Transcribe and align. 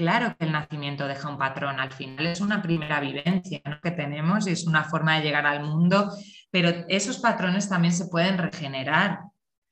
Claro 0.00 0.34
que 0.38 0.46
el 0.46 0.52
nacimiento 0.52 1.06
deja 1.06 1.28
un 1.28 1.36
patrón, 1.36 1.78
al 1.78 1.92
final 1.92 2.26
es 2.28 2.40
una 2.40 2.62
primera 2.62 3.00
vivencia 3.00 3.60
que 3.82 3.90
tenemos 3.90 4.46
y 4.46 4.52
es 4.52 4.66
una 4.66 4.84
forma 4.84 5.16
de 5.16 5.24
llegar 5.24 5.44
al 5.44 5.62
mundo, 5.62 6.10
pero 6.50 6.70
esos 6.88 7.18
patrones 7.18 7.68
también 7.68 7.92
se 7.92 8.06
pueden 8.06 8.38
regenerar. 8.38 9.18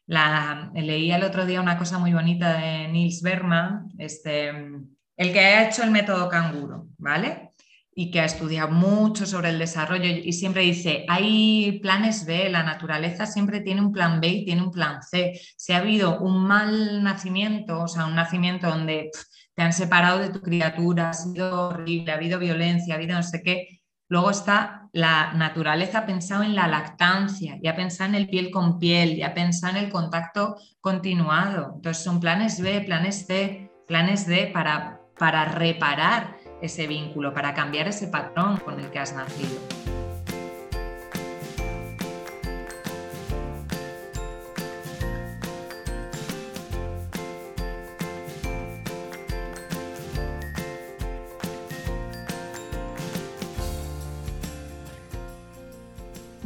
La, 0.06 0.71
leía 0.75 1.17
el 1.17 1.25
otro 1.25 1.46
día 1.46 1.62
una 1.62 1.79
cosa 1.79 1.99
muy 1.99 2.12
bonita 2.12 2.59
de 2.59 2.88
Niels 2.88 3.22
Berman, 3.22 3.88
este, 3.96 4.51
el 4.51 5.33
que 5.33 5.41
ha 5.41 5.67
hecho 5.67 5.83
el 5.83 5.93
método 5.93 6.29
canguro, 6.29 6.89
¿vale? 6.99 7.53
Y 7.95 8.11
que 8.11 8.21
ha 8.21 8.27
estudiado 8.27 8.71
mucho 8.71 9.25
sobre 9.25 9.49
el 9.49 9.59
desarrollo 9.59 10.05
y 10.05 10.35
siempre 10.35 10.61
dice, 10.61 11.07
hay 11.09 11.81
planes 11.81 12.27
B, 12.27 12.51
la 12.51 12.65
naturaleza 12.65 13.25
siempre 13.25 13.63
tiene 13.63 13.81
un 13.81 13.93
plan 13.93 14.21
B 14.21 14.29
y 14.29 14.45
tiene 14.45 14.61
un 14.61 14.73
plan 14.73 15.03
C. 15.03 15.41
Si 15.57 15.73
ha 15.73 15.79
habido 15.79 16.21
un 16.21 16.47
mal 16.47 17.03
nacimiento, 17.03 17.81
o 17.81 17.89
sea, 17.89 18.05
un 18.05 18.15
nacimiento 18.15 18.69
donde 18.69 19.11
te 19.59 19.64
han 19.64 19.72
separado 19.72 20.20
de 20.20 20.29
tu 20.29 20.40
criatura, 20.40 21.11
ha 21.11 21.12
sido 21.12 21.70
horrible, 21.70 22.12
ha 22.12 22.14
habido 22.14 22.39
violencia, 22.39 22.94
ha 22.94 22.96
habido 22.96 23.16
no 23.16 23.25
sé 23.25 23.43
qué. 23.43 23.80
Luego 24.08 24.30
está 24.30 24.89
la 24.93 25.32
naturaleza 25.32 26.07
pensado 26.07 26.44
en 26.44 26.54
la 26.54 26.68
lactancia, 26.68 27.58
ya 27.61 27.75
pensado 27.75 28.11
en 28.11 28.14
el 28.14 28.29
piel 28.29 28.52
con 28.52 28.79
piel, 28.79 29.16
ya 29.16 29.35
pensado 29.35 29.76
en 29.76 29.86
el 29.86 29.90
contacto 29.90 30.58
continuado. 30.80 31.72
Entonces 31.75 32.05
son 32.05 32.20
planes 32.20 32.61
B, 32.61 32.83
planes 32.83 33.27
C, 33.27 33.69
planes 33.89 34.28
D 34.28 34.48
para, 34.55 35.00
para 35.19 35.44
reparar 35.47 36.36
ese 36.62 36.86
vínculo, 36.86 37.34
para 37.34 37.52
cambiar 37.52 37.88
ese 37.88 38.06
patrón 38.06 38.58
con 38.58 38.78
el 38.78 38.88
que 38.92 39.00
has 39.00 39.12
nacido. 39.12 39.78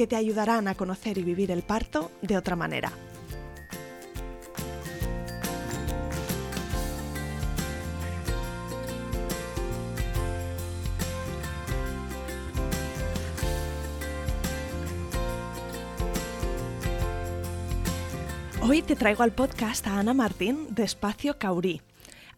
que 0.00 0.06
te 0.06 0.16
ayudarán 0.16 0.66
a 0.66 0.74
conocer 0.74 1.18
y 1.18 1.22
vivir 1.22 1.50
el 1.50 1.60
parto 1.60 2.10
de 2.22 2.38
otra 2.38 2.56
manera. 2.56 2.90
Hoy 18.62 18.80
te 18.80 18.96
traigo 18.96 19.22
al 19.22 19.32
podcast 19.32 19.86
a 19.86 19.98
Ana 19.98 20.14
Martín 20.14 20.74
de 20.74 20.84
Espacio 20.84 21.36
Caurí. 21.36 21.82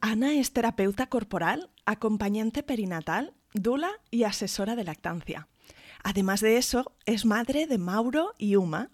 Ana 0.00 0.34
es 0.34 0.52
terapeuta 0.52 1.06
corporal, 1.06 1.70
acompañante 1.86 2.64
perinatal, 2.64 3.34
dula 3.54 3.92
y 4.10 4.24
asesora 4.24 4.74
de 4.74 4.82
lactancia. 4.82 5.46
Además 6.02 6.40
de 6.40 6.56
eso, 6.56 6.92
es 7.06 7.24
madre 7.24 7.66
de 7.66 7.78
Mauro 7.78 8.34
y 8.38 8.56
Uma. 8.56 8.90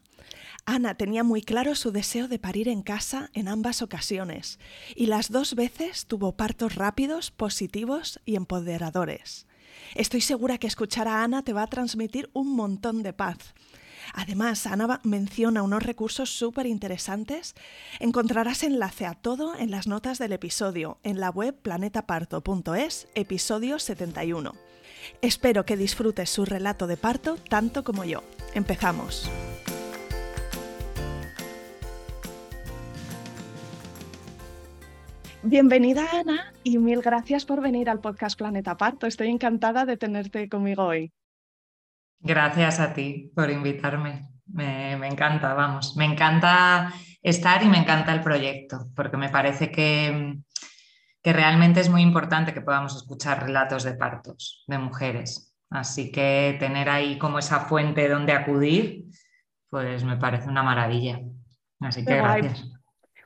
Ana 0.67 0.95
tenía 0.95 1.25
muy 1.25 1.41
claro 1.41 1.75
su 1.75 1.93
deseo 1.93 2.29
de 2.29 2.39
parir 2.39 2.69
en 2.69 2.83
casa 2.83 3.31
en 3.33 3.49
ambas 3.49 3.81
ocasiones 3.81 4.59
y 4.95 5.07
las 5.07 5.31
dos 5.31 5.55
veces 5.55 6.07
tuvo 6.07 6.37
partos 6.37 6.75
rápidos, 6.75 7.31
positivos 7.31 8.21
y 8.27 8.37
empoderadores. 8.37 9.47
Estoy 9.95 10.21
segura 10.21 10.59
que 10.59 10.67
escuchar 10.67 11.09
a 11.09 11.23
Ana 11.23 11.43
te 11.43 11.55
va 11.55 11.63
a 11.63 11.69
transmitir 11.69 12.29
un 12.35 12.55
montón 12.55 13.03
de 13.03 13.15
paz. 13.15 13.55
Además, 14.15 14.67
Ana 14.67 15.01
menciona 15.05 15.63
unos 15.63 15.83
recursos 15.83 16.31
súper 16.31 16.67
interesantes. 16.67 17.55
Encontrarás 18.01 18.63
enlace 18.63 19.07
a 19.07 19.15
todo 19.15 19.55
en 19.57 19.71
las 19.71 19.87
notas 19.87 20.19
del 20.19 20.33
episodio 20.33 20.99
en 21.03 21.21
la 21.21 21.31
web 21.31 21.55
planetaparto.es, 21.61 23.09
episodio 23.15 23.79
71. 23.79 24.55
Espero 25.23 25.65
que 25.65 25.77
disfrutes 25.77 26.31
su 26.31 26.45
relato 26.45 26.87
de 26.87 26.97
parto 26.97 27.37
tanto 27.49 27.85
como 27.85 28.05
yo. 28.05 28.23
Empezamos. 28.55 29.31
Bienvenida 35.43 36.05
Ana 36.13 36.53
y 36.65 36.79
mil 36.79 37.01
gracias 37.01 37.47
por 37.47 37.61
venir 37.61 37.89
al 37.89 38.01
podcast 38.01 38.37
Planeta 38.37 38.77
Parto. 38.77 39.07
Estoy 39.07 39.29
encantada 39.29 39.87
de 39.87 39.97
tenerte 39.97 40.49
conmigo 40.49 40.85
hoy. 40.85 41.13
Gracias 42.21 42.81
a 42.81 42.93
ti 42.93 43.31
por 43.35 43.49
invitarme. 43.49 44.29
Me, 44.47 44.97
me, 44.97 45.07
encanta, 45.07 45.55
vamos, 45.55 45.97
me 45.97 46.07
encanta 46.07 46.93
estar 47.23 47.63
y 47.63 47.69
me 47.69 47.79
encanta 47.79 48.13
el 48.13 48.21
proyecto, 48.21 48.89
porque 48.97 49.17
me 49.17 49.29
parece 49.29 49.71
que, 49.71 50.39
que 51.29 51.35
realmente 51.35 51.81
es 51.81 51.91
muy 51.91 52.01
importante 52.01 52.55
que 52.55 52.63
podamos 52.63 52.97
escuchar 52.97 53.43
relatos 53.43 53.85
de 53.85 53.93
partos 53.93 54.65
de 54.67 54.79
mujeres. 54.79 55.55
Así 55.69 56.11
que 56.11 56.57
tener 56.59 56.89
ahí 56.89 57.19
como 57.19 57.39
esa 57.39 57.61
fuente 57.61 58.09
donde 58.09 58.33
acudir, 58.33 59.05
pues 59.69 60.05
me 60.05 60.17
parece 60.17 60.49
una 60.49 60.63
maravilla. 60.63 61.21
Así 61.81 62.03
que 62.03 62.17
gracias. 62.17 62.73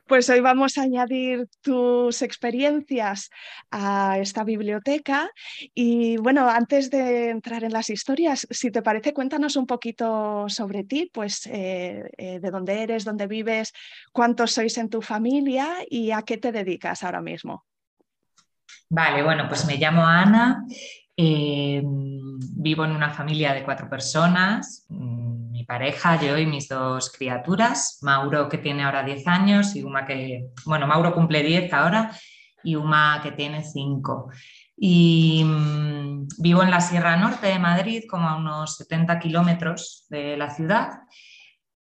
Pues 0.05 0.29
hoy 0.29 0.41
vamos 0.41 0.77
a 0.77 0.81
añadir 0.81 1.47
tus 1.61 2.21
experiencias 2.21 3.29
a 3.71 4.19
esta 4.19 4.43
biblioteca 4.43 5.31
y 5.73 6.17
bueno, 6.17 6.49
antes 6.49 6.91
de 6.91 7.29
entrar 7.29 7.63
en 7.63 7.71
las 7.71 7.89
historias, 7.89 8.45
si 8.49 8.69
te 8.69 8.81
parece, 8.81 9.13
cuéntanos 9.13 9.55
un 9.55 9.65
poquito 9.65 10.49
sobre 10.49 10.83
ti, 10.83 11.09
pues 11.13 11.45
eh, 11.45 12.03
eh, 12.17 12.41
de 12.41 12.51
dónde 12.51 12.83
eres, 12.83 13.05
dónde 13.05 13.27
vives, 13.27 13.71
cuántos 14.11 14.51
sois 14.51 14.77
en 14.77 14.89
tu 14.89 15.01
familia 15.01 15.77
y 15.89 16.11
a 16.11 16.23
qué 16.23 16.35
te 16.35 16.51
dedicas 16.51 17.01
ahora 17.03 17.21
mismo. 17.21 17.63
Vale, 18.95 19.23
bueno, 19.23 19.47
pues 19.47 19.65
me 19.65 19.77
llamo 19.77 20.05
Ana, 20.05 20.65
eh, 21.17 21.81
vivo 21.83 22.85
en 22.85 22.91
una 22.91 23.09
familia 23.09 23.51
de 23.51 23.63
cuatro 23.63 23.89
personas, 23.89 24.85
mm, 24.87 25.49
mi 25.49 25.63
pareja, 25.65 26.21
yo 26.21 26.37
y 26.37 26.45
mis 26.45 26.67
dos 26.69 27.11
criaturas, 27.11 27.97
Mauro 28.03 28.47
que 28.47 28.59
tiene 28.59 28.83
ahora 28.83 29.01
10 29.01 29.27
años 29.27 29.75
y 29.75 29.81
Uma 29.81 30.05
que, 30.05 30.45
bueno, 30.65 30.85
Mauro 30.85 31.11
cumple 31.15 31.41
10 31.41 31.73
ahora 31.73 32.11
y 32.63 32.75
Uma 32.75 33.19
que 33.23 33.31
tiene 33.31 33.63
5. 33.63 34.29
Y 34.77 35.43
mm, 35.43 36.27
vivo 36.37 36.61
en 36.61 36.69
la 36.69 36.79
Sierra 36.79 37.17
Norte 37.17 37.47
de 37.47 37.57
Madrid, 37.57 38.03
como 38.07 38.29
a 38.29 38.35
unos 38.35 38.77
70 38.77 39.17
kilómetros 39.17 40.05
de 40.11 40.37
la 40.37 40.51
ciudad 40.51 40.99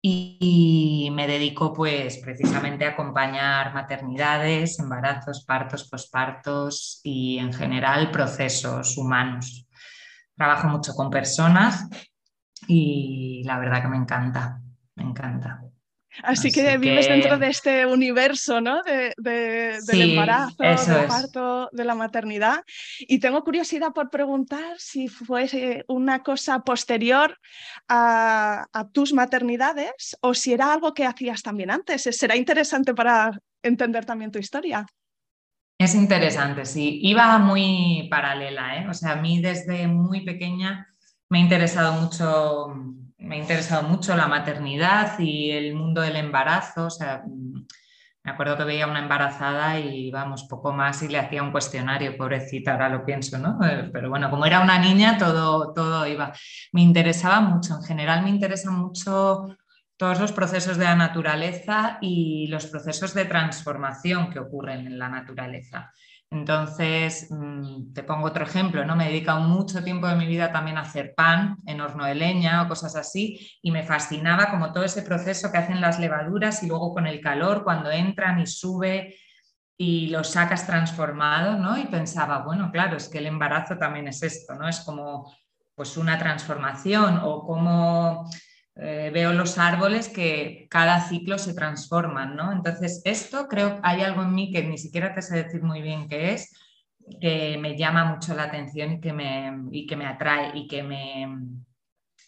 y 0.02 1.10
me 1.14 1.28
dedico 1.28 1.74
pues 1.74 2.20
precisamente 2.20 2.86
a 2.86 2.92
acompañar 2.92 3.74
maternidades, 3.74 4.80
embarazos, 4.80 5.44
partos, 5.44 5.90
pospartos 5.90 7.02
y 7.04 7.38
en 7.38 7.52
general 7.52 8.12
procesos 8.12 8.98
humanos. 8.98 9.68
Trabajo 10.36 10.70
mucho 10.70 10.94
con 10.94 11.10
personas 11.10 11.88
y 12.68 13.44
la 13.44 13.60
verdad 13.60 13.82
que 13.82 13.90
me 13.90 13.98
encanta, 13.98 14.62
me 14.96 15.04
encanta. 15.04 15.69
Así, 16.24 16.52
que 16.52 16.78
vives 16.78 17.08
dentro 17.08 17.38
de 17.38 17.48
este 17.48 17.86
universo 17.86 18.62
¿no? 18.62 18.82
de, 18.84 19.14
del 19.18 20.02
embarazo, 20.02 20.56
del 20.58 21.08
parto, 21.08 21.70
de 21.72 21.86
la 21.86 21.96
maternidad. 21.96 22.64
Y 23.00 23.20
tengo 23.20 23.44
curiosidad 23.44 23.92
por 23.94 24.10
preguntar 24.10 24.76
si 24.78 25.08
fue 25.08 25.86
una 25.88 26.24
cosa 26.24 26.60
posterior 26.60 27.38
a, 27.88 28.68
tus 28.92 29.14
maternidades 29.14 30.18
o 30.22 30.34
si 30.34 30.54
era 30.54 30.74
algo 30.74 30.94
que 30.94 31.06
hacías 31.06 31.42
también 31.42 31.72
antes. 31.72 32.04
Será 32.04 32.36
interesante 32.36 32.94
para 32.94 33.32
entender 33.62 34.06
también 34.06 34.32
tu 34.32 34.40
historia. 34.40 34.86
Es 35.78 35.96
interesante, 35.96 36.66
sí. 36.66 37.00
Iba 37.04 37.38
muy 37.38 38.08
paralela, 38.12 38.78
¿eh? 38.78 38.88
O 38.90 38.94
sea, 38.94 39.14
a 39.14 39.16
mí 39.16 39.42
desde 39.42 39.88
muy 39.88 40.26
pequeña 40.26 40.94
me 41.30 41.38
ha 41.38 41.42
interesado 41.42 42.02
mucho 42.02 42.74
me 43.30 43.36
ha 43.36 43.40
interesado 43.40 43.88
mucho 43.88 44.16
la 44.16 44.28
maternidad 44.28 45.20
y 45.20 45.52
el 45.52 45.76
mundo 45.76 46.02
del 46.02 46.16
embarazo. 46.16 46.88
O 46.88 46.90
sea, 46.90 47.22
mm, 47.24 47.68
me 48.24 48.32
acuerdo 48.32 48.58
que 48.58 48.64
veía 48.64 48.88
una 48.88 49.00
embarazada 49.00 49.80
y 49.80 50.10
vamos, 50.10 50.46
poco 50.50 50.74
más 50.74 51.04
y 51.04 51.10
le 51.10 51.20
hacía 51.20 51.44
un 51.44 51.52
cuestionario, 51.52 52.18
pobrecita, 52.18 52.72
ahora 52.72 52.90
lo 52.90 53.06
pienso, 53.06 53.38
¿no? 53.38 53.60
Eh, 53.64 53.92
pero 53.94 54.10
bueno, 54.10 54.32
como 54.32 54.48
era 54.48 54.62
una 54.62 54.80
niña, 54.80 55.18
todo, 55.20 55.74
todo 55.74 56.08
iba. 56.08 56.34
Me 56.74 56.82
interesaba 56.82 57.40
mucho, 57.40 57.76
en 57.76 57.84
general 57.84 58.24
me 58.24 58.32
interesan 58.32 58.74
mucho 58.74 59.56
todos 59.96 60.20
los 60.20 60.32
procesos 60.32 60.78
de 60.78 60.86
la 60.86 60.96
naturaleza 60.96 62.00
y 62.02 62.48
los 62.48 62.66
procesos 62.66 63.14
de 63.14 63.26
transformación 63.26 64.32
que 64.32 64.40
ocurren 64.40 64.88
en 64.88 64.98
la 64.98 65.08
naturaleza. 65.08 65.94
Entonces, 66.32 67.28
mm, 67.32 67.94
te 67.94 68.04
pongo 68.04 68.28
otro 68.28 68.44
ejemplo, 68.44 68.86
¿no? 68.86 68.96
Me 68.96 69.06
he 69.06 69.10
dedicado 69.10 69.42
mucho 69.42 69.84
tiempo 69.84 70.08
de 70.08 70.16
mi 70.16 70.28
vida 70.28 70.52
también 70.52 70.78
a 70.78 70.82
hacer 70.82 71.16
pan 71.16 71.58
en 71.66 71.82
horno 71.82 72.06
de 72.06 72.14
leña 72.16 72.62
o 72.62 72.68
cosas 72.68 72.96
así, 72.96 73.58
y 73.64 73.72
me 73.72 73.84
fascinaba 73.84 74.52
como 74.52 74.72
todo 74.72 74.84
ese 74.84 75.02
proceso 75.02 75.52
que 75.52 75.58
hacen 75.58 75.82
las 75.82 76.00
levaduras 76.00 76.62
y 76.62 76.68
luego 76.68 76.94
con 76.94 77.08
el 77.08 77.20
calor, 77.20 77.64
cuando 77.64 77.90
entran 77.90 78.40
y 78.40 78.46
sube 78.46 79.16
y 79.76 80.08
lo 80.08 80.24
sacas 80.24 80.68
transformado, 80.68 81.58
¿no? 81.58 81.78
Y 81.78 81.86
pensaba, 81.88 82.40
bueno, 82.40 82.70
claro, 82.72 82.98
es 82.98 83.10
que 83.10 83.20
el 83.20 83.28
embarazo 83.28 83.78
también 83.78 84.08
es 84.08 84.22
esto, 84.22 84.54
¿no? 84.56 84.68
Es 84.68 84.82
como 84.82 85.34
pues 85.74 85.98
una 85.98 86.18
transformación 86.20 87.22
o 87.24 87.46
como 87.46 88.30
eh, 88.76 89.12
veo 89.14 89.34
los 89.34 89.58
árboles 89.58 90.10
que 90.10 90.68
cada 90.70 91.08
ciclo 91.08 91.38
se 91.38 91.54
transforman, 91.54 92.36
¿no? 92.36 92.52
Entonces, 92.52 93.02
esto 93.06 93.48
creo 93.48 93.76
que 93.76 93.82
hay 93.84 94.02
algo 94.02 94.24
en 94.24 94.34
mí 94.34 94.52
que 94.52 94.64
ni 94.64 94.78
siquiera 94.78 95.14
te 95.14 95.22
sé 95.22 95.44
decir 95.44 95.62
muy 95.64 95.82
bien 95.82 96.08
qué 96.08 96.34
es, 96.34 96.54
que 97.20 97.58
me 97.58 97.78
llama 97.78 98.06
mucho 98.06 98.34
la 98.36 98.44
atención 98.44 98.94
y 98.94 99.00
que 99.02 99.14
me, 99.14 99.52
y 99.72 99.86
que 99.86 99.96
me 99.96 100.06
atrae 100.06 100.52
y 100.58 100.68
que 100.68 100.84
me 100.84 101.28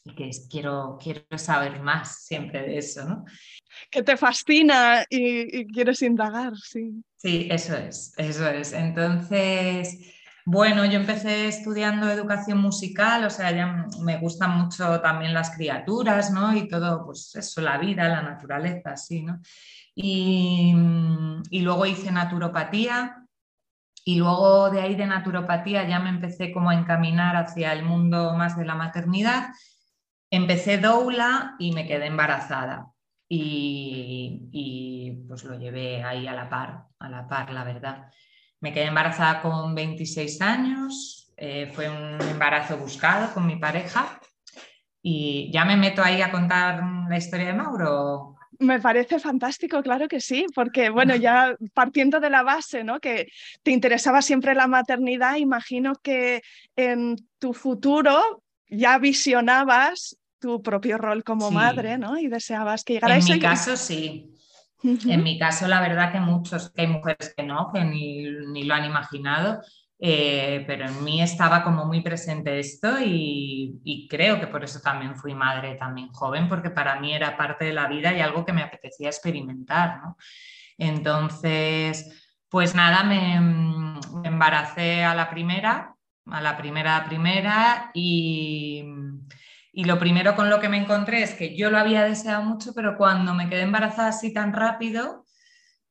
y 0.04 0.16
que 0.16 0.32
quiero, 0.50 0.98
quiero 1.02 1.22
saber 1.38 1.80
más 1.80 2.26
siempre 2.26 2.62
de 2.64 2.78
eso, 2.78 3.08
¿no? 3.08 3.26
Que 3.90 4.02
te 4.02 4.18
fascina 4.18 5.06
y, 5.10 5.60
y 5.60 5.68
quieres 5.68 6.02
indagar, 6.02 6.54
sí. 6.58 7.04
Sí, 7.18 7.48
eso 7.52 7.78
es, 7.78 8.14
eso 8.18 8.48
es. 8.50 8.74
Entonces, 8.74 10.12
bueno, 10.46 10.86
yo 10.86 10.94
empecé 11.00 11.48
estudiando 11.48 12.10
educación 12.10 12.58
musical, 12.60 13.26
o 13.26 13.30
sea, 13.30 13.52
ya 13.52 13.86
me 14.02 14.18
gustan 14.18 14.58
mucho 14.58 15.00
también 15.02 15.34
las 15.34 15.52
criaturas, 15.52 16.32
¿no? 16.32 16.56
Y 16.56 16.68
todo, 16.68 17.06
pues 17.06 17.36
eso, 17.36 17.62
la 17.62 17.78
vida, 17.78 18.08
la 18.08 18.22
naturaleza, 18.22 18.98
sí, 18.98 19.22
¿no? 19.22 19.40
Y, 19.94 20.74
luego 21.62 21.86
hice 21.86 22.12
naturopatía 22.12 23.26
y 24.04 24.16
luego 24.16 24.70
de 24.72 24.82
ahí 24.82 24.96
de 24.96 25.06
naturopatía 25.06 25.88
ya 25.88 26.00
me 26.00 26.10
empecé 26.10 26.52
como 26.52 26.72
a 26.72 26.76
encaminar 26.76 27.36
hacia 27.36 27.74
el 27.74 27.84
mundo 27.84 28.34
más 28.34 28.58
de 28.58 28.66
la 28.66 28.76
maternidad. 28.76 29.50
Empecé 30.32 30.78
doula 30.80 31.56
y 31.60 31.72
me 31.74 31.88
quedé 31.88 32.08
embarazada 32.08 32.88
y, 33.30 34.50
y 34.52 35.24
pues 35.28 35.44
lo 35.44 35.60
llevé 35.60 36.04
ahí 36.04 36.26
a 36.26 36.34
la 36.34 36.50
par, 36.50 36.86
a 37.00 37.10
la 37.10 37.28
par, 37.28 37.52
la 37.52 37.64
verdad. 37.64 38.12
Me 38.62 38.72
quedé 38.72 38.86
embarazada 38.86 39.42
con 39.42 39.74
26 39.74 40.40
años, 40.42 41.34
eh, 41.36 41.72
fue 41.74 41.90
un 41.90 42.22
embarazo 42.22 42.78
buscado 42.78 43.34
con 43.34 43.48
mi 43.48 43.56
pareja 43.56 44.22
y 45.02 45.50
ya 45.52 45.66
me 45.66 45.78
meto 45.78 46.04
ahí 46.04 46.22
a 46.22 46.32
contar 46.32 46.84
la 47.10 47.18
historia 47.18 47.48
de 47.48 47.54
Mauro. 47.54 48.36
Me 48.60 48.80
parece 48.80 49.18
fantástico, 49.18 49.82
claro 49.82 50.08
que 50.08 50.22
sí, 50.22 50.46
porque 50.54 50.92
bueno, 50.92 51.16
ya 51.16 51.56
partiendo 51.74 52.20
de 52.20 52.30
la 52.30 52.44
base, 52.44 52.84
¿no? 52.84 53.00
Que 53.00 53.30
te 53.64 53.72
interesaba 53.72 54.22
siempre 54.22 54.54
la 54.54 54.68
maternidad, 54.68 55.38
imagino 55.38 55.96
que 55.96 56.44
en 56.76 57.16
tu 57.40 57.54
futuro 57.54 58.44
ya 58.70 59.00
visionabas 59.00 60.18
tu 60.38 60.62
propio 60.62 61.00
rol 61.00 61.24
como 61.24 61.50
madre, 61.50 61.98
¿no? 61.98 62.20
Y 62.20 62.28
deseabas 62.28 62.84
que 62.84 62.94
llegara 62.94 63.16
en 63.16 63.22
eso. 63.22 63.34
En 63.34 63.40
mi 63.40 63.42
caso, 63.42 63.76
sí. 63.76 64.32
En 64.84 65.24
mi 65.24 65.38
caso, 65.38 65.68
la 65.68 65.82
verdad 65.82 66.12
que 66.12 66.20
muchos, 66.20 66.72
que 66.72 66.82
hay 66.82 66.88
mujeres 66.88 67.34
que 67.36 67.44
no, 67.44 67.72
que 67.74 67.84
ni, 67.84 68.64
lo 68.64 68.74
han 68.74 68.86
imaginado, 68.86 69.62
eh, 70.00 70.64
pero 70.66 70.88
en 70.88 71.04
mí 71.04 71.22
estaba 71.22 71.64
como 71.64 71.86
muy 71.86 72.02
presente 72.02 72.60
esto 72.60 72.98
y, 73.00 74.08
creo 74.10 74.40
que 74.40 74.48
por 74.48 74.64
eso 74.64 74.80
también 74.80 75.16
fui 75.16 75.36
madre 75.36 75.76
también 75.76 76.10
joven, 76.10 76.50
porque 76.50 76.72
para 76.72 77.00
mí 77.00 77.14
era 77.14 77.38
parte 77.38 77.66
de 77.66 77.74
la 77.74 77.88
vida 77.88 78.14
y 78.14 78.22
algo 78.22 78.44
que 78.44 78.54
me 78.54 78.64
apetecía 78.64 79.10
experimentar. 79.10 80.02
Entonces, 80.78 82.34
pues 82.50 82.74
nada, 82.74 83.04
me, 83.04 83.40
me 83.40 84.28
embaracé 84.28 85.04
a 85.04 85.14
la 85.14 85.30
primera, 85.30 85.96
a 86.26 86.42
la 86.42 86.58
primera 86.58 87.06
primera 87.06 87.92
y 87.94 88.84
y 89.74 89.86
lo 89.86 89.98
primero 89.98 90.36
con 90.36 90.50
lo 90.50 90.60
que 90.60 90.70
me 90.70 90.78
encontré 90.78 91.24
es 91.24 91.34
que 91.34 91.56
yo 91.56 91.70
lo 91.70 91.78
había 91.78 92.04
deseado 92.04 92.44
mucho, 92.44 92.74
pero 92.74 92.98
cuando 92.98 93.34
me 93.34 93.50
quedé 93.50 93.62
embarazada 93.62 94.10
así 94.10 94.34
tan 94.34 94.52
rápido, 94.52 95.26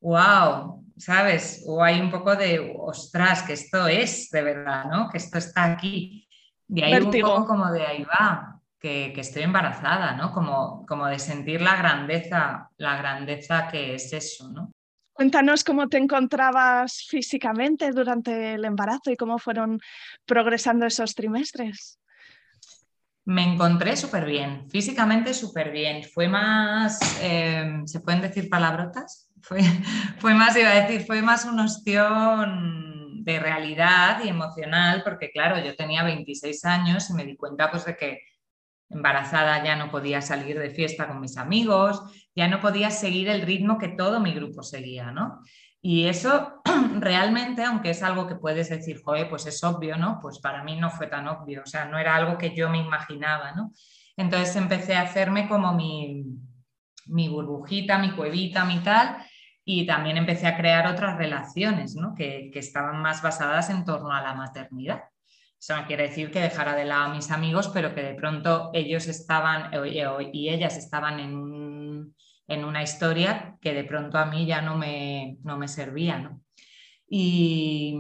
wow, 0.01 0.85
¿sabes? 0.99 1.65
O 1.67 1.83
hay 1.83 2.01
un 2.01 2.11
poco 2.11 2.37
de, 2.37 2.75
ostras, 2.79 3.43
que 3.43 3.55
esto 3.55 3.87
es 3.89 4.29
de 4.31 4.43
verdad, 4.43 4.85
¿no? 4.85 5.09
Que 5.09 5.19
esto 5.19 5.39
está 5.39 5.65
aquí. 5.65 6.29
De 6.69 6.85
ahí 6.85 6.95
un 7.03 7.11
poco 7.11 7.47
como 7.47 7.73
de 7.73 7.87
ahí 7.87 8.05
va, 8.05 8.61
que, 8.79 9.13
estoy 9.17 9.43
embarazada, 9.43 10.15
¿no? 10.15 10.31
Como, 10.33 10.85
como 10.87 11.07
de 11.07 11.19
sentir 11.19 11.63
la 11.63 11.77
grandeza, 11.77 12.69
la 12.77 12.97
grandeza 12.97 13.67
que 13.69 13.95
es 13.95 14.13
eso, 14.13 14.51
¿no? 14.51 14.71
Cuéntanos 15.15 15.65
cómo 15.65 15.89
te 15.89 15.99
encontrabas 15.99 17.07
físicamente 17.09 17.91
durante 17.91 18.55
el 18.55 18.65
embarazo 18.65 19.11
y 19.11 19.17
cómo 19.17 19.39
fueron 19.39 19.81
progresando 20.27 20.87
esos 20.87 21.15
trimestres 21.15 22.00
me 23.31 23.45
encontré 23.45 23.97
súper 23.97 24.25
bien, 24.25 24.69
físicamente 24.69 25.35
súper 25.35 25.71
bien. 25.71 26.03
Fue 26.03 26.27
más, 26.27 26.99
eh, 27.23 27.81
¿se 27.85 28.01
pueden 28.01 28.23
decir 28.23 28.49
palabrotas? 28.49 29.29
Fue, 29.43 29.63
fue 30.19 30.35
más, 30.35 30.55
iba 30.57 30.69
a 30.69 30.83
decir, 30.83 31.07
fue 31.07 31.23
más 31.23 31.47
una 31.47 31.65
opción 31.65 33.25
de 33.25 33.41
realidad 33.41 34.23
y 34.23 34.29
emocional, 34.29 35.03
porque 35.03 35.31
claro, 35.31 35.59
yo 35.65 35.75
tenía 35.75 36.03
26 36.03 36.63
años 36.67 37.09
y 37.09 37.15
me 37.15 37.25
di 37.25 37.37
cuenta 37.37 37.71
pues 37.71 37.87
de 37.87 37.97
que 37.97 38.19
embarazada 38.91 39.65
ya 39.65 39.77
no 39.77 39.91
podía 39.91 40.21
salir 40.21 40.59
de 40.59 40.69
fiesta 40.69 41.09
con 41.09 41.21
mis 41.21 41.39
amigos, 41.39 42.03
ya 42.37 42.49
no 42.49 42.61
podía 42.61 42.91
seguir 42.91 43.31
el 43.31 43.41
ritmo 43.41 43.79
que 43.79 43.89
todo 43.89 44.21
mi 44.21 44.35
grupo 44.35 44.63
seguía, 44.63 45.11
¿no? 45.11 45.41
Y 45.83 46.07
eso 46.07 46.61
realmente, 47.01 47.65
aunque 47.65 47.91
es 47.91 48.03
algo 48.03 48.27
que 48.27 48.35
puedes 48.35 48.69
decir, 48.69 49.01
joder, 49.03 49.29
pues 49.29 49.47
es 49.47 49.63
obvio, 49.65 49.97
¿no? 49.97 50.19
Pues 50.21 50.39
para 50.39 50.63
mí 50.63 50.77
no 50.77 50.91
fue 50.91 51.07
tan 51.07 51.27
obvio, 51.29 51.63
o 51.63 51.67
sea, 51.67 51.87
no 51.87 51.99
era 51.99 52.15
algo 52.17 52.37
que 52.37 52.55
yo 52.55 52.69
me 52.69 52.79
imaginaba, 52.79 53.53
¿no? 53.53 53.73
Entonces 54.17 54.55
empecé 54.57 54.95
a 54.95 55.03
hacerme 55.03 55.49
como 55.49 55.73
mi, 55.73 56.25
mi 57.07 57.29
burbujita, 57.29 57.99
mi 57.99 58.13
cuevita, 58.13 58.65
mi 58.65 58.81
tal, 58.81 59.17
y 59.65 59.87
también 59.87 60.19
empecé 60.19 60.47
a 60.47 60.57
crear 60.57 60.87
otras 60.87 61.17
relaciones, 61.17 61.95
¿no? 61.95 62.15
Que, 62.15 62.51
que 62.53 62.59
estaban 62.59 63.01
más 63.01 63.23
basadas 63.23 63.71
en 63.71 63.85
torno 63.85 64.13
a 64.13 64.21
la 64.21 64.35
maternidad. 64.35 65.05
Eso 65.59 65.77
no 65.77 65.87
quiere 65.87 66.05
decir 66.09 66.31
que 66.31 66.41
dejara 66.41 66.75
de 66.75 66.87
lado 66.87 67.05
a 67.05 67.15
mis 67.15 67.31
amigos, 67.31 67.69
pero 67.69 67.95
que 67.95 68.03
de 68.03 68.15
pronto 68.15 68.71
ellos 68.73 69.07
estaban 69.09 69.71
y 70.33 70.49
ellas 70.49 70.79
estaban 70.79 71.21
en 71.21 71.37
un 71.37 71.70
en 72.51 72.65
una 72.65 72.83
historia 72.83 73.57
que 73.61 73.73
de 73.73 73.85
pronto 73.85 74.19
a 74.19 74.27
mí 74.27 74.45
ya 74.45 74.61
no 74.61 74.77
me, 74.77 75.39
no 75.45 75.57
me 75.57 75.69
servía. 75.69 76.19
¿no? 76.19 76.43
Y, 77.09 77.95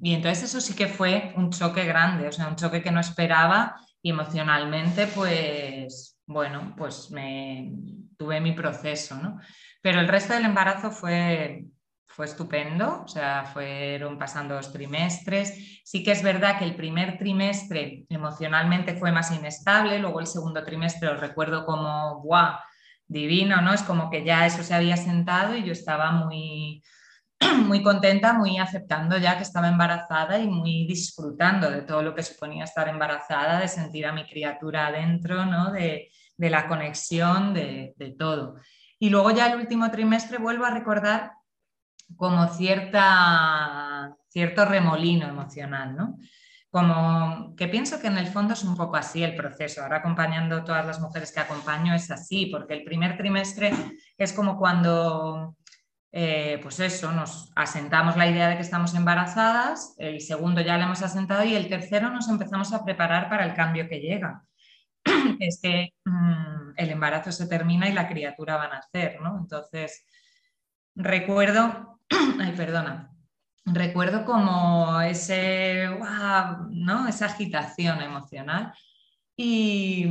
y, 0.00 0.14
entonces 0.14 0.44
eso 0.44 0.60
sí 0.60 0.74
que 0.74 0.88
fue 0.88 1.34
un 1.36 1.50
choque 1.50 1.84
grande, 1.84 2.28
o 2.28 2.32
sea, 2.32 2.48
un 2.48 2.56
choque 2.56 2.82
que 2.82 2.90
no 2.90 3.00
esperaba 3.00 3.76
y 4.00 4.10
emocionalmente, 4.10 5.06
pues, 5.06 6.18
bueno, 6.26 6.74
pues 6.76 7.10
me 7.10 7.72
tuve 8.16 8.40
mi 8.40 8.52
proceso, 8.52 9.16
¿no? 9.16 9.38
Pero 9.82 10.00
el 10.00 10.08
resto 10.08 10.32
del 10.32 10.46
embarazo 10.46 10.90
fue, 10.90 11.66
fue 12.06 12.24
estupendo, 12.24 13.02
o 13.04 13.08
sea, 13.08 13.44
fueron 13.44 14.18
pasando 14.18 14.54
los 14.54 14.72
trimestres. 14.72 15.82
Sí 15.84 16.02
que 16.02 16.12
es 16.12 16.22
verdad 16.22 16.58
que 16.58 16.64
el 16.64 16.74
primer 16.74 17.18
trimestre 17.18 18.06
emocionalmente 18.08 18.94
fue 18.94 19.12
más 19.12 19.30
inestable, 19.30 19.98
luego 19.98 20.20
el 20.20 20.26
segundo 20.26 20.64
trimestre 20.64 21.08
lo 21.08 21.16
recuerdo 21.16 21.66
como, 21.66 22.22
¡guau! 22.22 22.54
Divino, 23.12 23.60
¿no? 23.60 23.72
Es 23.72 23.82
como 23.82 24.10
que 24.10 24.24
ya 24.24 24.46
eso 24.46 24.62
se 24.62 24.74
había 24.74 24.96
sentado 24.96 25.56
y 25.56 25.64
yo 25.64 25.72
estaba 25.72 26.10
muy, 26.12 26.82
muy 27.66 27.82
contenta, 27.82 28.32
muy 28.32 28.58
aceptando 28.58 29.18
ya 29.18 29.36
que 29.36 29.42
estaba 29.42 29.68
embarazada 29.68 30.38
y 30.38 30.48
muy 30.48 30.86
disfrutando 30.86 31.70
de 31.70 31.82
todo 31.82 32.02
lo 32.02 32.14
que 32.14 32.22
suponía 32.22 32.64
estar 32.64 32.88
embarazada, 32.88 33.60
de 33.60 33.68
sentir 33.68 34.06
a 34.06 34.12
mi 34.12 34.26
criatura 34.26 34.88
adentro, 34.88 35.44
¿no? 35.46 35.72
De, 35.72 36.10
la 36.38 36.66
conexión, 36.66 37.54
de, 37.54 37.94
de, 37.96 38.10
todo. 38.10 38.56
Y 38.98 39.10
luego 39.10 39.30
ya 39.30 39.46
el 39.46 39.60
último 39.60 39.92
trimestre 39.92 40.38
vuelvo 40.38 40.64
a 40.64 40.70
recordar 40.70 41.34
como 42.16 42.48
cierta, 42.48 44.16
cierto 44.28 44.64
remolino 44.64 45.28
emocional, 45.28 45.96
¿no? 45.96 46.18
Como 46.72 47.54
que 47.54 47.68
pienso 47.68 48.00
que 48.00 48.06
en 48.06 48.16
el 48.16 48.28
fondo 48.28 48.54
es 48.54 48.64
un 48.64 48.74
poco 48.74 48.96
así 48.96 49.22
el 49.22 49.36
proceso. 49.36 49.82
Ahora 49.82 49.98
acompañando 49.98 50.64
todas 50.64 50.86
las 50.86 51.00
mujeres 51.00 51.30
que 51.30 51.40
acompaño 51.40 51.94
es 51.94 52.10
así, 52.10 52.46
porque 52.46 52.72
el 52.72 52.82
primer 52.82 53.18
trimestre 53.18 53.74
es 54.16 54.32
como 54.32 54.56
cuando, 54.56 55.54
eh, 56.10 56.58
pues 56.62 56.80
eso, 56.80 57.12
nos 57.12 57.52
asentamos 57.56 58.16
la 58.16 58.26
idea 58.26 58.48
de 58.48 58.56
que 58.56 58.62
estamos 58.62 58.94
embarazadas, 58.94 59.94
el 59.98 60.22
segundo 60.22 60.62
ya 60.62 60.78
le 60.78 60.84
hemos 60.84 61.02
asentado 61.02 61.44
y 61.44 61.54
el 61.54 61.68
tercero 61.68 62.08
nos 62.08 62.26
empezamos 62.30 62.72
a 62.72 62.82
preparar 62.82 63.28
para 63.28 63.44
el 63.44 63.52
cambio 63.52 63.86
que 63.86 64.00
llega. 64.00 64.42
es 65.40 65.60
que 65.62 65.92
mm, 66.06 66.72
el 66.74 66.90
embarazo 66.90 67.32
se 67.32 67.48
termina 67.48 67.86
y 67.90 67.92
la 67.92 68.08
criatura 68.08 68.56
va 68.56 68.64
a 68.64 68.68
nacer, 68.68 69.20
¿no? 69.20 69.38
Entonces, 69.38 70.06
recuerdo, 70.94 72.00
ay, 72.40 72.54
perdona, 72.56 73.11
recuerdo 73.64 74.24
como 74.24 75.00
ese, 75.00 75.88
¿no? 76.70 77.08
esa 77.08 77.26
agitación 77.26 78.02
emocional 78.02 78.72
y, 79.36 80.06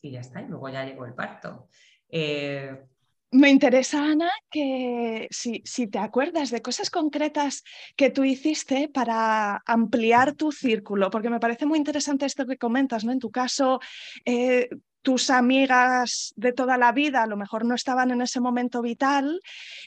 y, 0.00 0.10
ya 0.10 0.20
está, 0.20 0.42
y 0.42 0.48
luego 0.48 0.68
ya 0.68 0.84
llegó 0.84 1.04
el 1.04 1.14
parto. 1.14 1.68
Eh, 2.08 2.84
me 3.30 3.50
interesa, 3.50 4.02
Ana, 4.02 4.30
que 4.50 5.28
si, 5.30 5.60
te 5.88 5.98
acuerdas 5.98 6.50
de 6.50 6.62
cosas 6.62 6.88
concretas 6.88 7.62
que 7.94 8.08
tú 8.08 8.24
hiciste 8.24 8.88
para 8.88 9.62
ampliar 9.66 10.32
tu 10.32 10.50
círculo, 10.50 11.10
porque 11.10 11.28
me 11.28 11.38
parece 11.38 11.66
muy 11.66 11.76
interesante 11.78 12.24
esto 12.24 12.46
que 12.46 12.56
comentas, 12.56 13.04
¿no? 13.04 13.12
En 13.12 13.18
tu 13.18 13.30
caso, 13.30 13.80
eh, 14.24 14.70
tus 15.02 15.30
amigas 15.30 16.32
de 16.36 16.52
toda 16.52 16.76
la 16.76 16.92
vida 16.92 17.22
a 17.22 17.26
lo 17.26 17.36
mejor 17.36 17.64
no 17.64 17.74
estaban 17.74 18.10
en 18.10 18.22
ese 18.22 18.40
momento 18.40 18.82
vital 18.82 19.40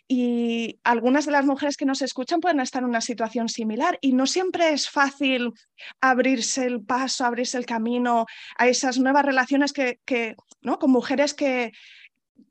y 0.08 0.80
algunas 0.84 1.25
de 1.25 1.32
las 1.32 1.46
mujeres 1.46 1.77
que 1.77 1.86
nos 1.86 2.01
escuchan 2.01 2.39
pueden 2.39 2.60
estar 2.60 2.84
en 2.84 2.89
una 2.89 3.01
situación 3.01 3.50
similar 3.50 3.98
y 4.01 4.13
no 4.13 4.25
siempre 4.25 4.74
es 4.74 4.89
fácil 4.89 5.51
abrirse 6.00 6.65
el 6.65 6.82
paso, 6.84 7.25
abrirse 7.25 7.58
el 7.58 7.65
camino 7.65 8.25
a 8.58 8.68
esas 8.68 8.98
nuevas 9.00 9.25
relaciones 9.25 9.74
que, 9.74 10.00
que 10.06 10.36
¿no? 10.62 10.80
con 10.80 10.91
mujeres 10.91 11.34
que 11.34 11.72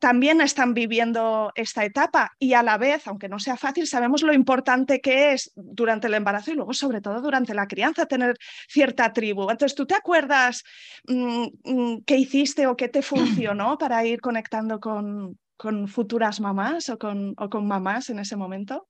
también 0.00 0.40
están 0.40 0.72
viviendo 0.72 1.52
esta 1.54 1.84
etapa 1.84 2.32
y 2.38 2.54
a 2.54 2.62
la 2.62 2.78
vez, 2.78 3.06
aunque 3.06 3.28
no 3.28 3.38
sea 3.38 3.56
fácil, 3.56 3.86
sabemos 3.86 4.22
lo 4.22 4.32
importante 4.32 5.00
que 5.00 5.32
es 5.32 5.52
durante 5.54 6.06
el 6.06 6.14
embarazo 6.14 6.50
y 6.50 6.54
luego 6.54 6.72
sobre 6.72 7.02
todo 7.02 7.20
durante 7.20 7.54
la 7.54 7.68
crianza 7.68 8.06
tener 8.06 8.36
cierta 8.66 9.12
tribu. 9.12 9.42
Entonces, 9.42 9.76
¿tú 9.76 9.86
te 9.86 9.94
acuerdas 9.94 10.64
mm, 11.06 11.46
mm, 11.64 12.02
qué 12.06 12.16
hiciste 12.16 12.66
o 12.66 12.76
qué 12.76 12.88
te 12.88 13.02
funcionó 13.02 13.76
para 13.78 14.04
ir 14.04 14.20
conectando 14.22 14.80
con, 14.80 15.38
con 15.56 15.86
futuras 15.86 16.40
mamás 16.40 16.88
o 16.88 16.98
con, 16.98 17.34
o 17.36 17.50
con 17.50 17.68
mamás 17.68 18.08
en 18.08 18.20
ese 18.20 18.36
momento? 18.36 18.88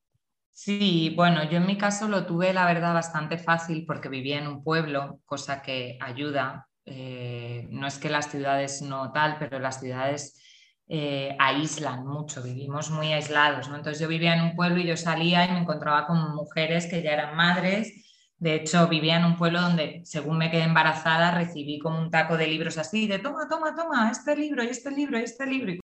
Sí, 0.52 1.12
bueno, 1.17 1.43
yo 1.50 1.57
en 1.57 1.67
mi 1.67 1.76
caso 1.76 2.07
lo 2.07 2.25
tuve, 2.25 2.52
la 2.52 2.67
verdad, 2.67 2.95
bastante 2.95 3.37
fácil 3.37 3.85
porque 3.85 4.09
vivía 4.09 4.38
en 4.38 4.47
un 4.47 4.62
pueblo, 4.62 5.21
cosa 5.25 5.61
que 5.61 5.99
ayuda. 6.00 6.69
Eh, 6.85 7.67
no 7.71 7.87
es 7.88 7.99
que 7.99 8.11
las 8.11 8.31
ciudades 8.31 8.83
no 8.83 9.11
tal, 9.11 9.38
pero 9.38 9.59
las 9.59 9.81
ciudades 9.81 10.40
eh, 10.92 11.37
aíslan 11.38 12.04
mucho, 12.04 12.42
vivimos 12.42 12.90
muy 12.90 13.12
aislados. 13.12 13.68
¿no? 13.68 13.76
Entonces 13.76 14.00
yo 14.00 14.09
vivía 14.09 14.35
en 14.35 14.42
un 14.42 14.56
pueblo 14.56 14.80
y 14.80 14.87
yo 14.88 14.97
salía 14.97 15.44
y 15.44 15.52
me 15.52 15.61
encontraba 15.61 16.04
con 16.04 16.35
mujeres 16.35 16.87
que 16.87 17.00
ya 17.00 17.12
eran 17.12 17.37
madres. 17.37 17.92
De 18.38 18.56
hecho, 18.56 18.88
vivía 18.88 19.16
en 19.18 19.25
un 19.25 19.37
pueblo 19.37 19.61
donde, 19.61 20.02
según 20.04 20.38
me 20.38 20.50
quedé 20.50 20.64
embarazada, 20.64 21.30
recibí 21.30 21.78
como 21.78 22.00
un 22.00 22.11
taco 22.11 22.37
de 22.37 22.49
libros 22.49 22.76
así, 22.76 23.06
de 23.06 23.20
toma, 23.20 23.49
toma, 23.49 23.76
toma, 23.76 24.11
este 24.11 24.35
libro 24.35 24.62
este 24.64 24.90
libro 24.90 25.16
este 25.16 25.47
libro. 25.47 25.75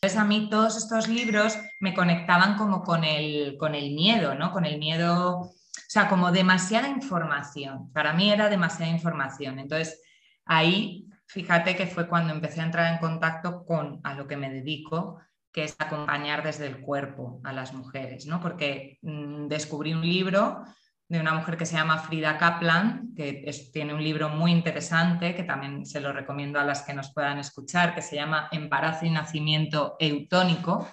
Entonces 0.00 0.20
a 0.20 0.24
mí 0.24 0.48
todos 0.48 0.76
estos 0.76 1.08
libros 1.08 1.58
me 1.80 1.92
conectaban 1.92 2.56
como 2.56 2.84
con 2.84 3.02
el, 3.02 3.56
con 3.58 3.74
el 3.74 3.92
miedo, 3.92 4.36
¿no? 4.36 4.52
Con 4.52 4.66
el 4.66 4.78
miedo, 4.78 5.40
o 5.40 5.54
sea, 5.88 6.08
como 6.08 6.30
demasiada 6.30 6.88
información. 6.88 7.90
Para 7.92 8.12
mí 8.12 8.30
era 8.30 8.48
demasiada 8.48 8.92
información. 8.92 9.58
Entonces 9.58 10.00
ahí 10.44 11.03
fíjate 11.26 11.76
que 11.76 11.86
fue 11.86 12.08
cuando 12.08 12.32
empecé 12.32 12.60
a 12.60 12.64
entrar 12.64 12.92
en 12.92 12.98
contacto 12.98 13.64
con 13.64 14.00
a 14.04 14.14
lo 14.14 14.26
que 14.26 14.36
me 14.36 14.50
dedico, 14.50 15.20
que 15.52 15.64
es 15.64 15.76
acompañar 15.78 16.42
desde 16.42 16.66
el 16.66 16.80
cuerpo 16.80 17.40
a 17.44 17.52
las 17.52 17.72
mujeres, 17.72 18.26
¿no? 18.26 18.40
Porque 18.40 18.98
mm, 19.02 19.46
descubrí 19.46 19.94
un 19.94 20.02
libro 20.02 20.64
de 21.08 21.20
una 21.20 21.34
mujer 21.34 21.56
que 21.56 21.66
se 21.66 21.76
llama 21.76 21.98
Frida 21.98 22.38
Kaplan, 22.38 23.14
que 23.14 23.48
tiene 23.72 23.94
un 23.94 24.02
libro 24.02 24.30
muy 24.30 24.50
interesante, 24.50 25.34
que 25.34 25.44
también 25.44 25.84
se 25.86 26.00
lo 26.00 26.12
recomiendo 26.12 26.58
a 26.58 26.64
las 26.64 26.82
que 26.82 26.94
nos 26.94 27.12
puedan 27.12 27.38
escuchar, 27.38 27.94
que 27.94 28.02
se 28.02 28.16
llama 28.16 28.48
Embarazo 28.50 29.06
y 29.06 29.10
Nacimiento 29.10 29.96
Eutónico. 30.00 30.88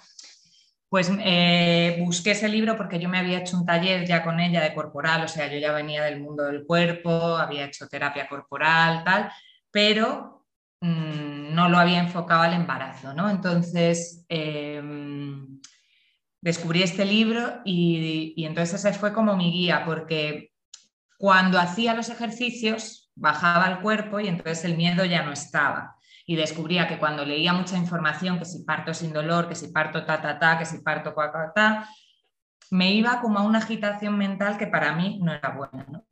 Pues 0.88 1.10
eh, 1.24 1.96
busqué 2.04 2.32
ese 2.32 2.48
libro 2.48 2.76
porque 2.76 3.00
yo 3.00 3.08
me 3.08 3.18
había 3.18 3.38
hecho 3.38 3.56
un 3.56 3.64
taller 3.64 4.06
ya 4.06 4.22
con 4.22 4.38
ella 4.38 4.60
de 4.60 4.74
corporal, 4.74 5.24
o 5.24 5.28
sea, 5.28 5.50
yo 5.50 5.58
ya 5.58 5.72
venía 5.72 6.04
del 6.04 6.20
mundo 6.20 6.44
del 6.44 6.66
cuerpo, 6.66 7.10
había 7.10 7.64
hecho 7.64 7.88
terapia 7.88 8.28
corporal, 8.28 9.02
tal, 9.02 9.32
pero 9.72 10.46
mm, 10.80 11.54
no 11.54 11.68
lo 11.68 11.78
había 11.78 11.98
enfocado 11.98 12.42
al 12.42 12.52
embarazo, 12.52 13.14
¿no? 13.14 13.28
Entonces 13.28 14.24
em, 14.28 15.60
descubrí 16.40 16.82
este 16.82 17.04
libro 17.04 17.60
y, 17.64 18.34
entonces 18.44 18.84
ese 18.84 18.96
fue 18.96 19.12
como 19.12 19.36
mi 19.36 19.50
guía, 19.50 19.84
porque 19.84 20.52
cuando 21.18 21.58
hacía 21.58 21.94
los 21.94 22.10
ejercicios 22.10 23.10
bajaba 23.14 23.66
el 23.66 23.80
cuerpo 23.80 24.20
y 24.20 24.28
entonces 24.28 24.64
el 24.64 24.76
miedo 24.76 25.04
ya 25.04 25.22
no 25.22 25.32
estaba 25.32 25.96
y 26.26 26.36
descubría 26.36 26.86
que 26.86 26.98
cuando 26.98 27.24
leía 27.24 27.52
mucha 27.52 27.76
información, 27.76 28.38
que 28.38 28.44
si 28.44 28.64
parto 28.64 28.94
sin 28.94 29.12
dolor, 29.12 29.48
que 29.48 29.54
si 29.54 29.68
parto 29.68 30.04
ta, 30.04 30.22
ta, 30.22 30.38
ta, 30.38 30.58
que 30.58 30.64
si 30.64 30.78
parto 30.78 31.12
ta, 31.14 31.32
ta, 31.32 31.52
ta, 31.54 31.88
me 32.70 32.92
iba 32.92 33.20
como 33.20 33.38
a 33.38 33.42
una 33.42 33.58
agitación 33.58 34.16
mental 34.16 34.56
que 34.56 34.66
para 34.66 34.94
mí 34.94 35.18
no 35.22 35.32
era 35.32 35.50
buena. 35.50 35.84
¿no? 35.90 36.04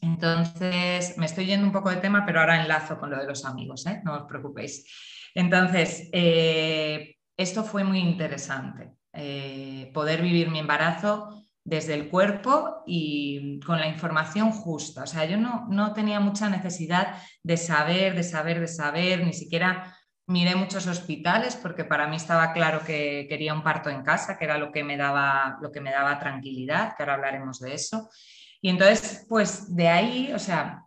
Entonces, 0.00 1.16
me 1.18 1.26
estoy 1.26 1.46
yendo 1.46 1.66
un 1.66 1.72
poco 1.72 1.90
de 1.90 1.96
tema, 1.96 2.24
pero 2.24 2.40
ahora 2.40 2.60
enlazo 2.60 2.98
con 2.98 3.10
lo 3.10 3.18
de 3.18 3.26
los 3.26 3.44
amigos, 3.44 3.86
¿eh? 3.86 4.00
no 4.04 4.14
os 4.14 4.22
preocupéis. 4.28 4.86
Entonces, 5.34 6.08
eh, 6.12 7.16
esto 7.36 7.64
fue 7.64 7.84
muy 7.84 7.98
interesante, 7.98 8.92
eh, 9.12 9.90
poder 9.92 10.22
vivir 10.22 10.50
mi 10.50 10.58
embarazo 10.58 11.42
desde 11.62 11.94
el 11.94 12.08
cuerpo 12.08 12.84
y 12.86 13.58
con 13.60 13.80
la 13.80 13.88
información 13.88 14.52
justa. 14.52 15.02
O 15.02 15.06
sea, 15.06 15.24
yo 15.24 15.36
no, 15.36 15.66
no 15.68 15.92
tenía 15.92 16.20
mucha 16.20 16.48
necesidad 16.48 17.16
de 17.42 17.56
saber, 17.56 18.14
de 18.14 18.22
saber, 18.22 18.60
de 18.60 18.68
saber, 18.68 19.26
ni 19.26 19.32
siquiera 19.32 19.92
miré 20.28 20.56
muchos 20.56 20.86
hospitales 20.86 21.56
porque 21.56 21.84
para 21.84 22.08
mí 22.08 22.16
estaba 22.16 22.52
claro 22.52 22.82
que 22.84 23.26
quería 23.28 23.54
un 23.54 23.62
parto 23.62 23.90
en 23.90 24.02
casa, 24.02 24.38
que 24.38 24.44
era 24.44 24.58
lo 24.58 24.72
que 24.72 24.84
me 24.84 24.96
daba, 24.96 25.58
lo 25.60 25.70
que 25.70 25.80
me 25.80 25.90
daba 25.90 26.18
tranquilidad, 26.18 26.94
que 26.96 27.02
ahora 27.02 27.14
hablaremos 27.14 27.60
de 27.60 27.74
eso. 27.74 28.08
Y 28.60 28.70
entonces, 28.70 29.26
pues 29.28 29.74
de 29.74 29.88
ahí, 29.88 30.32
o 30.32 30.38
sea, 30.38 30.86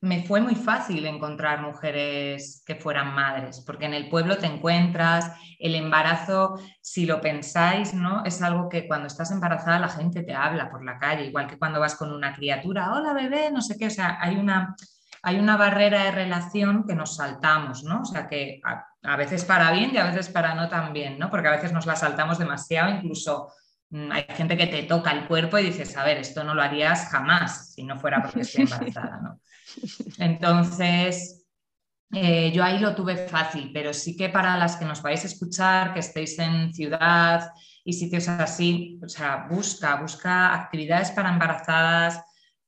me 0.00 0.22
fue 0.24 0.40
muy 0.40 0.54
fácil 0.54 1.06
encontrar 1.06 1.62
mujeres 1.62 2.62
que 2.66 2.76
fueran 2.76 3.14
madres, 3.14 3.62
porque 3.66 3.86
en 3.86 3.94
el 3.94 4.08
pueblo 4.08 4.36
te 4.36 4.46
encuentras, 4.46 5.32
el 5.58 5.74
embarazo, 5.74 6.60
si 6.80 7.06
lo 7.06 7.20
pensáis, 7.20 7.94
¿no? 7.94 8.22
Es 8.24 8.42
algo 8.42 8.68
que 8.68 8.86
cuando 8.86 9.06
estás 9.06 9.30
embarazada 9.30 9.78
la 9.78 9.88
gente 9.88 10.22
te 10.22 10.34
habla 10.34 10.70
por 10.70 10.84
la 10.84 10.98
calle, 10.98 11.26
igual 11.26 11.46
que 11.46 11.58
cuando 11.58 11.80
vas 11.80 11.96
con 11.96 12.12
una 12.12 12.34
criatura, 12.34 12.92
hola 12.92 13.14
bebé, 13.14 13.50
no 13.50 13.62
sé 13.62 13.78
qué, 13.78 13.86
o 13.86 13.90
sea, 13.90 14.18
hay 14.20 14.36
una, 14.36 14.76
hay 15.22 15.38
una 15.38 15.56
barrera 15.56 16.04
de 16.04 16.10
relación 16.12 16.84
que 16.86 16.94
nos 16.94 17.16
saltamos, 17.16 17.82
¿no? 17.82 18.02
O 18.02 18.04
sea, 18.04 18.28
que 18.28 18.60
a, 19.02 19.16
veces 19.16 19.44
para 19.44 19.72
bien 19.72 19.90
y 19.94 19.96
a 19.96 20.06
veces 20.06 20.28
para 20.28 20.54
no 20.54 20.68
tan 20.68 20.92
bien, 20.92 21.18
¿no? 21.18 21.30
Porque 21.30 21.48
a 21.48 21.52
veces 21.52 21.72
nos 21.72 21.86
la 21.86 21.96
saltamos 21.96 22.38
demasiado, 22.38 22.90
incluso 22.90 23.50
hay 23.92 24.26
gente 24.34 24.56
que 24.56 24.66
te 24.66 24.82
toca 24.82 25.12
el 25.12 25.26
cuerpo 25.26 25.58
y 25.58 25.66
dices, 25.66 25.96
a 25.96 26.04
ver, 26.04 26.18
esto 26.18 26.42
no 26.42 26.54
lo 26.54 26.62
harías 26.62 27.08
jamás 27.08 27.72
si 27.74 27.84
no 27.84 27.98
fuera 27.98 28.22
porque 28.22 28.40
estoy 28.40 28.64
embarazada, 28.64 29.20
¿no? 29.22 29.40
Entonces, 30.18 31.46
eh, 32.12 32.50
yo 32.52 32.64
ahí 32.64 32.78
lo 32.78 32.94
tuve 32.94 33.16
fácil, 33.28 33.70
pero 33.72 33.92
sí 33.92 34.16
que 34.16 34.28
para 34.28 34.56
las 34.56 34.76
que 34.76 34.84
nos 34.84 35.02
vais 35.02 35.22
a 35.22 35.26
escuchar, 35.28 35.94
que 35.94 36.00
estéis 36.00 36.38
en 36.38 36.74
ciudad 36.74 37.50
y 37.84 37.92
sitios 37.92 38.28
así, 38.28 38.98
o 39.04 39.08
sea, 39.08 39.46
busca, 39.48 39.96
busca 39.96 40.54
actividades 40.54 41.12
para 41.12 41.30
embarazadas, 41.30 42.20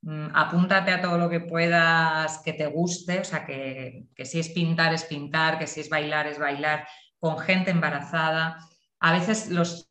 mm, 0.03 0.29
apúntate 0.35 0.93
a 0.93 1.01
todo 1.01 1.19
lo 1.19 1.29
que 1.29 1.41
puedas 1.41 2.39
que 2.45 2.53
te 2.53 2.67
guste, 2.67 3.21
o 3.21 3.25
sea, 3.25 3.45
que, 3.45 4.07
que 4.15 4.25
si 4.25 4.39
es 4.39 4.51
pintar 4.51 4.95
es 4.95 5.05
pintar, 5.05 5.59
que 5.59 5.67
si 5.67 5.81
es 5.81 5.89
bailar 5.89 6.29
es 6.29 6.39
bailar 6.39 6.87
con 7.19 7.39
gente 7.39 7.71
embarazada 7.73 8.59
a 9.01 9.13
veces 9.13 9.51
los, 9.51 9.87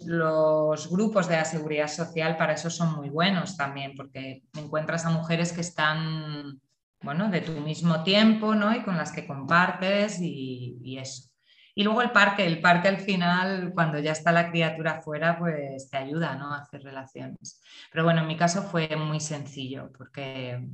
grupos 0.90 1.28
de 1.30 1.38
la 1.38 1.46
seguridad 1.46 1.88
social 1.88 2.36
para 2.38 2.54
eso 2.54 2.70
son 2.70 2.96
muy 2.96 3.10
buenos 3.10 3.56
también, 3.56 3.94
porque 3.96 4.44
encuentras 4.54 5.06
a 5.06 5.12
mujeres 5.12 5.54
que 5.54 5.62
están, 5.62 6.60
bueno, 7.02 7.30
de 7.30 7.42
tu 7.42 7.54
mismo 7.54 8.04
tiempo, 8.04 8.54
¿no? 8.54 8.76
Y 8.76 8.84
con 8.84 8.98
las 8.98 9.14
que 9.14 9.26
compartes 9.26 10.20
y, 10.20 10.98
eso. 11.00 11.30
Y 11.74 11.84
luego 11.84 12.02
el 12.02 12.12
parque, 12.12 12.46
el 12.46 12.60
parque 12.60 12.90
al 12.90 12.98
final, 12.98 13.72
cuando 13.74 14.00
ya 14.00 14.12
está 14.12 14.32
la 14.32 14.50
criatura 14.50 15.02
fuera, 15.02 15.38
pues 15.38 15.90
te 15.90 15.98
ayuda, 15.98 16.36
¿no? 16.36 16.54
A 16.54 16.60
hacer 16.60 16.84
relaciones. 16.84 17.62
Pero 17.92 18.04
bueno, 18.04 18.22
en 18.22 18.28
mi 18.28 18.36
caso 18.36 18.64
fue 18.64 18.94
muy 18.98 19.22
sencillo, 19.22 19.90
porque 19.98 20.68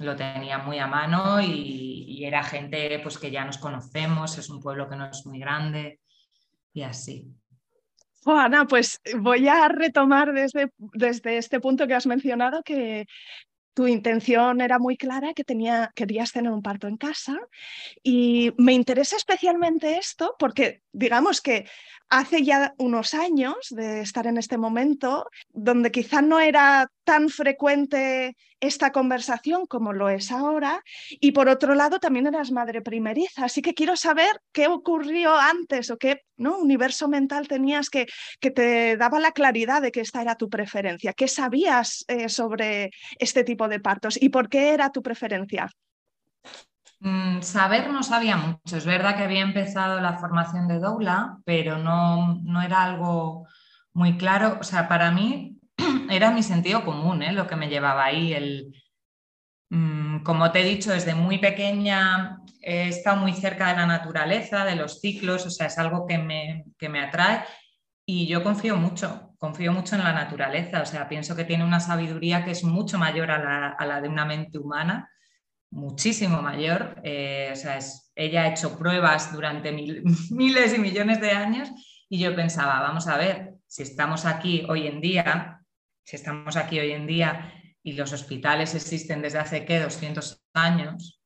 lo 0.00 0.16
tenía 0.16 0.58
muy 0.58 0.78
a 0.78 0.86
mano 0.86 1.40
y, 1.40 2.04
y 2.08 2.24
era 2.24 2.42
gente 2.42 2.98
pues 3.00 3.18
que 3.18 3.30
ya 3.30 3.44
nos 3.44 3.58
conocemos, 3.58 4.38
es 4.38 4.48
un 4.48 4.60
pueblo 4.60 4.88
que 4.88 4.96
no 4.96 5.06
es 5.06 5.26
muy 5.26 5.38
grande 5.38 6.00
y 6.72 6.82
así. 6.82 7.32
Ana, 8.26 8.66
pues 8.66 9.00
voy 9.18 9.48
a 9.48 9.68
retomar 9.68 10.32
desde, 10.32 10.70
desde 10.76 11.38
este 11.38 11.60
punto 11.60 11.86
que 11.86 11.94
has 11.94 12.06
mencionado 12.06 12.62
que 12.62 13.06
tu 13.74 13.86
intención 13.86 14.60
era 14.60 14.80
muy 14.80 14.96
clara, 14.96 15.34
que 15.34 15.44
tenía, 15.44 15.92
querías 15.94 16.32
tener 16.32 16.50
un 16.50 16.62
parto 16.62 16.88
en 16.88 16.96
casa. 16.96 17.38
Y 18.02 18.52
me 18.58 18.72
interesa 18.72 19.16
especialmente 19.16 19.98
esto 19.98 20.34
porque 20.36 20.82
digamos 20.92 21.40
que 21.40 21.68
hace 22.08 22.42
ya 22.42 22.74
unos 22.78 23.14
años 23.14 23.56
de 23.70 24.00
estar 24.00 24.26
en 24.26 24.38
este 24.38 24.58
momento, 24.58 25.28
donde 25.50 25.90
quizá 25.90 26.22
no 26.22 26.40
era 26.40 26.90
tan 27.04 27.28
frecuente 27.28 28.36
esta 28.60 28.92
conversación 28.92 29.66
como 29.66 29.92
lo 29.92 30.08
es 30.08 30.32
ahora, 30.32 30.82
y 31.08 31.32
por 31.32 31.48
otro 31.48 31.74
lado 31.74 32.00
también 32.00 32.26
eras 32.26 32.50
madre 32.50 32.82
primeriza, 32.82 33.44
así 33.44 33.62
que 33.62 33.74
quiero 33.74 33.96
saber 33.96 34.40
qué 34.52 34.66
ocurrió 34.66 35.34
antes 35.34 35.90
o 35.90 35.96
qué 35.96 36.22
¿no? 36.36 36.58
universo 36.58 37.08
mental 37.08 37.46
tenías 37.46 37.90
que, 37.90 38.06
que 38.40 38.50
te 38.50 38.96
daba 38.96 39.20
la 39.20 39.32
claridad 39.32 39.82
de 39.82 39.92
que 39.92 40.00
esta 40.00 40.22
era 40.22 40.34
tu 40.34 40.48
preferencia, 40.48 41.12
qué 41.12 41.28
sabías 41.28 42.04
eh, 42.08 42.28
sobre 42.28 42.90
este 43.18 43.44
tipo 43.44 43.68
de 43.68 43.80
partos 43.80 44.20
y 44.20 44.30
por 44.30 44.48
qué 44.48 44.70
era 44.70 44.90
tu 44.90 45.02
preferencia. 45.02 45.70
Mm, 47.00 47.42
saber 47.42 47.90
no 47.90 48.02
sabía 48.02 48.36
mucho. 48.36 48.76
Es 48.76 48.84
verdad 48.86 49.16
que 49.16 49.22
había 49.22 49.42
empezado 49.42 50.00
la 50.00 50.18
formación 50.18 50.66
de 50.68 50.80
doula, 50.80 51.38
pero 51.44 51.78
no, 51.78 52.40
no 52.42 52.62
era 52.62 52.82
algo 52.82 53.46
muy 53.92 54.16
claro. 54.16 54.58
O 54.60 54.64
sea, 54.64 54.88
para 54.88 55.10
mí 55.12 55.58
era 56.10 56.30
mi 56.30 56.42
sentido 56.42 56.84
común 56.84 57.22
¿eh? 57.22 57.32
lo 57.32 57.46
que 57.46 57.56
me 57.56 57.68
llevaba 57.68 58.04
ahí. 58.04 58.32
El, 58.32 58.74
mm, 59.70 60.22
como 60.22 60.50
te 60.50 60.60
he 60.60 60.64
dicho, 60.64 60.92
desde 60.92 61.14
muy 61.14 61.38
pequeña 61.38 62.38
he 62.62 62.88
estado 62.88 63.16
muy 63.18 63.32
cerca 63.32 63.68
de 63.68 63.76
la 63.76 63.86
naturaleza, 63.86 64.64
de 64.64 64.76
los 64.76 65.00
ciclos, 65.00 65.46
o 65.46 65.50
sea, 65.50 65.68
es 65.68 65.78
algo 65.78 66.06
que 66.06 66.18
me, 66.18 66.64
que 66.78 66.88
me 66.88 67.00
atrae 67.00 67.44
y 68.04 68.26
yo 68.26 68.42
confío 68.42 68.76
mucho, 68.76 69.34
confío 69.38 69.72
mucho 69.72 69.94
en 69.94 70.04
la 70.04 70.12
naturaleza, 70.12 70.82
o 70.82 70.86
sea, 70.86 71.08
pienso 71.08 71.36
que 71.36 71.44
tiene 71.44 71.64
una 71.64 71.80
sabiduría 71.80 72.44
que 72.44 72.50
es 72.50 72.64
mucho 72.64 72.98
mayor 72.98 73.30
a 73.30 73.38
la, 73.38 73.68
a 73.68 73.86
la 73.86 74.00
de 74.00 74.08
una 74.08 74.24
mente 74.24 74.58
humana 74.58 75.08
muchísimo 75.70 76.42
mayor. 76.42 77.00
Eh, 77.04 77.50
o 77.52 77.56
sea, 77.56 77.78
ella 78.14 78.42
ha 78.42 78.48
hecho 78.48 78.78
pruebas 78.78 79.32
durante 79.32 79.72
miles 80.30 80.74
y 80.74 80.78
millones 80.78 81.20
de 81.20 81.30
años 81.30 81.70
y 82.08 82.18
yo 82.18 82.34
pensaba, 82.34 82.80
vamos 82.80 83.06
a 83.06 83.16
ver, 83.16 83.54
si 83.66 83.82
estamos 83.82 84.24
aquí 84.24 84.64
hoy 84.68 84.86
en 84.86 85.00
día, 85.00 85.60
si 86.02 86.16
estamos 86.16 86.56
aquí 86.56 86.78
hoy 86.78 86.92
en 86.92 87.06
día 87.06 87.52
y 87.82 87.92
los 87.92 88.12
hospitales 88.12 88.74
existen 88.74 89.22
desde 89.22 89.38
hace, 89.38 89.64
¿qué? 89.64 89.80
200 89.80 90.42
años, 90.54 91.20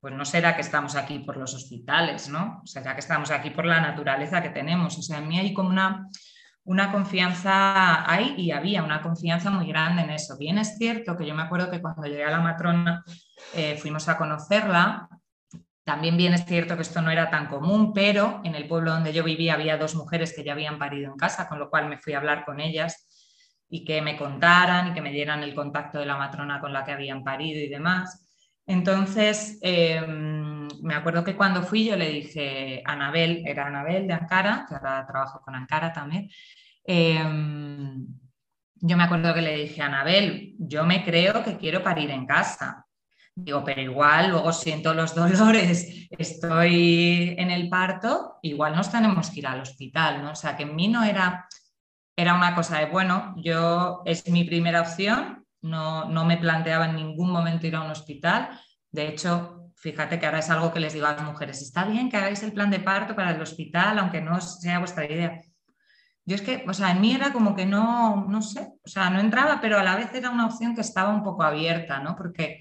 pues 0.00 0.14
no 0.14 0.24
será 0.24 0.54
que 0.54 0.62
estamos 0.62 0.94
aquí 0.94 1.20
por 1.20 1.36
los 1.36 1.54
hospitales, 1.54 2.28
¿no? 2.28 2.62
Será 2.64 2.94
que 2.94 3.00
estamos 3.00 3.30
aquí 3.30 3.50
por 3.50 3.64
la 3.64 3.80
naturaleza 3.80 4.42
que 4.42 4.50
tenemos. 4.50 4.96
O 4.98 5.02
sea, 5.02 5.18
en 5.18 5.28
mí 5.28 5.38
hay 5.38 5.52
como 5.52 5.70
una, 5.70 6.08
una 6.68 6.92
confianza, 6.92 8.10
hay 8.10 8.34
y 8.36 8.50
había 8.50 8.82
una 8.82 9.00
confianza 9.00 9.50
muy 9.50 9.66
grande 9.68 10.02
en 10.02 10.10
eso. 10.10 10.36
Bien 10.36 10.58
es 10.58 10.76
cierto 10.76 11.16
que 11.16 11.26
yo 11.26 11.34
me 11.34 11.42
acuerdo 11.42 11.70
que 11.70 11.80
cuando 11.80 12.06
llegué 12.06 12.24
a 12.24 12.30
la 12.30 12.40
matrona 12.40 13.02
eh, 13.54 13.78
fuimos 13.78 14.06
a 14.10 14.18
conocerla. 14.18 15.08
También 15.82 16.18
bien 16.18 16.34
es 16.34 16.44
cierto 16.44 16.76
que 16.76 16.82
esto 16.82 17.00
no 17.00 17.10
era 17.10 17.30
tan 17.30 17.46
común, 17.46 17.94
pero 17.94 18.42
en 18.44 18.54
el 18.54 18.68
pueblo 18.68 18.92
donde 18.92 19.14
yo 19.14 19.24
vivía 19.24 19.54
había 19.54 19.78
dos 19.78 19.94
mujeres 19.94 20.34
que 20.36 20.44
ya 20.44 20.52
habían 20.52 20.78
parido 20.78 21.10
en 21.10 21.16
casa, 21.16 21.48
con 21.48 21.58
lo 21.58 21.70
cual 21.70 21.88
me 21.88 21.96
fui 21.96 22.12
a 22.12 22.18
hablar 22.18 22.44
con 22.44 22.60
ellas 22.60 23.64
y 23.70 23.86
que 23.86 24.02
me 24.02 24.18
contaran 24.18 24.88
y 24.88 24.92
que 24.92 25.00
me 25.00 25.10
dieran 25.10 25.42
el 25.42 25.54
contacto 25.54 25.98
de 25.98 26.04
la 26.04 26.18
matrona 26.18 26.60
con 26.60 26.74
la 26.74 26.84
que 26.84 26.92
habían 26.92 27.24
parido 27.24 27.60
y 27.60 27.70
demás. 27.70 28.28
Entonces, 28.66 29.58
me 30.82 30.94
acuerdo 30.94 31.24
que 31.24 31.36
cuando 31.36 31.62
fui 31.62 31.84
yo 31.84 31.96
le 31.96 32.10
dije 32.10 32.82
a 32.84 32.92
Anabel, 32.92 33.42
era 33.46 33.66
Anabel 33.66 34.06
de 34.06 34.14
Ankara, 34.14 34.66
que 34.68 34.74
ahora 34.74 35.06
trabajo 35.06 35.40
con 35.40 35.54
Ankara 35.54 35.92
también, 35.92 36.30
em, 36.84 38.06
yo 38.80 38.96
me 38.96 39.04
acuerdo 39.04 39.34
que 39.34 39.42
le 39.42 39.56
dije 39.56 39.82
a 39.82 39.86
Anabel, 39.86 40.54
yo 40.58 40.84
me 40.84 41.04
creo 41.04 41.42
que 41.44 41.56
quiero 41.56 41.82
parir 41.82 42.10
en 42.10 42.26
casa. 42.26 42.86
Digo, 43.34 43.62
pero 43.64 43.80
igual 43.80 44.30
luego 44.30 44.52
siento 44.52 44.94
los 44.94 45.14
dolores, 45.14 46.08
estoy 46.10 47.36
en 47.38 47.50
el 47.50 47.68
parto, 47.68 48.38
igual 48.42 48.74
nos 48.74 48.90
tenemos 48.90 49.30
que 49.30 49.40
ir 49.40 49.46
al 49.46 49.60
hospital, 49.60 50.22
¿no? 50.22 50.32
O 50.32 50.34
sea, 50.34 50.56
que 50.56 50.64
en 50.64 50.74
mí 50.74 50.88
no 50.88 51.04
era, 51.04 51.46
era 52.16 52.34
una 52.34 52.54
cosa 52.54 52.78
de, 52.78 52.86
bueno, 52.86 53.34
yo 53.36 54.02
es 54.04 54.28
mi 54.28 54.44
primera 54.44 54.80
opción, 54.80 55.46
no, 55.62 56.06
no 56.06 56.24
me 56.24 56.36
planteaba 56.36 56.86
en 56.86 56.96
ningún 56.96 57.30
momento 57.30 57.66
ir 57.66 57.76
a 57.76 57.82
un 57.82 57.90
hospital. 57.90 58.48
De 58.90 59.08
hecho, 59.08 59.57
fíjate 59.80 60.18
que 60.18 60.26
ahora 60.26 60.40
es 60.40 60.50
algo 60.50 60.72
que 60.72 60.80
les 60.80 60.92
digo 60.92 61.06
a 61.06 61.12
las 61.12 61.22
mujeres, 61.22 61.62
está 61.62 61.84
bien 61.84 62.10
que 62.10 62.16
hagáis 62.16 62.42
el 62.42 62.52
plan 62.52 62.70
de 62.70 62.80
parto 62.80 63.14
para 63.14 63.30
el 63.30 63.40
hospital, 63.40 63.98
aunque 63.98 64.20
no 64.20 64.40
sea 64.40 64.78
vuestra 64.78 65.04
idea. 65.04 65.40
Yo 66.24 66.34
es 66.34 66.42
que, 66.42 66.64
o 66.68 66.74
sea, 66.74 66.90
en 66.90 67.00
mí 67.00 67.14
era 67.14 67.32
como 67.32 67.56
que 67.56 67.64
no, 67.64 68.26
no 68.28 68.42
sé, 68.42 68.68
o 68.84 68.88
sea, 68.88 69.08
no 69.08 69.20
entraba, 69.20 69.60
pero 69.60 69.78
a 69.78 69.84
la 69.84 69.96
vez 69.96 70.12
era 70.12 70.30
una 70.30 70.46
opción 70.46 70.74
que 70.74 70.82
estaba 70.82 71.08
un 71.10 71.22
poco 71.22 71.42
abierta, 71.42 72.00
¿no? 72.00 72.16
Porque 72.16 72.60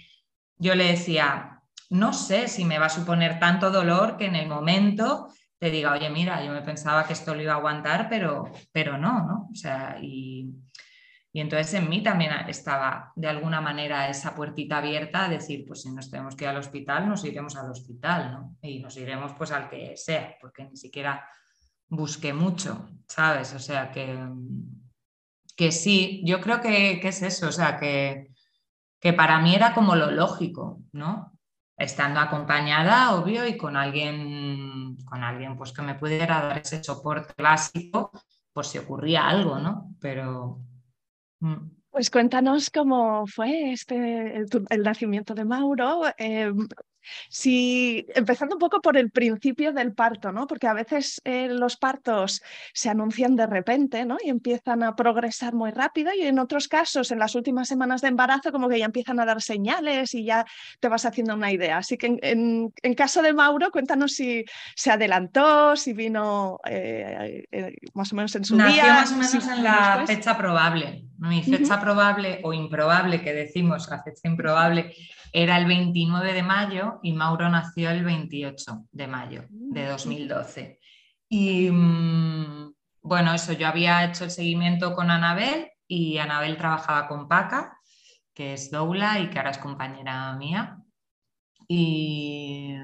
yo 0.57 0.74
le 0.74 0.86
decía, 0.86 1.59
no 1.89 2.13
sé 2.13 2.47
si 2.47 2.63
me 2.65 2.79
va 2.79 2.86
a 2.86 2.89
suponer 2.89 3.39
tanto 3.39 3.69
dolor 3.71 4.15
que 4.17 4.25
en 4.25 4.36
el 4.36 4.47
momento 4.47 5.27
te 5.59 5.71
diga, 5.71 5.93
oye, 5.93 6.09
mira, 6.09 6.43
yo 6.45 6.51
me 6.51 6.62
pensaba 6.62 7.05
que 7.05 7.13
esto 7.13 7.33
lo 7.33 7.41
iba 7.41 7.53
a 7.53 7.57
aguantar, 7.57 8.07
pero, 8.09 8.51
pero 8.71 8.97
no, 8.97 9.25
¿no? 9.25 9.50
O 9.51 9.55
sea, 9.55 9.97
y, 10.01 10.50
y 11.38 11.39
entonces 11.39 11.72
en 11.75 11.88
mí 11.88 12.01
también 12.01 12.32
estaba 12.48 13.13
de 13.15 13.27
alguna 13.27 13.62
manera 13.62 14.10
esa 14.10 14.34
puertita 14.34 14.79
abierta 14.79 15.25
a 15.25 15.29
decir, 15.29 15.65
pues 15.67 15.84
si 15.84 15.91
nos 15.91 16.10
tenemos 16.10 16.36
que 16.36 16.46
ir 16.46 16.50
al 16.50 16.58
hospital, 16.58 17.08
nos 17.08 17.24
iremos 17.25 17.56
al 17.56 17.69
hospital, 17.69 18.32
¿no? 18.32 18.56
Y 18.60 18.80
nos 18.80 18.97
iremos 18.97 19.34
pues 19.34 19.52
al 19.52 19.69
que 19.69 19.95
sea, 19.95 20.36
porque 20.41 20.65
ni 20.65 20.76
siquiera 20.76 21.30
busqué 21.89 22.34
mucho, 22.34 22.89
¿sabes? 23.08 23.54
O 23.54 23.60
sea 23.60 23.91
que, 23.91 24.17
que 25.56 25.71
sí, 25.71 26.23
yo 26.26 26.41
creo 26.41 26.60
que, 26.60 27.00
que 27.00 27.10
es 27.10 27.21
eso, 27.21 27.50
o 27.50 27.52
sea 27.52 27.78
que 27.78 28.32
que 29.00 29.13
para 29.13 29.39
mí 29.39 29.54
era 29.54 29.76
como 29.76 29.95
lo 29.95 30.10
lógico, 30.10 30.82
¿no? 30.91 31.38
Estando 31.78 32.19
acompañada, 32.19 33.13
obvio, 33.13 33.47
y 33.47 33.56
con 33.58 33.78
alguien, 33.78 34.97
con 35.06 35.23
alguien 35.23 35.56
pues 35.56 35.71
que 35.71 35.84
me 35.84 35.93
pudiera 35.93 36.41
dar 36.41 36.58
ese 36.58 36.84
soporte 36.84 37.39
básico 37.39 38.10
por 38.52 38.65
si 38.65 38.80
ocurría 38.80 39.28
algo, 39.28 39.60
¿no? 39.60 39.91
Pero... 40.02 40.63
Mm. 41.39 41.78
Pues 41.89 42.12
cuéntanos 42.12 42.69
cómo 42.69 43.26
fue 43.26 43.71
este, 43.71 44.45
el, 44.69 44.84
nacimiento 44.84 45.34
de 45.34 45.45
Mauro. 45.45 46.04
Em, 46.17 46.67
si, 47.30 48.06
empezando 48.15 48.56
un 48.56 48.60
poco 48.60 48.82
por 48.82 48.97
el 48.97 49.12
principio 49.12 49.73
del 49.73 49.93
parto, 49.93 50.32
¿no? 50.32 50.47
Porque 50.47 50.67
a 50.67 50.73
veces 50.73 51.21
eh, 51.23 51.47
los 51.50 51.78
partos 51.78 52.41
se 52.73 52.89
anuncian 52.89 53.36
de 53.36 53.47
repente, 53.47 54.06
¿no? 54.06 54.17
Y 54.23 54.30
empiezan 54.30 54.84
a 54.84 54.95
progresar 54.95 55.54
muy 55.54 55.71
rápido 55.71 56.13
y 56.13 56.21
en 56.21 56.39
otros 56.39 56.67
casos, 56.67 57.12
en 57.12 57.19
las 57.19 57.36
últimas 57.36 57.67
semanas 57.67 58.02
de 58.02 58.10
embarazo, 58.10 58.52
como 58.52 58.69
que 58.69 58.80
ya 58.80 58.86
empiezan 58.86 59.19
a 59.19 59.26
dar 59.26 59.41
señales 59.41 60.13
y 60.13 60.26
ya 60.26 60.45
te 60.80 60.89
vas 60.89 61.06
haciendo 61.06 61.34
una 61.34 61.52
idea. 61.52 61.78
Así 61.78 61.97
que 61.97 62.17
en, 62.21 62.71
caso 62.95 63.21
de 63.21 63.34
Mauro, 63.34 63.71
cuéntanos 63.71 64.13
si 64.13 64.43
se 64.76 64.91
adelantó, 64.91 65.76
si 65.76 65.93
vino 65.93 66.60
eh, 66.69 67.43
eh, 67.52 67.76
más 67.93 68.12
o 68.12 68.15
menos 68.15 68.36
en 68.36 68.43
su 68.43 68.56
Nació 68.56 68.84
día. 68.84 68.93
más 68.93 69.12
o 69.12 69.15
menos 69.17 69.47
en 69.47 69.63
la 69.63 70.04
fecha 70.06 70.38
probable. 70.38 71.04
Mi 71.19 71.41
fecha 71.43 71.80
probable 71.80 72.41
o 72.43 72.53
improbable, 72.53 73.21
que 73.21 73.34
decimos 73.34 73.89
la 73.89 74.03
fecha 74.03 74.27
improbable, 74.27 74.93
era 75.34 75.58
el 75.58 75.65
29 75.65 76.34
de 76.34 76.43
mayo 76.43 76.99
y 77.03 77.13
Mauro 77.13 77.49
nació 77.49 77.89
el 77.91 78.03
28 78.03 78.86
de 78.91 79.08
mayo 79.08 79.45
de 79.49 79.86
2012. 79.88 80.80
Y 81.30 81.69
mm, 81.69 82.73
bueno, 83.01 83.34
eso, 83.34 83.53
yo 83.53 83.67
había 83.67 84.06
hecho 84.06 84.25
el 84.25 84.32
seguimiento 84.32 84.93
con 84.95 85.12
Anabel 85.12 85.69
y 85.88 86.17
Anabel 86.17 86.58
trabajaba 86.58 87.08
con 87.08 87.27
Paca, 87.27 87.77
que 88.34 88.53
es 88.53 88.69
doula 88.69 89.19
y 89.19 89.30
que 89.30 89.39
ahora 89.39 89.51
es 89.51 89.58
compañera 89.58 90.34
mía. 90.34 90.77
Y, 91.67 92.75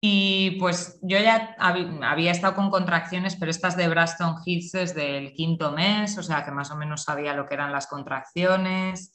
y 0.00 0.52
pues 0.60 0.98
yo 1.02 1.18
ya 1.18 1.56
había 1.58 2.30
estado 2.30 2.54
con 2.54 2.70
contracciones, 2.70 3.36
pero 3.36 3.50
estas 3.50 3.76
de 3.76 3.88
Braston 3.88 4.36
Hits 4.44 4.72
desde 4.72 5.18
el 5.18 5.32
quinto 5.32 5.72
mes, 5.72 6.16
o 6.18 6.22
sea 6.22 6.44
que 6.44 6.50
más 6.50 6.70
o 6.70 6.76
menos 6.76 7.02
sabía 7.02 7.34
lo 7.34 7.46
que 7.46 7.54
eran 7.54 7.72
las 7.72 7.86
contracciones 7.86 9.12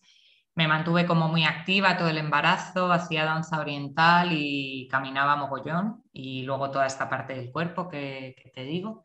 me 0.56 0.68
mantuve 0.68 1.06
como 1.06 1.28
muy 1.28 1.46
activa 1.46 1.98
todo 1.98 2.10
el 2.10 2.18
embarazo, 2.18 2.92
hacía 2.92 3.26
danza 3.26 3.60
oriental 3.60 4.30
y 4.32 4.88
caminaba 4.90 5.36
mogollón 5.36 6.04
y 6.12 6.44
luego 6.44 6.72
toda 6.72 6.88
esta 6.88 7.10
parte 7.10 7.36
del 7.36 7.52
cuerpo 7.52 7.88
que, 7.88 8.36
te 8.54 8.64
digo. 8.64 9.02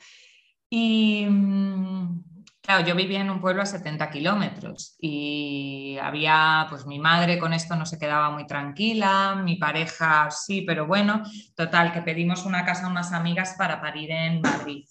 Y 0.69 1.27
mm, 1.29 2.36
claro, 2.67 2.87
yo 2.87 2.95
vivía 2.95 3.21
en 3.21 3.31
un 3.31 3.41
pueblo 3.41 3.63
a 3.63 3.67
70 3.67 4.11
kilómetros 4.11 4.97
y 5.01 5.97
había, 6.03 6.67
pues 6.69 6.85
mi 6.87 6.99
madre 6.99 7.39
con 7.39 7.53
esto 7.53 7.77
no 7.77 7.87
se 7.87 7.99
quedaba 7.99 8.31
muy 8.31 8.47
tranquila, 8.47 9.37
mi 9.37 9.57
pareja 9.57 10.31
sí, 10.31 10.63
pero 10.63 10.87
bueno, 10.87 11.23
total, 11.55 11.93
que 11.93 12.03
pedimos 12.03 12.45
una 12.45 12.65
casa 12.65 12.87
a 12.87 12.91
unas 12.91 13.13
amigas 13.13 13.55
para 13.57 13.81
parir 13.81 14.11
en 14.11 14.41
Madrid 14.41 14.85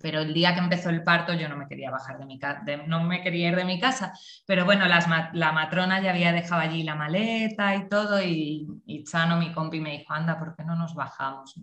pero 0.00 0.20
el 0.20 0.34
día 0.34 0.54
que 0.54 0.60
empezó 0.60 0.90
el 0.90 1.02
parto 1.02 1.32
yo 1.34 1.48
no 1.48 1.56
me 1.56 1.66
quería 1.66 1.90
bajar 1.90 2.18
de 2.18 2.26
mi 2.26 2.38
casa, 2.38 2.62
no 2.86 3.02
me 3.02 3.22
quería 3.22 3.48
ir 3.48 3.56
de 3.56 3.64
mi 3.64 3.80
casa, 3.80 4.12
pero 4.46 4.64
bueno, 4.64 4.86
la 4.86 5.52
matrona 5.52 6.00
ya 6.00 6.10
había 6.10 6.32
dejado 6.32 6.60
allí 6.60 6.82
la 6.82 6.94
maleta 6.94 7.74
y 7.76 7.88
todo 7.88 8.22
y, 8.22 8.66
Chano, 9.04 9.36
mi 9.36 9.52
compi, 9.52 9.80
me 9.80 9.98
dijo, 9.98 10.12
anda, 10.12 10.38
¿por 10.38 10.54
qué 10.56 10.64
no 10.64 10.76
nos 10.76 10.94
bajamos? 10.94 11.54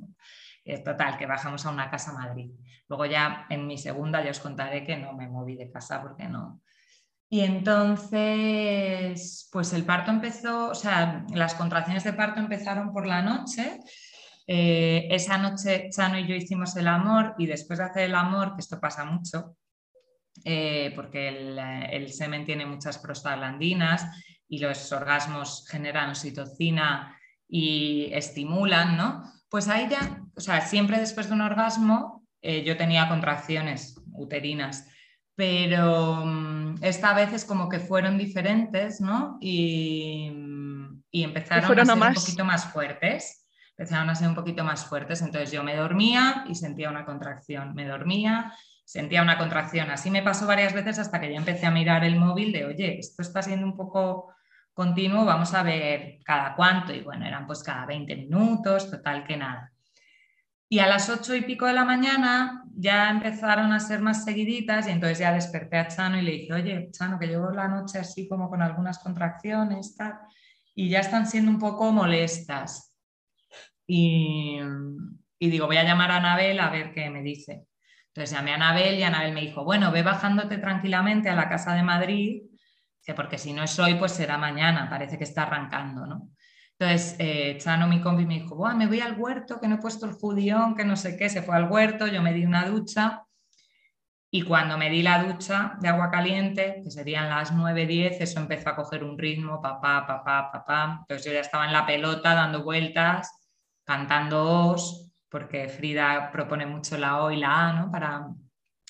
Total, 0.83 1.17
que 1.17 1.25
bajamos 1.25 1.65
a 1.65 1.71
una 1.71 1.89
casa 1.89 2.13
Madrid. 2.13 2.51
Luego 2.87 3.05
ya 3.05 3.45
en 3.49 3.67
mi 3.67 3.77
segunda 3.77 4.23
ya 4.23 4.31
os 4.31 4.39
contaré 4.39 4.83
que 4.83 4.97
no 4.97 5.13
me 5.13 5.27
moví 5.27 5.55
de 5.55 5.71
casa 5.71 6.01
porque 6.01 6.27
no. 6.27 6.61
Y 7.29 7.41
entonces, 7.41 9.49
pues 9.51 9.73
el 9.73 9.85
parto 9.85 10.11
empezó, 10.11 10.69
o 10.69 10.75
sea, 10.75 11.25
las 11.33 11.55
contracciones 11.55 12.03
de 12.03 12.13
parto 12.13 12.39
empezaron 12.39 12.93
por 12.93 13.07
la 13.07 13.21
noche 13.21 13.79
eh, 14.45 15.07
esa 15.09 15.37
noche 15.37 15.89
Chano 15.89 16.19
y 16.19 16.27
yo 16.27 16.35
hicimos 16.35 16.75
el 16.75 16.87
amor 16.87 17.35
y 17.37 17.45
después 17.45 17.79
de 17.79 17.85
hacer 17.85 18.03
el 18.03 18.15
amor, 18.15 18.55
que 18.55 18.61
esto 18.61 18.79
pasa 18.79 19.05
mucho, 19.05 19.55
eh, 20.43 20.91
porque 20.95 21.29
el, 21.91 22.11
semen 22.11 22.45
tiene 22.45 22.65
muchas 22.65 22.97
prostaglandinas 22.97 24.05
y 24.47 24.59
los 24.59 24.91
orgasmos 24.91 25.65
generan 25.69 26.09
oxitocina 26.09 27.17
y 27.47 28.09
estimulan, 28.13 28.97
¿no? 28.97 29.23
Pues 29.49 29.67
ahí 29.67 29.87
ya, 29.89 30.22
o 30.35 30.41
sea, 30.41 30.61
siempre 30.61 30.99
después 30.99 31.27
de 31.27 31.33
un 31.33 31.41
orgasmo 31.41 32.25
eh, 32.41 32.63
yo 32.63 32.77
tenía 32.77 33.07
contracciones 33.07 33.95
uterinas, 34.13 34.87
pero 35.35 36.25
mm, 36.25 36.75
esta 36.81 37.13
vez 37.13 37.33
es 37.33 37.45
como 37.45 37.69
que 37.69 37.79
fueron 37.79 38.17
diferentes, 38.17 39.01
¿no? 39.01 39.37
Y, 39.41 40.31
y 41.11 41.23
empezaron 41.23 41.79
a 41.79 41.85
ser 41.85 41.95
un 41.95 42.13
poquito 42.13 42.45
más 42.45 42.65
fuertes. 42.65 43.47
Empezaron 43.75 44.09
a 44.09 44.15
ser 44.15 44.27
un 44.27 44.35
poquito 44.35 44.63
más 44.63 44.85
fuertes. 44.85 45.21
Entonces 45.21 45.51
yo 45.51 45.63
me 45.63 45.75
dormía 45.75 46.45
y 46.47 46.55
sentía 46.55 46.89
una 46.89 47.05
contracción. 47.05 47.73
Me 47.73 47.87
dormía, 47.87 48.53
sentía 48.85 49.23
una 49.23 49.37
contracción. 49.37 49.89
Así 49.89 50.11
me 50.11 50.21
pasó 50.21 50.45
varias 50.45 50.73
veces 50.73 50.99
hasta 50.99 51.19
que 51.19 51.31
ya 51.31 51.37
empecé 51.37 51.65
a 51.65 51.71
mirar 51.71 52.03
el 52.03 52.17
móvil 52.17 52.51
de, 52.51 52.65
oye, 52.65 52.99
esto 52.99 53.21
está 53.21 53.41
siendo 53.41 53.65
un 53.65 53.75
poco 53.75 54.33
continuo, 54.73 55.25
vamos 55.25 55.53
a 55.53 55.63
ver 55.63 56.19
cada 56.23 56.55
cuánto. 56.55 56.93
Y 56.93 57.01
bueno, 57.01 57.25
eran 57.25 57.47
pues 57.47 57.63
cada 57.63 57.85
20 57.85 58.15
minutos, 58.15 58.91
total 58.91 59.23
que 59.25 59.37
nada. 59.37 59.72
Y 60.73 60.79
a 60.79 60.87
las 60.87 61.07
ocho 61.07 61.35
y 61.35 61.41
pico 61.41 61.67
de 61.67 61.73
la 61.73 61.85
mañana 61.85 62.63
ya 62.75 63.11
empezaron 63.11 63.71
a 63.73 63.79
ser 63.79 64.01
más 64.01 64.25
seguiditas 64.25 64.87
y 64.87 64.89
entonces 64.89 65.19
ya 65.19 65.31
desperté 65.31 65.77
a 65.77 65.87
Chano 65.87 66.17
y 66.17 66.23
le 66.23 66.31
dije, 66.31 66.51
oye, 66.51 66.89
Chano, 66.89 67.19
que 67.19 67.27
llevo 67.27 67.51
la 67.51 67.67
noche 67.67 67.99
así 67.99 68.27
como 68.27 68.49
con 68.49 68.59
algunas 68.63 68.97
contracciones, 68.97 69.95
y 70.73 70.89
ya 70.89 71.01
están 71.01 71.27
siendo 71.27 71.51
un 71.51 71.59
poco 71.59 71.91
molestas. 71.91 72.91
Y, 73.85 74.57
y 75.37 75.49
digo, 75.51 75.67
voy 75.67 75.77
a 75.77 75.83
llamar 75.83 76.09
a 76.09 76.15
Anabel 76.15 76.59
a 76.59 76.71
ver 76.71 76.91
qué 76.91 77.07
me 77.11 77.21
dice. 77.21 77.67
Entonces 78.07 78.35
llamé 78.35 78.53
a 78.53 78.55
Anabel 78.55 78.97
y 78.97 79.03
Anabel 79.03 79.35
me 79.35 79.41
dijo, 79.41 79.63
bueno, 79.63 79.91
ve 79.91 80.01
bajándote 80.01 80.57
tranquilamente 80.57 81.29
a 81.29 81.35
la 81.35 81.49
casa 81.49 81.75
de 81.75 81.83
Madrid, 81.83 82.41
porque 83.15 83.37
si 83.37 83.53
no 83.53 83.61
es 83.61 83.77
hoy, 83.77 83.93
pues 83.93 84.13
será 84.13 84.39
mañana, 84.39 84.89
parece 84.89 85.19
que 85.19 85.23
está 85.23 85.43
arrancando, 85.43 86.07
¿no? 86.07 86.29
Entonces, 86.83 87.15
eh, 87.17 87.57
Chano, 87.59 87.87
mi 87.87 88.01
compi, 88.01 88.25
me 88.25 88.41
dijo, 88.41 88.57
me 88.75 88.87
voy 88.87 88.99
al 88.99 89.17
huerto, 89.17 89.57
que 89.57 89.69
no 89.69 89.75
he 89.75 89.77
puesto 89.77 90.05
el 90.05 90.11
judión, 90.11 90.75
que 90.75 90.83
no 90.83 90.97
sé 90.97 91.15
qué, 91.15 91.29
se 91.29 91.41
fue 91.41 91.55
al 91.55 91.71
huerto, 91.71 92.07
yo 92.07 92.21
me 92.21 92.33
di 92.33 92.45
una 92.45 92.67
ducha 92.67 93.23
y 94.29 94.41
cuando 94.41 94.77
me 94.77 94.89
di 94.89 95.01
la 95.01 95.23
ducha 95.23 95.77
de 95.79 95.87
agua 95.87 96.11
caliente, 96.11 96.81
que 96.83 96.91
serían 96.91 97.29
las 97.29 97.53
9, 97.53 97.85
10, 97.85 98.19
eso 98.19 98.39
empezó 98.41 98.71
a 98.71 98.75
coger 98.75 99.01
un 99.01 99.17
ritmo, 99.17 99.61
papá, 99.61 100.05
papá, 100.05 100.51
papá. 100.51 100.97
Entonces 101.01 101.25
yo 101.25 101.31
ya 101.31 101.39
estaba 101.39 101.65
en 101.65 101.71
la 101.71 101.85
pelota 101.85 102.33
dando 102.33 102.63
vueltas, 102.63 103.31
cantando 103.85 104.71
os, 104.71 105.09
porque 105.29 105.69
Frida 105.69 106.31
propone 106.33 106.65
mucho 106.65 106.97
la 106.97 107.23
O 107.23 107.31
y 107.31 107.37
la 107.37 107.69
A, 107.69 107.73
¿no? 107.73 107.91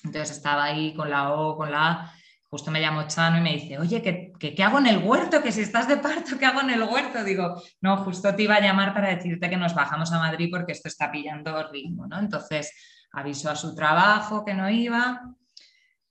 Entonces 0.02 0.36
estaba 0.36 0.64
ahí 0.64 0.94
con 0.94 1.10
la 1.10 1.32
O, 1.32 1.56
con 1.56 1.70
la 1.70 1.90
A 1.90 2.14
justo 2.54 2.70
me 2.70 2.80
llamó 2.80 3.08
Chano 3.08 3.38
y 3.38 3.40
me 3.40 3.54
dice, 3.54 3.80
oye, 3.80 4.00
¿qué, 4.00 4.32
¿qué, 4.38 4.62
hago 4.62 4.78
en 4.78 4.86
el 4.86 4.98
huerto? 4.98 5.42
Que 5.42 5.50
si 5.50 5.62
estás 5.62 5.88
de 5.88 5.96
parto, 5.96 6.38
¿qué 6.38 6.46
hago 6.46 6.60
en 6.60 6.70
el 6.70 6.84
huerto? 6.84 7.24
Digo, 7.24 7.60
no, 7.80 7.96
justo 8.04 8.32
te 8.32 8.44
iba 8.44 8.54
a 8.54 8.60
llamar 8.60 8.94
para 8.94 9.08
decirte 9.08 9.50
que 9.50 9.56
nos 9.56 9.74
bajamos 9.74 10.12
a 10.12 10.20
Madrid 10.20 10.50
porque 10.52 10.70
esto 10.70 10.86
está 10.86 11.10
pillando 11.10 11.68
ritmo, 11.72 12.06
¿no? 12.06 12.16
Entonces 12.16 12.72
avisó 13.10 13.50
a 13.50 13.56
su 13.56 13.74
trabajo 13.74 14.44
que 14.44 14.54
no 14.54 14.70
iba, 14.70 15.34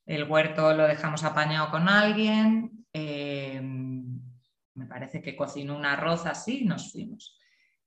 el 0.06 0.26
huerto 0.26 0.74
lo 0.74 0.86
dejamos 0.86 1.24
apañado 1.24 1.72
con 1.72 1.88
alguien, 1.88 2.86
eh, 2.92 3.62
me 3.64 4.86
parece 4.86 5.22
que 5.22 5.38
cocinó 5.38 5.78
un 5.78 5.86
arroz 5.86 6.26
así 6.26 6.64
y 6.64 6.66
nos 6.66 6.92
fuimos. 6.92 7.40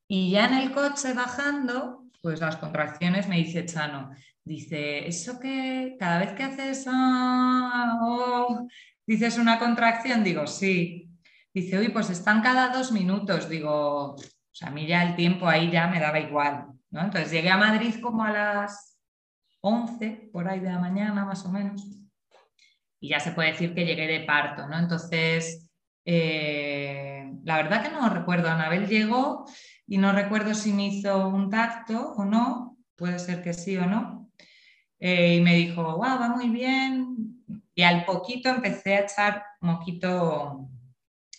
Y 0.08 0.30
ya 0.30 0.46
en 0.46 0.54
el 0.54 0.72
coche 0.72 1.12
bajando, 1.12 2.06
pues 2.22 2.40
las 2.40 2.56
contracciones 2.56 3.28
me 3.28 3.36
dice 3.36 3.66
Chano, 3.66 4.12
Dice, 4.46 5.08
eso 5.08 5.40
que 5.40 5.96
cada 5.98 6.20
vez 6.20 6.32
que 6.34 6.44
haces, 6.44 6.86
ah, 6.88 8.60
dices 9.04 9.38
una 9.38 9.58
contracción, 9.58 10.22
digo, 10.22 10.46
sí. 10.46 11.10
Dice, 11.52 11.80
uy, 11.80 11.88
pues 11.88 12.10
están 12.10 12.42
cada 12.42 12.68
dos 12.68 12.92
minutos. 12.92 13.48
Digo, 13.48 14.14
a 14.60 14.70
mí 14.70 14.86
ya 14.86 15.02
el 15.02 15.16
tiempo 15.16 15.48
ahí 15.48 15.68
ya 15.72 15.88
me 15.88 15.98
daba 15.98 16.20
igual. 16.20 16.66
¿no? 16.90 17.00
Entonces 17.00 17.32
llegué 17.32 17.50
a 17.50 17.56
Madrid 17.56 17.96
como 18.00 18.22
a 18.22 18.30
las 18.30 19.00
11, 19.62 20.30
por 20.32 20.48
ahí 20.48 20.60
de 20.60 20.70
la 20.70 20.78
mañana 20.78 21.24
más 21.24 21.44
o 21.44 21.50
menos. 21.50 21.84
Y 23.00 23.08
ya 23.08 23.18
se 23.18 23.32
puede 23.32 23.50
decir 23.50 23.74
que 23.74 23.84
llegué 23.84 24.06
de 24.06 24.20
parto, 24.20 24.68
¿no? 24.68 24.78
Entonces, 24.78 25.68
eh, 26.04 27.32
la 27.42 27.56
verdad 27.56 27.82
que 27.82 27.90
no 27.90 28.08
recuerdo. 28.10 28.48
Anabel 28.48 28.86
llegó 28.86 29.44
y 29.88 29.98
no 29.98 30.12
recuerdo 30.12 30.54
si 30.54 30.72
me 30.72 30.86
hizo 30.86 31.28
un 31.30 31.50
tacto 31.50 32.12
o 32.12 32.24
no. 32.24 32.76
Puede 32.94 33.18
ser 33.18 33.42
que 33.42 33.52
sí 33.52 33.76
o 33.76 33.86
no 33.86 34.25
eh, 34.98 35.36
y 35.36 35.40
me 35.40 35.54
dijo, 35.54 35.82
wow, 35.82 36.18
va 36.18 36.28
muy 36.28 36.48
bien. 36.48 37.42
Y 37.74 37.82
al 37.82 38.04
poquito 38.04 38.48
empecé 38.48 38.96
a 38.96 39.00
echar 39.00 39.44
moquito 39.60 40.68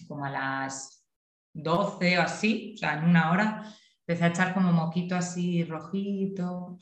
como 0.07 0.25
a 0.25 0.29
las 0.29 1.05
12 1.53 2.19
o 2.19 2.21
así, 2.21 2.73
o 2.75 2.77
sea, 2.77 2.97
en 2.97 3.05
una 3.05 3.31
hora, 3.31 3.63
empecé 4.05 4.25
a 4.25 4.27
echar 4.27 4.53
como 4.53 4.71
moquito 4.71 5.15
así 5.15 5.63
rojito, 5.63 6.77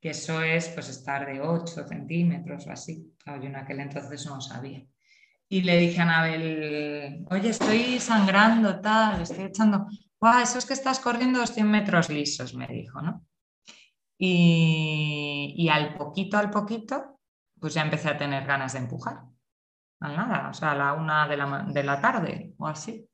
que 0.00 0.10
eso 0.10 0.42
es 0.42 0.68
pues 0.68 0.88
estar 0.88 1.26
de 1.26 1.40
8 1.40 1.86
centímetros 1.86 2.66
o 2.66 2.72
así. 2.72 3.12
Yo 3.26 3.34
en 3.34 3.56
aquel 3.56 3.80
entonces 3.80 4.24
no 4.26 4.40
sabía. 4.40 4.84
Y 5.48 5.62
le 5.62 5.78
dije 5.78 6.00
a 6.00 6.04
Anabel, 6.04 7.24
oye, 7.30 7.50
estoy 7.50 8.00
sangrando, 8.00 8.80
tal, 8.80 9.22
estoy 9.22 9.44
echando, 9.44 9.86
wow, 10.20 10.40
eso 10.42 10.58
es 10.58 10.66
que 10.66 10.74
estás 10.74 10.98
corriendo 10.98 11.38
200 11.38 11.70
metros 11.70 12.08
lisos, 12.08 12.54
me 12.54 12.66
dijo, 12.66 13.00
¿no? 13.00 13.24
Y, 14.18 15.68
al 15.70 15.94
poquito, 15.94 16.38
al 16.38 16.50
poquito, 16.50 17.20
pues 17.60 17.74
ya 17.74 17.82
empecé 17.82 18.08
a 18.08 18.16
tener 18.16 18.46
ganas 18.46 18.72
de 18.72 18.80
empujar. 18.80 19.22
Al 20.00 20.16
nada, 20.16 20.50
o 20.50 20.54
sea, 20.54 20.72
a 20.72 20.74
la 20.74 20.92
una 20.94 21.26
de 21.28 21.36
la, 21.36 21.66
de 21.68 21.82
la 21.82 22.00
tarde 22.00 22.54
o 22.58 22.66
así. 22.66 23.08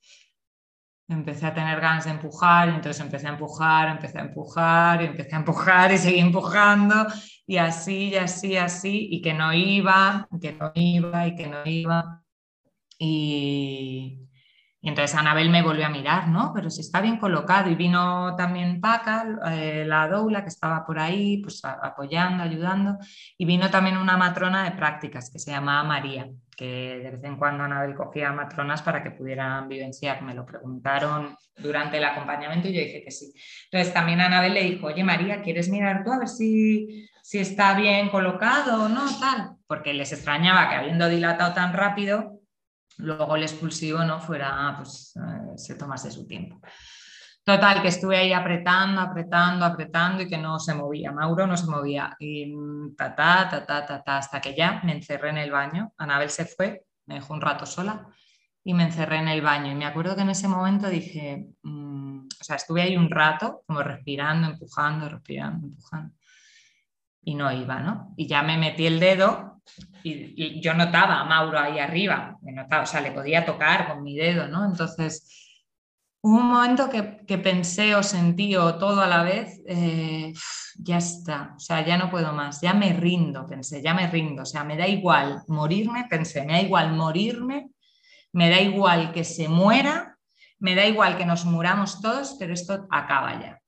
Empecé 1.08 1.46
a 1.46 1.54
tener 1.54 1.80
ganas 1.80 2.04
de 2.04 2.12
empujar, 2.12 2.68
y 2.68 2.74
entonces 2.74 3.00
empecé 3.02 3.26
a 3.26 3.30
empujar, 3.30 3.88
empecé 3.88 4.18
a 4.18 4.22
empujar, 4.22 5.02
y 5.02 5.06
empecé 5.06 5.34
a 5.34 5.38
empujar 5.38 5.92
y 5.92 5.98
seguí 5.98 6.20
empujando, 6.20 7.06
y 7.46 7.56
así, 7.58 8.10
y 8.10 8.16
así, 8.16 8.56
así, 8.56 9.08
y 9.10 9.20
que 9.20 9.34
no 9.34 9.52
iba, 9.52 10.28
que 10.40 10.52
no 10.52 10.72
iba, 10.74 11.26
y 11.26 11.34
que 11.34 11.46
no 11.48 11.62
iba. 11.66 12.24
Y, 12.98 14.28
y 14.84 14.88
entonces 14.88 15.16
Anabel 15.16 15.48
me 15.48 15.62
volvió 15.62 15.86
a 15.86 15.90
mirar, 15.90 16.26
¿no? 16.26 16.50
Pero 16.52 16.68
si 16.68 16.80
está 16.80 17.00
bien 17.00 17.16
colocado. 17.16 17.70
Y 17.70 17.76
vino 17.76 18.34
también 18.34 18.80
Paca, 18.80 19.24
eh, 19.52 19.84
la 19.86 20.08
doula, 20.08 20.42
que 20.42 20.48
estaba 20.48 20.84
por 20.84 20.98
ahí, 20.98 21.40
pues 21.40 21.62
apoyando, 21.64 22.42
ayudando. 22.42 22.98
Y 23.38 23.44
vino 23.44 23.70
también 23.70 23.96
una 23.96 24.16
matrona 24.16 24.64
de 24.64 24.72
prácticas 24.72 25.30
que 25.30 25.38
se 25.38 25.52
llamaba 25.52 25.84
María, 25.84 26.28
que 26.56 26.98
de 27.00 27.10
vez 27.12 27.22
en 27.22 27.36
cuando 27.36 27.62
Anabel 27.62 27.94
cogía 27.94 28.32
matronas 28.32 28.82
para 28.82 29.04
que 29.04 29.12
pudieran 29.12 29.68
vivenciar. 29.68 30.20
Me 30.22 30.34
lo 30.34 30.44
preguntaron 30.44 31.36
durante 31.56 31.98
el 31.98 32.04
acompañamiento 32.04 32.66
y 32.66 32.72
yo 32.72 32.80
dije 32.80 33.04
que 33.04 33.12
sí. 33.12 33.32
Entonces 33.70 33.94
también 33.94 34.20
Anabel 34.20 34.54
le 34.54 34.64
dijo, 34.64 34.88
oye 34.88 35.04
María, 35.04 35.42
¿quieres 35.42 35.68
mirar 35.68 36.02
tú 36.02 36.12
a 36.12 36.18
ver 36.18 36.28
si, 36.28 37.08
si 37.22 37.38
está 37.38 37.74
bien 37.74 38.08
colocado 38.08 38.86
o 38.86 38.88
no? 38.88 39.04
Tal. 39.20 39.58
Porque 39.68 39.94
les 39.94 40.12
extrañaba 40.12 40.68
que 40.68 40.74
habiendo 40.74 41.08
dilatado 41.08 41.54
tan 41.54 41.72
rápido, 41.72 42.41
luego 42.98 43.36
el 43.36 43.42
expulsivo 43.42 44.04
no 44.04 44.20
fuera, 44.20 44.74
pues 44.76 45.14
eh, 45.16 45.56
se 45.56 45.74
tomase 45.74 46.10
su 46.10 46.26
tiempo. 46.26 46.60
Total, 47.44 47.82
que 47.82 47.88
estuve 47.88 48.16
ahí 48.16 48.32
apretando, 48.32 49.00
apretando, 49.00 49.64
apretando 49.64 50.22
y 50.22 50.28
que 50.28 50.38
no 50.38 50.60
se 50.60 50.74
movía. 50.74 51.10
Mauro 51.10 51.44
no 51.46 51.56
se 51.56 51.66
movía. 51.66 52.14
Y 52.20 52.54
ta, 52.96 53.16
ta, 53.16 53.48
ta, 53.48 53.66
ta, 53.66 54.02
ta, 54.04 54.18
hasta 54.18 54.40
que 54.40 54.54
ya 54.54 54.80
me 54.84 54.92
encerré 54.92 55.30
en 55.30 55.38
el 55.38 55.50
baño. 55.50 55.92
Anabel 55.98 56.30
se 56.30 56.46
fue, 56.46 56.84
me 57.06 57.16
dejó 57.16 57.34
un 57.34 57.40
rato 57.40 57.66
sola 57.66 58.06
y 58.62 58.74
me 58.74 58.84
encerré 58.84 59.16
en 59.16 59.26
el 59.26 59.42
baño. 59.42 59.72
Y 59.72 59.74
me 59.74 59.86
acuerdo 59.86 60.14
que 60.14 60.22
en 60.22 60.30
ese 60.30 60.46
momento 60.46 60.88
dije, 60.88 61.48
mm", 61.62 62.26
o 62.40 62.44
sea, 62.44 62.56
estuve 62.56 62.82
ahí 62.82 62.96
un 62.96 63.10
rato 63.10 63.62
como 63.66 63.82
respirando, 63.82 64.48
empujando, 64.48 65.08
respirando, 65.08 65.66
empujando. 65.66 66.14
Y 67.24 67.34
no 67.34 67.52
iba, 67.52 67.80
¿no? 67.80 68.12
Y 68.16 68.26
ya 68.26 68.42
me 68.42 68.58
metí 68.58 68.86
el 68.86 68.98
dedo 68.98 69.52
y, 70.02 70.60
yo 70.60 70.74
notaba 70.74 71.20
a 71.20 71.24
Mauro 71.24 71.58
ahí 71.58 71.78
arriba, 71.78 72.36
me 72.42 72.52
notaba, 72.52 72.82
o 72.82 72.86
sea, 72.86 73.00
le 73.00 73.12
podía 73.12 73.44
tocar 73.44 73.88
con 73.88 74.02
mi 74.02 74.16
dedo, 74.16 74.48
¿no? 74.48 74.64
Entonces, 74.64 75.60
hubo 76.20 76.38
un 76.38 76.48
momento 76.48 76.90
que, 76.90 77.24
que 77.26 77.38
pensé 77.38 77.94
o 77.94 78.02
sentí 78.02 78.56
o 78.56 78.76
todo 78.76 79.00
a 79.02 79.06
la 79.06 79.22
vez, 79.22 79.60
eh, 79.66 80.32
ya 80.76 80.98
está, 80.98 81.54
o 81.56 81.60
sea, 81.60 81.84
ya 81.84 81.96
no 81.96 82.10
puedo 82.10 82.32
más, 82.32 82.60
ya 82.60 82.74
me 82.74 82.92
rindo, 82.92 83.46
pensé, 83.46 83.82
ya 83.82 83.94
me 83.94 84.08
rindo, 84.08 84.42
o 84.42 84.46
sea, 84.46 84.64
me 84.64 84.76
da 84.76 84.88
igual 84.88 85.42
morirme, 85.48 86.06
pensé, 86.08 86.44
me 86.44 86.54
da 86.54 86.60
igual 86.60 86.92
morirme, 86.92 87.70
me 88.32 88.50
da 88.50 88.60
igual 88.60 89.12
que 89.12 89.24
se 89.24 89.48
muera, 89.48 90.16
me 90.58 90.74
da 90.74 90.86
igual 90.86 91.16
que 91.16 91.26
nos 91.26 91.44
muramos 91.44 92.00
todos, 92.00 92.36
pero 92.38 92.54
esto 92.54 92.86
acaba 92.90 93.40
ya. 93.40 93.61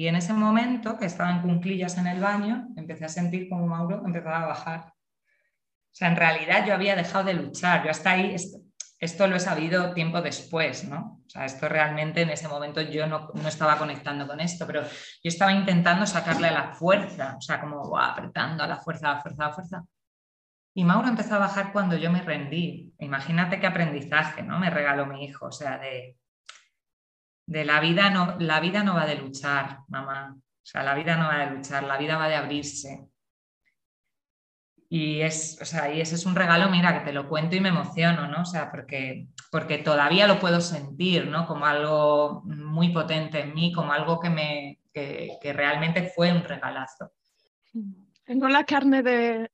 Y 0.00 0.08
en 0.08 0.16
ese 0.16 0.32
momento, 0.32 0.96
que 0.96 1.04
estaba 1.04 1.30
en 1.30 1.42
cunclillas 1.42 1.98
en 1.98 2.06
el 2.06 2.20
baño, 2.20 2.68
empecé 2.76 3.04
a 3.04 3.08
sentir 3.08 3.50
como 3.50 3.66
Mauro 3.66 4.02
empezaba 4.06 4.44
a 4.44 4.46
bajar 4.46 4.94
o 5.90 5.94
sea, 5.94 6.08
en 6.08 6.16
realidad 6.16 6.64
yo 6.66 6.72
había 6.72 6.94
dejado 6.94 7.24
de 7.24 7.34
luchar, 7.34 7.84
yo 7.84 7.90
hasta 7.90 8.12
ahí, 8.12 8.36
esto, 9.00 9.26
lo 9.26 9.36
he 9.36 9.40
sabido 9.40 9.92
tiempo 9.92 10.22
después, 10.22 10.84
¿no? 10.84 11.20
O 11.26 11.28
sea, 11.28 11.44
esto 11.44 11.68
realmente 11.68 12.22
en 12.22 12.30
ese 12.30 12.46
momento 12.46 12.80
yo 12.80 13.06
no, 13.08 13.32
estaba 13.46 13.76
conectando 13.76 14.26
con 14.28 14.40
esto, 14.40 14.66
pero 14.66 14.82
yo 14.84 14.88
estaba 15.24 15.52
intentando 15.52 16.06
sacarle 16.06 16.50
la 16.50 16.72
fuerza, 16.74 17.34
o 17.36 17.40
sea, 17.40 17.60
como 17.60 17.98
apretando 17.98 18.62
a 18.62 18.68
la 18.68 18.76
fuerza, 18.76 19.10
a 19.10 19.14
la 19.14 19.20
fuerza, 19.20 19.44
a 19.44 19.48
la 19.48 19.54
fuerza. 19.54 19.84
Y 20.74 20.84
Mauro 20.84 21.08
empezó 21.08 21.34
a 21.34 21.38
bajar 21.38 21.72
cuando 21.72 21.96
yo 21.96 22.12
me 22.12 22.22
rendí. 22.22 22.94
Imagínate 23.00 23.58
qué 23.58 23.66
aprendizaje, 23.66 24.42
¿no? 24.44 24.60
Me 24.60 24.70
regaló 24.70 25.06
mi 25.06 25.24
hijo, 25.24 25.46
o 25.46 25.52
sea, 25.52 25.78
de, 25.78 26.16
de 27.50 27.64
la 27.64 27.80
vida 27.80 28.10
no, 28.10 28.36
la 28.38 28.60
vida 28.60 28.84
no 28.84 28.94
va 28.94 29.06
de 29.06 29.16
luchar, 29.16 29.80
mamá. 29.88 30.36
O 30.36 30.66
sea, 30.66 30.84
la 30.84 30.94
vida 30.94 31.16
no 31.16 31.26
va 31.26 31.38
de 31.38 31.50
luchar, 31.50 31.82
la 31.82 31.98
vida 31.98 32.16
va 32.16 32.28
de 32.28 32.36
abrirse. 32.36 33.08
Y, 34.88 35.20
es, 35.20 35.58
o 35.60 35.64
sea, 35.64 35.92
y 35.92 36.00
ese 36.00 36.14
es 36.14 36.26
un 36.26 36.36
regalo, 36.36 36.70
mira, 36.70 36.96
que 36.96 37.04
te 37.04 37.12
lo 37.12 37.28
cuento 37.28 37.56
y 37.56 37.60
me 37.60 37.70
emociono, 37.70 38.28
¿no? 38.28 38.42
O 38.42 38.44
sea, 38.44 38.70
porque 38.70 39.26
porque 39.50 39.78
todavía 39.78 40.28
lo 40.28 40.38
puedo 40.38 40.60
sentir, 40.60 41.26
¿no? 41.26 41.46
Como 41.48 41.66
algo 41.66 42.42
muy 42.44 42.90
potente 42.90 43.40
en 43.40 43.52
mí, 43.52 43.72
como 43.72 43.92
algo 43.92 44.20
que, 44.20 44.30
me, 44.30 44.78
que, 44.92 45.52
realmente 45.52 46.04
fue 46.14 46.32
un 46.32 46.44
regalazo. 46.44 47.10
Tengo 48.24 48.48
la 48.48 48.64
carne 48.64 49.02
de, 49.02 49.50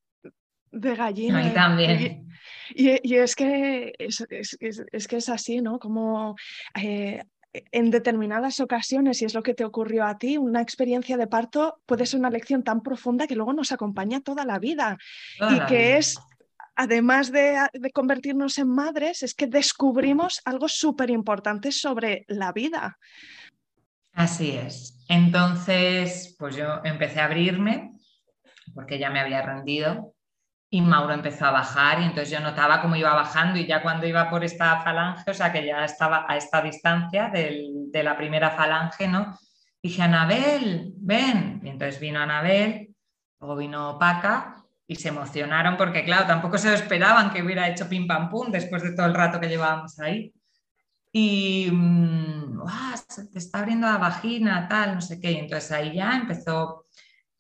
de 0.71 0.97
gallina. 0.97 1.47
A 1.47 1.55
también. 1.55 2.29
Y, 2.75 3.15
es, 3.15 3.35
que 3.35 3.95
es, 3.99 4.27
es, 4.29 5.09
que 5.09 5.17
es 5.17 5.29
así, 5.31 5.63
¿no? 5.63 5.79
Como 5.79 6.37
eh, 6.75 7.23
en 7.73 7.91
determinadas 7.91 8.61
ocasiones, 8.61 9.23
y 9.23 9.25
es 9.25 9.35
lo 9.35 9.43
que 9.43 9.55
te 9.55 9.65
ocurrió 9.65 10.05
a 10.05 10.19
ti, 10.19 10.37
una 10.37 10.61
experiencia 10.61 11.17
de 11.17 11.27
parto 11.27 11.81
puede 11.87 12.07
ser 12.07 12.21
una 12.21 12.31
lección 12.31 12.63
tan 12.63 12.83
profunda 12.83 13.27
que 13.27 13.37
luego 13.37 13.53
nos 13.53 13.73
acompaña 13.73 14.21
toda 14.21 14.45
la 14.45 14.59
vida 14.59 14.99
y 15.51 15.61
que 15.67 15.97
es 15.97 16.17
además 16.77 17.33
de, 17.33 17.59
convertirnos 17.93 18.59
en 18.59 18.69
madres, 18.69 19.23
es 19.23 19.35
que 19.35 19.47
descubrimos 19.47 20.41
algo 20.45 20.69
súper 20.69 21.11
importante 21.11 21.73
sobre 21.73 22.25
la 22.29 22.53
vida. 22.53 22.99
Así 24.13 24.53
es. 24.53 25.05
Entonces, 25.09 26.37
pues 26.39 26.55
yo 26.55 26.81
empecé 26.85 27.21
a 27.21 27.25
abrirme, 27.25 27.93
porque 28.75 28.99
ya 28.99 29.11
me 29.11 29.21
había 29.21 29.43
rendido, 29.43 30.15
y 30.77 30.83
Mauro 30.83 31.15
empezó 31.15 31.47
a 31.47 31.53
bajar, 31.53 32.01
y 32.01 32.05
entonces 32.05 32.31
yo 32.31 32.39
notaba 32.41 32.83
cómo 32.83 32.97
iba 32.97 33.15
bajando, 33.15 33.59
y 33.59 33.67
ya 33.67 33.81
cuando 33.81 34.07
iba 34.07 34.29
por 34.29 34.45
esta 34.45 34.83
falange, 34.83 35.31
o 35.31 35.35
sea 35.35 35.51
que 35.51 35.65
ya 35.65 35.87
estaba 35.87 36.27
a 36.29 36.37
esta 36.37 36.61
distancia 36.61 37.31
de 37.31 38.03
la 38.03 38.15
primera 38.15 38.51
falange, 38.51 39.09
¿no? 39.09 39.39
Dije, 39.83 40.03
Anabel, 40.03 40.93
ven. 40.99 41.63
Y 41.65 41.71
entonces 41.71 41.99
vino 41.99 42.21
Anabel, 42.21 42.95
luego 43.41 43.57
vino 43.57 43.99
Paca, 43.99 44.57
y 44.87 44.97
se 44.97 45.09
emocionaron 45.09 45.79
porque, 45.79 46.05
claro, 46.05 46.27
tampoco 46.27 46.59
se 46.59 46.75
esperaban 46.75 47.31
que 47.31 47.43
hubiera 47.43 47.69
hecho 47.69 47.89
pim 47.89 48.07
pam 48.07 48.29
pum 48.29 48.51
después 48.51 48.83
de 48.83 48.93
todo 48.95 49.07
el 49.07 49.15
rato 49.15 49.41
que 49.41 49.49
llevábamos 49.49 49.99
ahí. 49.99 50.35
Y, 51.11 51.71
mm, 51.73 52.61
se 53.09 53.29
te 53.29 53.39
está 53.39 53.61
abriendo 53.61 53.87
la 53.87 53.97
vagina, 53.97 54.69
tal, 54.69 54.97
no 54.97 55.01
sé 55.01 55.19
qué. 55.21 55.33
Y 55.33 55.37
entonces 55.39 55.73
ahí 55.73 55.95
ya 55.95 56.17
empezó 56.17 56.86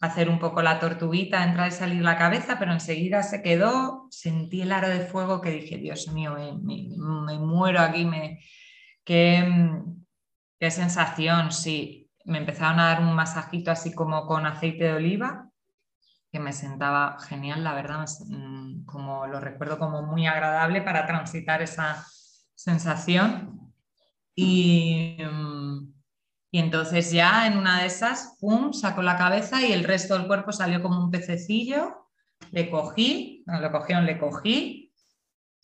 hacer 0.00 0.28
un 0.28 0.38
poco 0.38 0.62
la 0.62 0.78
tortuguita, 0.78 1.42
entrar 1.44 1.68
y 1.68 1.72
salir 1.72 2.02
la 2.02 2.18
cabeza, 2.18 2.58
pero 2.58 2.72
enseguida 2.72 3.22
se 3.22 3.42
quedó, 3.42 4.06
sentí 4.10 4.62
el 4.62 4.72
aro 4.72 4.88
de 4.88 5.00
fuego 5.00 5.40
que 5.40 5.50
dije, 5.50 5.78
Dios 5.78 6.08
mío, 6.08 6.36
me, 6.62 7.38
muero 7.38 7.80
aquí, 7.80 8.04
me... 8.04 8.40
Qué, 9.04 9.70
qué 10.58 10.70
sensación, 10.70 11.52
sí. 11.52 12.10
Me 12.24 12.38
empezaron 12.38 12.80
a 12.80 12.86
dar 12.86 13.00
un 13.00 13.14
masajito 13.14 13.70
así 13.70 13.94
como 13.94 14.26
con 14.26 14.46
aceite 14.46 14.84
de 14.84 14.94
oliva 14.94 15.48
que 16.32 16.40
me 16.40 16.52
sentaba 16.52 17.18
genial, 17.20 17.64
la 17.64 17.72
verdad, 17.72 18.04
como 18.84 19.26
lo 19.26 19.40
recuerdo 19.40 19.78
como 19.78 20.02
muy 20.02 20.26
agradable 20.26 20.82
para 20.82 21.06
transitar 21.06 21.62
esa 21.62 22.04
sensación. 22.54 23.72
Y, 24.34 25.16
mm, 25.18 25.85
y 26.50 26.58
entonces 26.58 27.12
ya 27.12 27.46
en 27.46 27.58
una 27.58 27.80
de 27.80 27.86
esas, 27.86 28.36
¡pum!, 28.40 28.72
sacó 28.72 29.02
la 29.02 29.16
cabeza 29.16 29.64
y 29.66 29.72
el 29.72 29.84
resto 29.84 30.16
del 30.16 30.26
cuerpo 30.26 30.52
salió 30.52 30.82
como 30.82 31.02
un 31.02 31.10
pececillo, 31.10 32.08
le 32.52 32.70
cogí, 32.70 33.42
no, 33.46 33.60
lo 33.60 33.72
cogieron, 33.72 34.06
le 34.06 34.18
cogí 34.18 34.92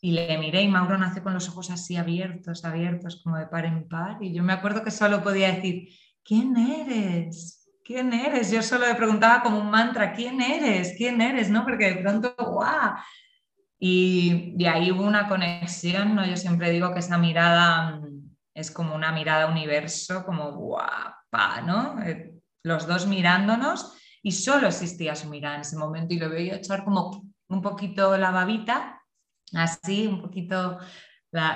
y 0.01 0.13
le 0.13 0.37
miré 0.39 0.63
y 0.63 0.69
Mauro 0.69 0.99
nace 0.99 1.23
con 1.23 1.35
los 1.35 1.49
ojos 1.49 1.71
así 1.71 1.97
abiertos, 1.97 2.65
abiertos, 2.65 3.21
como 3.23 3.37
de 3.39 3.47
par 3.47 3.67
en 3.67 3.89
par. 3.89 4.19
Y 4.21 4.35
yo 4.35 4.43
me 4.43 4.53
acuerdo 4.53 4.83
que 4.83 4.91
solo 4.91 5.23
podía 5.23 5.55
decir, 5.55 5.89
¿quién 6.25 6.57
eres? 6.57 7.63
¿quién 7.85 8.13
eres? 8.13 8.51
Yo 8.51 8.63
solo 8.63 8.87
le 8.87 8.95
preguntaba 8.95 9.43
como 9.43 9.59
un 9.59 9.71
mantra, 9.71 10.13
¿quién 10.13 10.41
eres? 10.41 10.95
¿quién 10.97 11.21
eres? 11.21 11.51
¿No? 11.51 11.65
Porque 11.65 11.95
de 11.95 12.03
pronto, 12.03 12.35
¡guau! 12.39 12.95
Y 13.79 14.55
de 14.57 14.69
ahí 14.69 14.93
hubo 14.93 15.05
una 15.05 15.29
conexión, 15.29 16.15
¿no? 16.15 16.25
Yo 16.25 16.37
siempre 16.37 16.71
digo 16.71 16.93
que 16.93 17.01
esa 17.01 17.19
mirada 17.19 17.97
mm, 18.01 18.12
es 18.55 18.71
como 18.71 18.95
una 18.95 19.13
mirada 19.13 19.47
universo, 19.47 20.25
como 20.25 20.53
guapa, 20.53 21.61
¿no? 21.63 22.03
Eh, 22.03 22.35
los 22.63 22.87
dos 22.87 23.07
mirándonos 23.07 23.97
y 24.23 24.33
solo 24.33 24.69
existía 24.69 25.17
su 25.17 25.29
mirada 25.29 25.57
en 25.57 25.61
ese 25.63 25.77
momento 25.77 26.15
y 26.15 26.19
lo 26.19 26.29
veía 26.29 26.57
echar 26.57 26.85
como 26.85 27.25
un 27.49 27.63
poquito 27.63 28.17
la 28.17 28.31
babita, 28.31 29.03
así, 29.55 30.07
un 30.07 30.23
poquito 30.23 30.79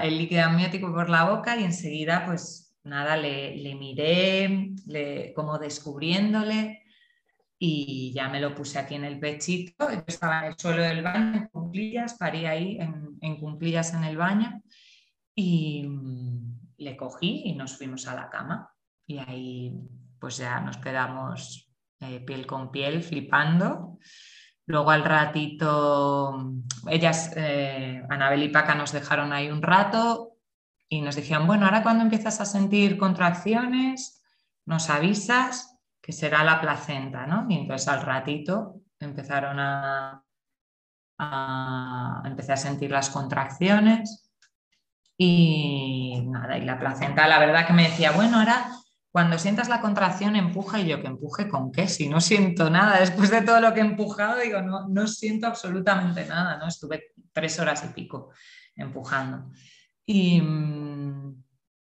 el 0.03 0.19
líquido 0.19 0.45
amniótico 0.45 0.93
por 0.93 1.09
la 1.09 1.25
boca 1.31 1.57
y 1.57 1.65
enseguida 1.65 2.25
pues 2.27 2.75
nada, 2.83 3.17
le, 3.17 3.75
miré, 3.75 4.75
como 5.35 5.59
descubriéndole 5.59 6.83
y 7.59 8.13
ya 8.15 8.29
me 8.29 8.41
lo 8.41 8.55
puse 8.55 8.79
aquí 8.79 8.95
en 8.95 9.05
el 9.05 9.19
pechito. 9.19 9.91
Yo 9.91 10.03
estaba 10.07 10.41
en 10.41 10.45
el 10.47 10.59
suelo 10.59 10.83
del 10.83 11.03
baño, 11.03 11.37
en 11.37 11.49
cumplillas, 11.49 12.15
parí 12.15 12.47
ahí 12.47 12.79
en, 12.81 13.19
en 13.21 13.37
cumplillas 13.39 13.95
en 13.95 14.05
el 14.05 14.17
baño 14.17 14.63
y 15.35 15.89
le 16.79 16.97
cogí 16.97 17.43
y 17.47 17.55
nos 17.55 17.77
fuimos 17.77 18.07
a 18.07 18.15
la 18.15 18.29
cama. 18.29 18.73
Y 19.07 19.19
ahí 19.19 19.73
pues 20.19 20.39
ya 20.39 20.61
nos 20.61 20.79
quedamos 20.79 21.71
eh, 22.01 22.21
piel 22.21 22.47
con 22.47 22.71
piel, 22.71 23.03
flipando. 23.03 23.99
Luego 24.67 24.91
al 24.91 25.05
ratito, 25.05 26.55
ellas, 26.89 27.33
eh, 27.37 28.03
Anabel 28.09 28.43
y 28.43 28.49
Paca, 28.49 28.75
nos 28.75 28.93
dejaron 28.93 29.33
ahí 29.33 29.49
un 29.49 29.63
rato, 29.63 30.37
y 30.89 31.01
nos 31.01 31.17
decían, 31.17 31.47
bueno, 31.47 31.67
ahora 31.67 31.83
cuando 31.83 32.05
empiezas 32.05 32.41
a 32.41 32.45
sentir 32.45 32.97
contracciones, 32.97 34.23
nos 34.67 34.89
avisas 34.91 35.79
que 36.01 36.13
será 36.13 36.45
la 36.45 36.61
placenta, 36.61 37.27
¿no? 37.27 37.47
Y 37.49 37.55
entonces 37.55 37.89
al 37.89 38.03
ratito 38.03 38.83
empezaron 39.01 39.59
a, 39.59 40.23
a 41.19 42.23
a 42.23 42.57
sentir 42.57 42.91
las 42.91 43.11
contracciones 43.11 44.26
y 45.19 46.23
nada, 46.27 46.59
y 46.59 46.65
la 46.65 46.79
placenta, 46.79 47.27
la 47.27 47.39
verdad 47.39 47.67
que 47.67 47.73
me 47.73 47.85
decía, 47.85 48.13
bueno, 48.13 48.39
ahora 48.39 48.71
cuando 49.17 49.39
sientas 49.39 49.71
la 49.71 49.81
contracción 49.81 50.37
empuja 50.37 50.79
y 50.79 50.89
yo 50.89 51.01
que 51.01 51.07
empuje 51.07 51.49
con 51.49 51.73
qué, 51.73 51.89
si 51.89 52.07
no 52.07 52.21
siento 52.21 52.69
nada, 52.69 53.01
después 53.01 53.31
de 53.31 53.41
todo 53.41 53.61
lo 53.61 53.73
que 53.73 53.81
he 53.81 53.83
empujado, 53.83 54.39
digo, 54.41 54.61
no, 54.61 54.89
no 54.89 55.07
siento 55.07 55.47
absolutamente 55.47 56.27
nada, 56.27 56.59
¿no? 56.59 56.69
Estuve 56.69 57.15
tres 57.33 57.59
horas 57.59 57.83
y 57.85 57.95
pico 57.95 58.31
empujando. 58.75 59.51
Mm, 60.07 61.31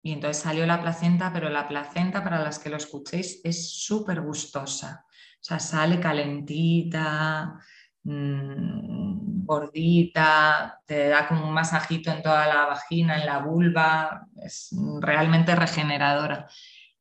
y, 0.04 0.12
entonces 0.12 0.44
salió 0.44 0.66
la 0.66 0.82
placenta, 0.82 1.32
pero 1.32 1.50
la 1.50 1.68
placenta, 1.68 2.24
para 2.24 2.44
las 2.44 2.60
que 2.60 2.70
lo 2.70 2.76
escuchéis, 2.76 3.40
es 3.44 3.82
súper 3.82 4.22
gustosa. 4.22 5.06
O 5.08 5.44
sea, 5.44 5.60
sale 5.60 6.00
calentita, 6.00 7.58
mm, 8.04 9.46
gordita, 9.46 10.82
te 10.86 11.10
da 11.10 11.28
como 11.28 11.48
un 11.48 11.54
masajito 11.54 12.12
en 12.12 12.22
toda 12.22 12.48
la 12.48 12.66
vagina, 12.66 13.20
en 13.20 13.26
la 13.26 13.40
vulva, 13.40 14.28
es 14.44 14.76
realmente 15.00 15.56
regeneradora. 15.56 16.48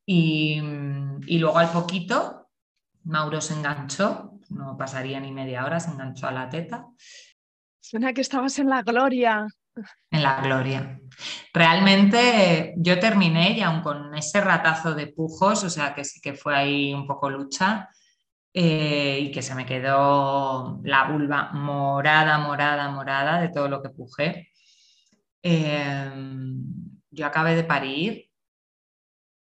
Y, 0.05 0.61
y 1.27 1.39
luego 1.39 1.59
al 1.59 1.71
poquito, 1.71 2.49
Mauro 3.05 3.41
se 3.41 3.55
enganchó, 3.55 4.39
no 4.49 4.77
pasaría 4.77 5.21
ni 5.21 5.33
media 5.33 5.65
hora, 5.65 5.81
se 5.81 5.91
enganchó 5.91 6.27
a 6.27 6.33
la 6.33 6.49
teta. 6.49 6.87
Suena 7.81 8.13
que 8.13 8.21
estabas 8.21 8.59
en 8.59 8.69
la 8.69 8.83
gloria 8.83 9.47
en 10.11 10.23
la 10.23 10.41
gloria. 10.41 11.01
Realmente 11.53 12.75
yo 12.77 12.99
terminé 12.99 13.53
y 13.53 13.63
aún 13.63 13.83
con 13.83 14.15
ese 14.15 14.41
ratazo 14.41 14.95
de 14.95 15.09
pujos, 15.09 15.65
o 15.65 15.71
sea 15.71 15.95
que 15.95 16.05
sí 16.05 16.21
que 16.21 16.35
fue 16.35 16.57
ahí 16.57 16.93
un 16.93 17.07
poco 17.07 17.31
lucha 17.31 17.89
eh, 18.53 19.19
y 19.21 19.31
que 19.31 19.43
se 19.43 19.55
me 19.55 19.67
quedó 19.67 20.81
la 20.83 21.09
vulva 21.11 21.53
morada, 21.53 22.39
morada, 22.39 22.89
morada 22.91 23.41
de 23.41 23.49
todo 23.51 23.69
lo 23.69 23.83
que 23.83 23.91
pujé. 23.91 24.51
Em, 25.43 26.65
yo 27.11 27.27
acabé 27.27 27.55
de 27.55 27.65
parir 27.65 28.31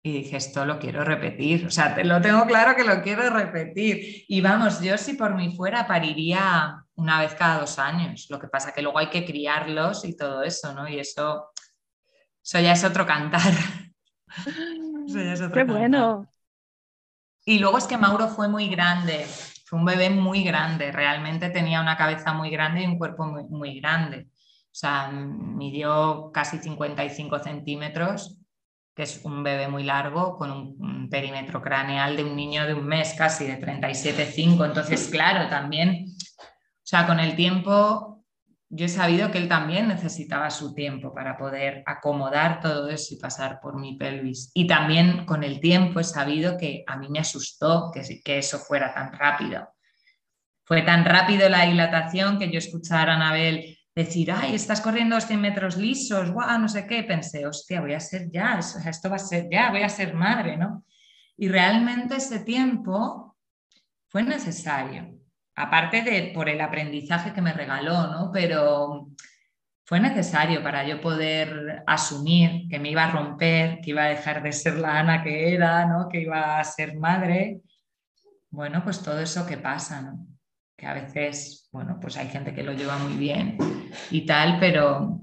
y 0.06 0.12
dije, 0.12 0.38
esto 0.38 0.66
lo 0.66 0.80
quiero 0.80 1.04
repetir, 1.06 1.66
o 1.66 1.72
sea, 1.72 1.96
te 1.96 2.04
lo 2.04 2.20
tengo 2.22 2.46
claro 2.46 2.76
que 2.76 2.84
lo 2.84 3.02
quiero 3.02 3.30
repetir. 3.30 4.26
Y 4.28 4.42
vamos, 4.42 4.82
yo 4.82 4.98
si 4.98 5.14
por 5.14 5.34
mí 5.36 5.56
fuera 5.56 5.88
pariría 5.88 6.84
una 6.96 7.22
vez 7.22 7.34
cada 7.36 7.60
dos 7.60 7.80
años. 7.80 8.28
Lo 8.30 8.40
que 8.40 8.48
pasa 8.48 8.74
que 8.74 8.82
luego 8.82 9.00
hay 9.00 9.10
que 9.10 9.26
criarlos 9.26 10.06
y 10.06 10.16
todo 10.16 10.44
eso, 10.44 10.74
¿no? 10.74 10.88
Y 10.88 11.00
eso, 11.00 11.52
eso 12.44 12.60
ya 12.60 12.74
es 12.74 12.84
otro 12.84 13.06
cantar. 13.06 13.54
Qué 15.54 15.64
bueno. 15.64 16.28
Y 17.46 17.60
luego 17.60 17.78
es 17.78 17.86
que 17.86 17.98
Mauro 17.98 18.28
fue 18.30 18.48
muy 18.48 18.68
grande, 18.68 19.26
fue 19.66 19.80
un 19.80 19.86
bebé 19.86 20.10
muy 20.10 20.44
grande, 20.44 20.92
realmente 20.92 21.50
tenía 21.50 21.82
una 21.82 21.98
cabeza 21.98 22.34
muy 22.34 22.50
grande 22.50 22.84
y 22.84 22.88
un 22.88 22.98
cuerpo 22.98 23.26
muy, 23.26 23.44
muy 23.46 23.80
grande. 23.80 24.28
O 24.32 24.76
sea, 24.76 25.10
midió 25.10 26.32
casi 26.34 26.58
55 26.58 27.40
centímetros, 27.40 28.40
que 28.96 29.04
es 29.04 29.22
un 29.24 29.44
bebé 29.44 29.68
muy 29.68 29.84
largo, 29.84 30.38
con 30.38 30.52
un, 30.52 30.76
un 30.80 31.10
perímetro 31.10 31.62
craneal 31.62 32.16
de 32.16 32.24
un 32.24 32.36
niño 32.36 32.66
de 32.66 32.74
un 32.74 32.86
mes, 32.86 33.14
casi 33.18 33.46
de 33.46 33.60
37,5. 33.60 34.66
Entonces, 34.66 35.10
claro, 35.10 35.50
también 35.50 36.08
o 36.84 36.86
sea, 36.86 37.08
con 37.08 37.20
el 37.22 37.38
tiempo 37.38 38.13
yo 38.76 38.88
he 38.88 38.90
sabido 38.90 39.30
que 39.30 39.38
él 39.38 39.48
también 39.48 39.88
necesitaba 39.88 40.50
su 40.50 40.74
tiempo 40.74 41.14
para 41.14 41.38
poder 41.38 41.84
acomodar 41.86 42.60
todo 42.60 42.90
eso 42.90 43.14
y 43.14 43.20
pasar 43.20 43.60
por 43.62 43.80
mi 43.80 43.98
pelvis. 43.98 44.50
Y 44.56 44.66
también 44.66 45.26
con 45.26 45.44
el 45.44 45.60
tiempo 45.60 46.00
he 46.00 46.04
sabido 46.04 46.58
que 46.58 46.84
a 46.88 46.98
mí 46.98 47.08
me 47.10 47.20
asustó 47.20 47.92
que, 47.94 48.02
que 48.24 48.40
eso 48.40 48.58
fuera 48.58 48.92
tan 48.92 49.14
rápido. 49.14 49.70
Fue 50.66 50.82
tan 50.82 51.06
rápido 51.06 51.50
la 51.50 51.66
dilatación 51.66 52.40
que 52.40 52.50
yo 52.50 52.58
escuchara 52.58 53.14
a 53.14 53.16
Anabel 53.18 53.78
decir, 53.94 54.32
ay, 54.32 54.56
estás 54.56 54.82
corriendo 54.82 55.22
100 55.22 55.40
metros 55.40 55.78
lisos, 55.78 56.32
guau, 56.32 56.60
no 56.60 56.68
sé 56.68 56.88
qué, 56.88 57.04
pensé, 57.04 57.46
hostia, 57.46 57.80
voy 57.80 57.94
a 57.94 58.00
ser 58.00 58.32
ya, 58.32 58.58
esto 58.58 59.10
va 59.10 59.18
a 59.18 59.20
ser 59.20 59.48
ya, 59.52 59.70
voy 59.70 59.84
a 59.84 59.90
ser 59.90 60.16
madre, 60.16 60.58
¿no? 60.58 60.84
Y 61.38 61.48
realmente 61.48 62.16
ese 62.16 62.40
tiempo 62.40 63.38
fue 64.08 64.24
necesario, 64.24 65.13
aparte 65.56 66.02
de 66.02 66.32
por 66.34 66.50
el 66.50 66.62
aprendizaje 66.62 67.34
que 67.34 67.42
me 67.42 67.54
regaló, 67.54 68.08
¿no? 68.08 68.32
Pero 68.32 69.08
fue 69.86 70.00
necesario 70.00 70.64
para 70.64 70.88
yo 70.88 71.02
poder 71.02 71.84
asumir 71.86 72.68
que 72.70 72.80
me 72.80 72.90
iba 72.90 73.04
a 73.04 73.12
romper, 73.12 73.80
que 73.82 73.92
iba 73.92 74.04
a 74.04 74.10
dejar 74.10 74.42
de 74.42 74.52
ser 74.52 74.76
la 74.76 75.00
Ana 75.00 75.24
que 75.24 75.54
era, 75.54 75.86
¿no? 75.86 76.08
Que 76.10 76.22
iba 76.22 76.60
a 76.60 76.64
ser 76.64 76.98
madre. 76.98 77.62
Bueno, 78.50 78.84
pues 78.84 79.02
todo 79.02 79.20
eso 79.20 79.46
que 79.46 79.58
pasa. 79.58 80.16
Que 80.76 80.88
a 80.88 80.94
veces, 80.94 81.70
bueno, 81.72 82.00
pues 82.02 82.18
hay 82.18 82.30
gente 82.30 82.54
que 82.54 82.64
lo 82.64 82.74
lleva 82.74 82.98
muy 82.98 83.14
bien 83.14 83.58
y 84.10 84.26
tal, 84.26 84.60
pero 84.60 85.20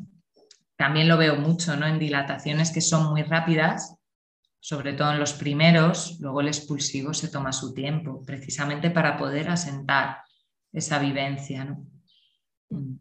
también 0.76 1.08
lo 1.08 1.16
veo 1.16 1.36
mucho, 1.36 1.76
¿no? 1.76 1.86
En 1.86 1.98
dilataciones 1.98 2.70
que 2.70 2.80
son 2.80 3.10
muy 3.10 3.22
rápidas 3.22 3.99
sobre 4.60 4.92
todo 4.92 5.12
en 5.12 5.18
los 5.18 5.32
primeros, 5.32 6.18
luego 6.20 6.42
el 6.42 6.48
expulsivo 6.48 7.14
se 7.14 7.28
toma 7.28 7.52
su 7.52 7.72
tiempo, 7.72 8.22
precisamente 8.24 8.90
para 8.90 9.16
poder 9.16 9.48
asentar 9.48 10.18
esa 10.70 10.98
vivencia. 10.98 11.64
¿no? 11.64 11.86
Mm. 12.68 12.98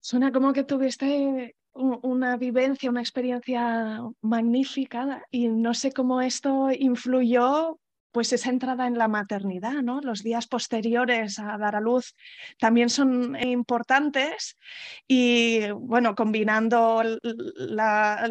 Suena 0.00 0.30
como 0.30 0.52
que 0.52 0.64
tuviste 0.64 1.56
una 1.72 2.36
vivencia, 2.36 2.90
una 2.90 3.00
experiencia 3.00 4.02
magnífica 4.20 5.24
y 5.30 5.48
no 5.48 5.74
sé 5.74 5.92
cómo 5.92 6.20
esto 6.20 6.70
influyó 6.72 7.78
pues 8.12 8.32
esa 8.32 8.50
entrada 8.50 8.86
en 8.86 8.98
la 8.98 9.08
maternidad. 9.08 9.82
Los 10.02 10.22
días 10.22 10.46
posteriores 10.46 11.38
a 11.38 11.56
dar 11.58 11.76
a 11.76 11.80
luz 11.80 12.14
también 12.58 12.90
son 12.90 13.36
importantes 13.40 14.58
y, 15.06 15.70
bueno, 15.72 16.14
combinando 16.14 17.02
la, 17.56 18.28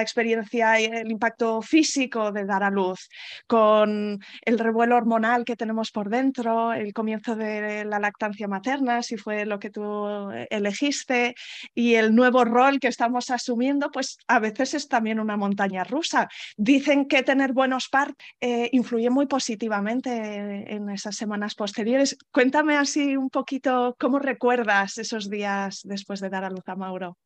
experiencia 0.00 0.80
y 0.80 0.84
el 0.84 1.10
impacto 1.10 1.62
físico 1.62 2.32
de 2.32 2.44
dar 2.44 2.62
a 2.62 2.70
luz 2.70 3.08
con 3.46 4.18
el 4.42 4.58
revuelo 4.58 4.96
hormonal 4.96 5.44
que 5.44 5.56
tenemos 5.56 5.90
por 5.90 6.10
dentro, 6.10 6.72
el 6.72 6.92
comienzo 6.92 7.36
de 7.36 7.84
la 7.84 7.98
lactancia 7.98 8.48
materna, 8.48 9.02
si 9.02 9.16
fue 9.16 9.46
lo 9.46 9.58
que 9.58 9.70
tú 9.70 10.30
elegiste, 10.50 11.34
y 11.74 11.94
el 11.94 12.14
nuevo 12.14 12.44
rol 12.44 12.80
que 12.80 12.88
estamos 12.88 13.30
asumiendo, 13.30 13.90
pues 13.90 14.18
a 14.28 14.38
veces 14.38 14.74
es 14.74 14.88
también 14.88 15.20
una 15.20 15.36
montaña 15.36 15.84
rusa. 15.84 16.28
Dicen 16.56 17.06
que 17.06 17.22
tener 17.22 17.52
buenos 17.52 17.88
partos 17.88 18.04
eh, 18.40 18.68
influye 18.72 19.03
muy 19.10 19.26
positivamente 19.26 20.74
en 20.74 20.90
esas 20.90 21.16
semanas 21.16 21.54
posteriores. 21.54 22.16
Cuéntame 22.32 22.76
así 22.76 23.16
un 23.16 23.30
poquito 23.30 23.96
cómo 23.98 24.18
recuerdas 24.18 24.98
esos 24.98 25.30
días 25.30 25.80
después 25.84 26.20
de 26.20 26.30
dar 26.30 26.44
a 26.44 26.50
luz 26.50 26.66
a 26.66 26.76
Mauro. 26.76 27.16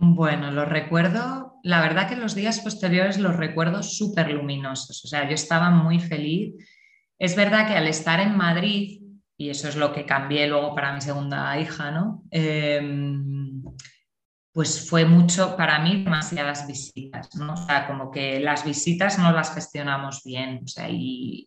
Bueno, 0.00 0.52
los 0.52 0.68
recuerdo, 0.68 1.54
la 1.64 1.80
verdad 1.80 2.08
que 2.08 2.14
los 2.14 2.36
días 2.36 2.60
posteriores 2.60 3.18
los 3.18 3.36
recuerdo 3.36 3.82
súper 3.82 4.30
luminosos, 4.30 5.04
o 5.04 5.08
sea, 5.08 5.26
yo 5.28 5.34
estaba 5.34 5.70
muy 5.70 5.98
feliz. 5.98 6.54
Es 7.18 7.34
verdad 7.34 7.66
que 7.66 7.74
al 7.74 7.88
estar 7.88 8.20
en 8.20 8.36
Madrid, 8.36 9.02
y 9.36 9.50
eso 9.50 9.68
es 9.68 9.74
lo 9.74 9.92
que 9.92 10.06
cambié 10.06 10.46
luego 10.46 10.72
para 10.72 10.92
mi 10.92 11.00
segunda 11.00 11.58
hija, 11.58 11.90
¿no? 11.90 12.22
Em, 12.30 13.60
pues 14.58 14.90
fue 14.90 15.04
mucho 15.04 15.56
para 15.56 15.78
mí 15.78 16.02
demasiadas 16.02 16.66
visitas, 16.66 17.32
¿no? 17.36 17.52
O 17.52 17.56
sea, 17.56 17.86
como 17.86 18.10
que 18.10 18.40
las 18.40 18.64
visitas 18.64 19.16
no 19.16 19.30
las 19.30 19.54
gestionamos 19.54 20.24
bien, 20.24 20.62
o 20.64 20.66
sea, 20.66 20.88
y, 20.90 21.46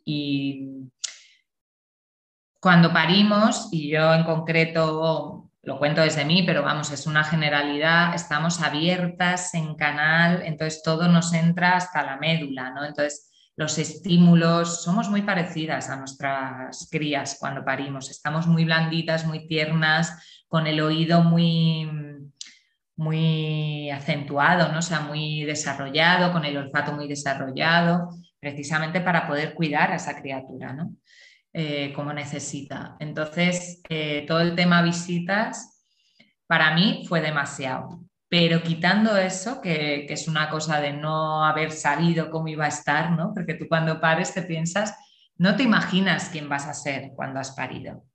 cuando 2.62 2.94
parimos, 2.94 3.68
y 3.74 3.92
yo 3.92 4.14
en 4.14 4.24
concreto 4.24 5.50
lo 5.62 5.78
cuento 5.78 6.00
desde 6.00 6.24
mí, 6.24 6.44
pero 6.44 6.64
vamos, 6.64 6.90
es 6.92 7.06
una 7.06 7.26
generalidad, 7.26 8.16
estamos 8.16 8.62
abiertas 8.62 9.56
en 9.56 9.76
canal, 9.76 10.44
entonces 10.46 10.82
todo 10.82 11.10
nos 11.10 11.34
entra 11.34 11.76
hasta 11.76 12.04
la 12.04 12.16
médula, 12.16 12.70
¿no? 12.70 12.86
Entonces 12.86 13.30
los 13.58 13.78
estímulos, 13.78 14.84
somos 14.84 15.10
muy 15.10 15.24
parecidas 15.24 15.90
a 15.90 15.98
nuestras 15.98 16.88
crías 16.90 17.36
cuando 17.42 17.66
parimos, 17.66 18.10
estamos 18.10 18.48
muy 18.48 18.64
blanditas, 18.64 19.26
muy 19.26 19.50
tiernas, 19.50 20.46
con 20.48 20.66
el 20.66 20.80
oído 20.80 21.24
muy 21.24 21.90
muy 23.02 23.90
acentuado, 23.90 24.72
¿no? 24.72 24.84
sea, 24.84 25.00
muy 25.00 25.44
desarrollado, 25.44 26.32
con 26.32 26.46
el 26.46 26.56
olfato 26.56 26.94
muy 26.94 27.08
desarrollado, 27.08 28.10
precisamente 28.40 29.02
para 29.02 29.28
poder 29.28 29.56
cuidar 29.56 29.92
a 29.92 29.96
esa 29.96 30.22
criatura, 30.22 30.72
¿no? 30.74 30.94
Eh, 31.52 31.92
como 31.96 32.14
necesita. 32.14 32.98
Entonces, 33.00 33.82
eh, 33.90 34.24
todo 34.28 34.42
el 34.42 34.54
tema 34.54 34.84
visitas 34.84 35.84
para 36.46 36.76
mí 36.76 37.04
fue 37.10 37.22
demasiado. 37.22 38.02
Pero 38.30 38.62
quitando 38.62 39.18
eso, 39.18 39.62
que, 39.62 40.06
que, 40.08 40.14
es 40.14 40.28
una 40.28 40.50
cosa 40.52 40.80
de 40.80 40.94
no 40.94 41.44
haber 41.44 41.72
sabido 41.72 42.30
cómo 42.30 42.50
iba 42.50 42.66
a 42.66 42.70
estar, 42.70 43.12
¿no? 43.14 43.34
Porque 43.34 43.56
tú 43.56 43.66
cuando 43.68 44.00
pares 44.00 44.32
te 44.32 44.44
piensas, 44.44 44.96
no 45.38 45.56
te 45.56 45.64
imaginas 45.64 46.30
quién 46.30 46.48
vas 46.48 46.68
a 46.68 46.76
ser 46.76 47.14
cuando 47.16 47.40
has 47.40 47.52
parido. 47.52 48.06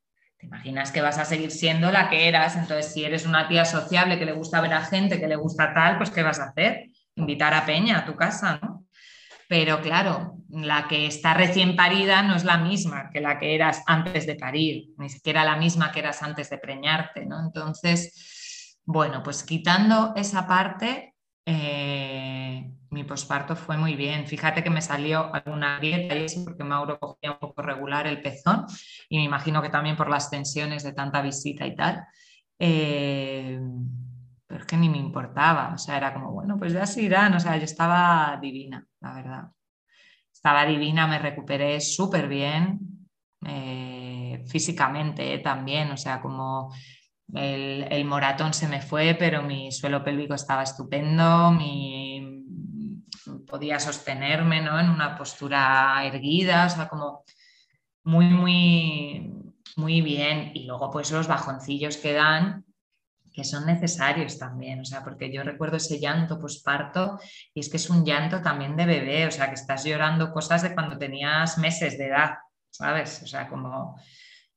Imaginas 0.47 0.93
que 0.93 1.01
vas 1.01 1.19
a 1.19 1.25
seguir 1.25 1.51
siendo 1.51 1.91
la 1.91 2.09
que 2.09 2.29
eras, 2.29 2.57
entonces 2.57 2.93
si 2.93 3.05
eres 3.05 3.27
una 3.27 3.49
tía 3.49 3.65
sociable 3.65 4.19
que 4.19 4.25
le 4.25 4.33
gusta 4.33 4.61
ver 4.61 4.73
a 4.75 4.85
gente, 4.85 5.19
que 5.19 5.27
le 5.27 5.37
gusta 5.37 5.75
tal, 5.75 5.99
pues 5.99 6.11
¿qué 6.11 6.23
vas 6.23 6.39
a 6.39 6.51
hacer? 6.51 6.87
Invitar 7.17 7.53
a 7.53 7.67
Peña 7.67 7.99
a 7.99 8.05
tu 8.05 8.15
casa, 8.15 8.61
¿no? 8.63 8.85
Pero 9.49 9.81
claro, 9.81 10.39
la 10.49 10.89
que 10.89 11.07
está 11.07 11.35
recién 11.35 11.77
parida 11.77 12.23
no 12.23 12.37
es 12.37 12.45
la 12.45 12.59
misma 12.59 13.11
que 13.11 13.21
la 13.21 13.39
que 13.39 13.55
eras 13.55 13.83
antes 13.87 14.27
de 14.27 14.35
parir, 14.37 14.89
ni 14.99 15.09
siquiera 15.09 15.45
la 15.45 15.57
misma 15.57 15.93
que 15.93 16.01
eras 16.01 16.23
antes 16.23 16.51
de 16.51 16.59
preñarte, 16.59 17.27
¿no? 17.27 17.41
Entonces, 17.41 18.79
bueno, 18.85 19.23
pues 19.23 19.43
quitando 19.45 20.15
esa 20.17 20.47
parte, 20.47 21.15
eh, 21.45 22.71
mi 22.97 23.05
posparto 23.05 23.55
fue 23.55 23.77
muy 23.77 23.95
bien. 23.95 24.27
Fíjate 24.27 24.65
que 24.65 24.71
me 24.71 24.81
salió 24.81 25.33
alguna 25.35 25.79
grieta 25.79 26.15
y 26.15 26.25
eso 26.25 26.43
porque 26.45 26.65
Mauro 26.65 26.99
cogía 26.99 27.33
un 27.33 27.39
poco 27.39 27.61
regular 27.61 28.07
el 28.07 28.23
pezón 28.23 28.65
y 29.11 29.19
me 29.19 29.25
imagino 29.25 29.61
que 29.61 29.69
también 29.69 29.97
por 29.97 30.09
las 30.09 30.31
tensiones 30.31 30.83
de 30.83 30.95
tanta 30.95 31.21
visita 31.21 31.67
y 31.67 31.77
tal. 31.77 32.07
Eh, 32.59 33.61
pero 34.47 34.61
es 34.61 34.67
que 34.67 34.79
ni 34.79 34.89
me 34.89 34.97
importaba, 34.97 35.75
o 35.75 35.79
sea, 35.79 35.99
era 35.99 36.15
como, 36.15 36.33
bueno, 36.33 36.57
pues 36.59 36.73
ya 36.73 36.87
se 36.87 37.03
irán, 37.03 37.35
o 37.35 37.41
sea, 37.41 37.59
yo 37.59 37.65
estaba 37.65 38.39
divina, 38.41 38.87
la 39.01 39.15
verdad. 39.15 39.45
Estaba 40.33 40.65
divina, 40.65 41.07
me 41.07 41.19
recuperé 41.19 41.79
súper 41.83 42.29
bien, 42.29 42.81
eh, 43.47 44.43
físicamente 44.47 45.39
también, 45.41 45.91
o 45.91 45.99
sea, 45.99 46.23
como 46.23 46.73
el, 47.35 48.05
moratón 48.05 48.55
se 48.55 48.69
me 48.69 48.81
fue, 48.81 49.17
pero 49.19 49.43
mi 49.43 49.73
suelo 49.73 50.05
pélvico 50.05 50.35
estaba 50.35 50.63
estupendo, 50.63 51.51
mi, 51.51 52.15
podía 53.47 53.79
sostenerme 53.81 54.62
¿no? 54.62 54.79
en 54.79 54.91
una 54.91 55.17
postura 55.17 56.05
erguida, 56.05 56.67
o 56.67 56.71
sea, 56.71 56.89
como 56.89 57.25
muy, 58.05 58.27
muy, 58.27 59.33
muy 59.77 60.01
bien. 60.01 60.53
Y 60.55 60.65
luego 60.65 60.91
pues 60.91 61.11
los 61.11 61.29
bajoncillos 61.29 61.97
que 61.97 62.12
dan, 62.12 62.65
que 63.33 63.45
son 63.45 63.67
necesarios 63.67 64.39
también, 64.39 64.81
o 64.81 64.85
sea, 64.85 65.05
porque 65.05 65.31
yo 65.31 65.43
recuerdo 65.43 65.77
ese 65.77 66.01
llanto 66.01 66.41
posparto 66.41 67.21
y 67.53 67.61
es 67.61 67.69
que 67.69 67.77
es 67.77 67.91
un 67.91 68.05
llanto 68.05 68.41
también 68.41 68.77
de 68.77 68.87
bebé, 68.87 69.27
o 69.27 69.31
sea, 69.31 69.49
que 69.49 69.55
estás 69.55 69.85
llorando 69.85 70.33
cosas 70.33 70.62
de 70.62 70.73
cuando 70.75 70.97
tenías 70.97 71.59
meses 71.59 71.99
de 71.99 72.07
edad, 72.07 72.37
¿sabes? 72.71 73.23
O 73.23 73.27
sea, 73.27 73.49
como 73.49 74.01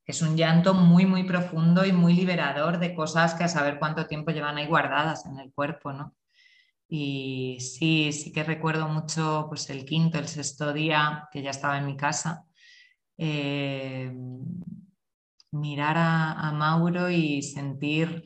es 0.06 0.22
un 0.22 0.36
llanto 0.36 0.74
muy, 0.74 1.06
muy 1.06 1.24
profundo 1.24 1.84
y 1.84 1.92
muy 1.92 2.14
liberador 2.14 2.78
de 2.78 2.94
cosas 2.94 3.34
que 3.34 3.44
a 3.44 3.48
saber 3.48 3.78
cuánto 3.78 4.06
tiempo 4.06 4.30
llevan 4.30 4.56
ahí 4.56 4.66
guardadas 4.66 5.26
en 5.26 5.38
el 5.38 5.52
cuerpo, 5.52 5.92
¿no? 5.92 6.14
Y 6.92 7.58
sí, 7.60 8.12
sí 8.12 8.32
que 8.32 8.42
recuerdo 8.42 8.88
mucho 8.88 9.46
pues 9.48 9.70
el 9.70 9.84
quinto, 9.84 10.18
el 10.18 10.26
sexto 10.26 10.72
día 10.72 11.28
que 11.32 11.40
ya 11.40 11.50
estaba 11.50 11.78
en 11.78 11.86
mi 11.86 11.96
casa, 11.96 12.44
eh, 13.16 14.12
mirar 15.52 15.96
a, 15.98 16.52
Mauro 16.52 17.08
y 17.08 17.42
sentir 17.42 18.24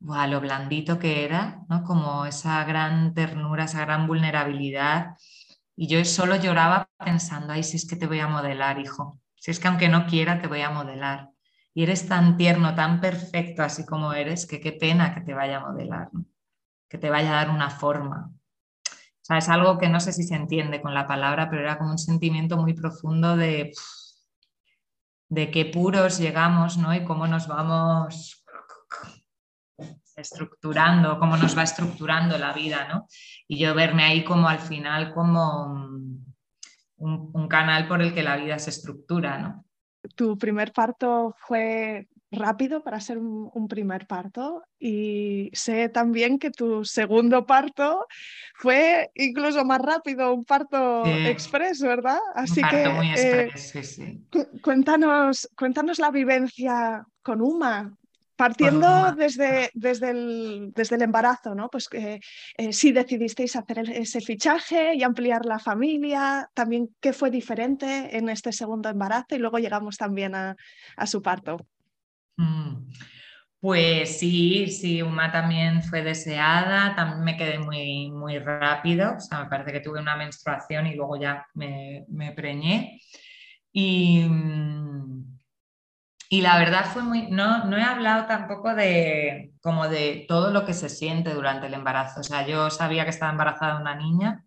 lo 0.00 0.40
blandito 0.40 1.00
que 1.00 1.24
era, 1.24 1.62
¿no? 1.68 1.82
como 1.82 2.24
esa 2.24 2.64
gran 2.64 3.14
ternura, 3.14 3.64
esa 3.64 3.80
gran 3.80 4.06
vulnerabilidad. 4.06 5.16
Y 5.74 5.88
yo 5.88 6.04
solo 6.04 6.36
lloraba 6.36 6.88
pensando, 7.04 7.52
ay, 7.52 7.64
si 7.64 7.78
es 7.78 7.88
que 7.88 7.96
te 7.96 8.06
voy 8.06 8.20
a 8.20 8.28
modelar, 8.28 8.78
hijo, 8.78 9.20
si 9.34 9.50
es 9.50 9.58
que 9.58 9.66
aunque 9.66 9.88
no 9.88 10.06
quiera, 10.06 10.40
te 10.40 10.46
voy 10.46 10.60
a 10.60 10.70
modelar. 10.70 11.30
Y 11.74 11.82
eres 11.82 12.06
tan 12.08 12.36
tierno, 12.36 12.76
tan 12.76 13.00
perfecto 13.00 13.62
así 13.64 13.84
como 13.84 14.12
eres, 14.12 14.46
que 14.46 14.60
qué 14.60 14.72
pena 14.72 15.14
que 15.14 15.20
te 15.22 15.34
vaya 15.34 15.58
a 15.58 15.70
modelar, 15.70 16.10
que 16.88 16.98
te 16.98 17.10
vaya 17.10 17.30
a 17.30 17.44
dar 17.44 17.50
una 17.50 17.70
forma. 17.70 18.30
O 18.30 19.24
sea, 19.28 19.38
es 19.38 19.48
algo 19.48 19.78
que 19.78 19.88
no 19.88 20.00
sé 20.00 20.12
si 20.12 20.22
se 20.22 20.34
entiende 20.34 20.80
con 20.80 20.94
la 20.94 21.06
palabra, 21.06 21.50
pero 21.50 21.62
era 21.62 21.78
como 21.78 21.90
un 21.90 21.98
sentimiento 21.98 22.56
muy 22.56 22.74
profundo 22.74 23.36
de, 23.36 23.72
de 25.28 25.50
qué 25.50 25.66
puros 25.66 26.18
llegamos, 26.18 26.78
¿no? 26.78 26.94
Y 26.94 27.04
cómo 27.04 27.26
nos 27.26 27.46
vamos 27.46 28.44
estructurando, 30.16 31.18
cómo 31.18 31.36
nos 31.36 31.56
va 31.56 31.62
estructurando 31.62 32.38
la 32.38 32.52
vida, 32.52 32.88
¿no? 32.88 33.06
Y 33.46 33.58
yo 33.58 33.74
verme 33.74 34.04
ahí 34.04 34.24
como 34.24 34.48
al 34.48 34.58
final 34.58 35.12
como 35.14 35.66
un, 36.96 37.48
canal 37.48 37.88
por 37.88 38.02
el 38.02 38.12
que 38.12 38.22
la 38.22 38.36
vida 38.36 38.58
se 38.58 38.70
estructura, 38.70 39.38
¿no? 39.38 39.64
Tu 40.14 40.36
primer 40.36 40.72
parto 40.72 41.34
fue 41.38 42.08
rápido 42.30 42.82
para 42.82 43.00
ser 43.00 43.18
un, 43.18 43.68
primer 43.68 44.06
parto 44.06 44.62
y 44.78 45.50
sé 45.52 45.88
también 45.88 46.38
que 46.38 46.50
tu 46.50 46.84
segundo 46.84 47.44
parto 47.46 48.06
fue 48.54 49.10
incluso 49.14 49.64
más 49.64 49.80
rápido, 49.80 50.32
un 50.32 50.44
parto 50.44 51.04
express, 51.06 51.80
¿verdad? 51.80 52.18
Así 52.34 52.60
un 52.60 52.68
parto 52.68 52.92
muy 52.92 53.08
eh, 53.08 53.42
express, 53.52 53.88
sí, 53.88 54.24
Cuéntanos, 54.62 55.48
cuéntanos 55.56 55.98
la 55.98 56.10
vivencia 56.10 57.04
con 57.22 57.40
Uma, 57.40 57.98
Partiendo 58.38 59.16
desde, 59.16 59.68
desde, 59.74 60.10
el, 60.10 60.72
desde 60.72 60.94
el 60.94 61.02
embarazo, 61.02 61.56
¿no? 61.56 61.68
Pues 61.68 61.88
eh, 61.90 62.20
si 62.70 62.92
decidisteis 62.92 63.56
hacer 63.56 63.80
ese 63.90 64.20
fichaje 64.20 64.94
y 64.94 65.02
ampliar 65.02 65.44
la 65.44 65.58
familia, 65.58 66.48
también 66.54 66.94
qué 67.00 67.12
fue 67.12 67.32
diferente 67.32 68.16
en 68.16 68.28
este 68.28 68.52
segundo 68.52 68.88
embarazo 68.88 69.34
y 69.34 69.38
luego 69.38 69.58
llegamos 69.58 69.96
también 69.96 70.36
a, 70.36 70.54
su 71.04 71.20
parto. 71.20 71.56
Mm. 72.38 72.90
Pues 73.60 74.18
sí, 74.20 74.68
sí, 74.68 75.02
Uma 75.02 75.32
también 75.32 75.82
fue 75.82 76.02
deseada, 76.02 76.94
también 76.94 77.24
me 77.24 77.36
quedé 77.36 77.58
muy, 77.58 78.10
muy 78.10 78.38
rápido, 78.38 79.16
o 79.16 79.20
sea, 79.20 79.42
me 79.42 79.50
parece 79.50 79.72
que 79.72 79.80
tuve 79.80 80.00
una 80.00 80.16
menstruación 80.16 80.86
y 80.86 80.94
luego 80.94 81.16
ya 81.16 81.44
me, 81.54 82.06
preñé. 82.36 83.00
Y, 83.72 84.20
mm, 84.28 85.38
y 86.30 86.40
la 86.42 86.58
verdad 86.58 86.84
fue 86.92 87.02
muy, 87.02 87.28
no, 87.30 87.64
no 87.64 87.76
he 87.76 87.82
hablado 87.82 88.26
tampoco 88.26 88.74
de 88.74 89.52
como 89.60 89.88
de 89.88 90.26
todo 90.28 90.52
lo 90.52 90.64
que 90.64 90.74
se 90.74 90.88
siente 90.88 91.34
durante 91.34 91.66
el 91.66 91.74
embarazo. 91.74 92.20
O 92.20 92.24
sea, 92.24 92.46
yo 92.46 92.70
sabía 92.70 93.04
que 93.04 93.10
estaba 93.10 93.32
embarazada 93.32 93.80
una 93.80 93.96
niña. 93.96 94.44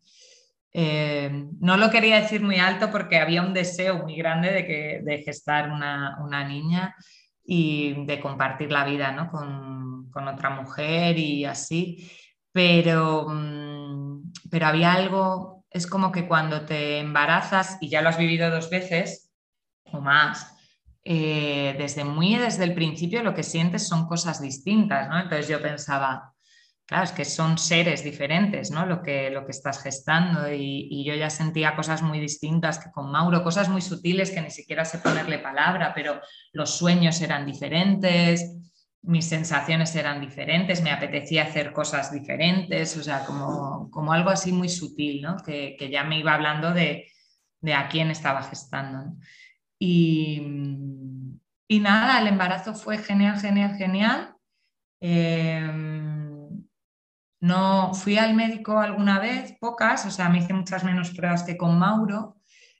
Eh, 0.74 1.48
no 1.60 1.76
lo 1.78 1.90
quería 1.90 2.22
decir 2.22 2.42
muy 2.42 2.60
alto 2.60 2.92
porque 2.92 3.20
había 3.20 3.42
un 3.42 3.54
deseo 3.54 3.98
muy 4.04 4.16
grande 4.16 4.52
de, 4.54 4.66
que, 4.66 5.02
de 5.04 5.22
gestar 5.24 5.70
una, 5.72 6.18
una 6.24 6.48
niña 6.48 6.96
y 7.44 8.06
de 8.06 8.20
compartir 8.20 8.72
la 8.72 8.86
vida 8.86 9.12
¿no? 9.12 9.30
con, 9.30 10.10
con, 10.12 10.28
otra 10.28 10.50
mujer 10.50 11.18
y 11.18 11.46
así. 11.46 12.12
Pero, 12.52 13.28
mm, 13.30 14.32
pero 14.50 14.68
había 14.68 14.94
algo, 14.94 15.66
es 15.70 15.88
como 15.88 16.12
que 16.12 16.28
cuando 16.28 16.66
te 16.66 17.00
embarazas 17.00 17.78
y 17.82 17.90
ya 17.90 18.02
lo 18.02 18.10
has 18.10 18.18
vivido 18.18 18.50
dos 18.50 18.70
veces 18.70 19.32
o 19.86 20.02
más, 20.02 20.56
eh, 21.04 21.76
desde 21.78 22.04
muy 22.04 22.36
desde 22.36 22.64
el 22.64 22.76
principio 22.76 23.24
lo 23.24 23.34
que 23.34 23.44
sientes 23.44 23.88
son 23.88 24.08
cosas 24.08 24.42
distintas, 24.42 25.10
¿no? 25.10 25.20
Entonces 25.20 25.48
yo 25.48 25.62
pensaba, 25.62 26.31
claro, 26.92 27.06
es 27.06 27.14
que 27.14 27.24
son 27.24 27.58
seres 27.58 28.04
diferentes, 28.04 28.70
¿no? 28.70 28.86
Lo 28.86 29.02
que, 29.02 29.30
lo 29.30 29.46
que 29.46 29.52
estás 29.52 29.82
gestando 29.82 30.52
y, 30.52 31.06
yo 31.06 31.16
ya 31.16 31.30
sentía 31.30 31.74
cosas 31.74 32.02
muy 32.02 32.20
distintas 32.20 32.80
que 32.80 32.92
con 32.92 33.10
Mauro, 33.10 33.46
cosas 33.46 33.70
muy 33.70 33.82
sutiles 33.82 34.30
que 34.30 34.42
ni 34.42 34.52
siquiera 34.52 34.84
sé 34.84 34.98
ponerle 34.98 35.40
palabra, 35.40 35.94
pero 35.96 36.20
los 36.52 36.78
sueños 36.78 37.22
eran 37.22 37.46
diferentes, 37.46 38.58
mis 39.04 39.24
sensaciones 39.24 39.96
eran 39.96 40.20
diferentes, 40.20 40.82
me 40.82 40.92
apetecía 40.92 41.44
hacer 41.44 41.72
cosas 41.72 42.12
diferentes, 42.12 42.98
o 42.98 43.04
sea, 43.04 43.24
como, 43.24 43.90
como 43.90 44.12
algo 44.12 44.30
así 44.30 44.52
muy 44.52 44.68
sutil, 44.68 45.22
¿no? 45.22 45.38
Que, 45.38 45.78
que 45.80 45.90
ya 45.90 46.04
me 46.04 46.20
iba 46.20 46.34
hablando 46.34 46.74
de, 46.74 47.10
de 47.62 47.74
a 47.74 47.88
quién 47.88 48.12
estaba 48.12 48.44
gestando. 48.44 49.16
Y, 49.80 50.42
y 51.70 51.80
nada, 51.80 52.20
el 52.20 52.28
embarazo 52.28 52.74
fue 52.74 52.98
genial, 52.98 53.40
genial, 53.40 53.78
genial. 53.78 54.36
Em, 55.00 56.01
no 57.42 57.94
fui 57.94 58.18
al 58.18 58.36
médico 58.36 58.80
alguna 58.80 59.20
vez, 59.20 59.56
pocas, 59.60 60.06
o 60.06 60.12
sea, 60.12 60.30
me 60.30 60.40
hice 60.40 60.54
muchas 60.54 60.84
menos 60.84 61.12
pruebas 61.12 61.44
que 61.44 61.58
con 61.58 61.78
Mauro, 61.78 62.38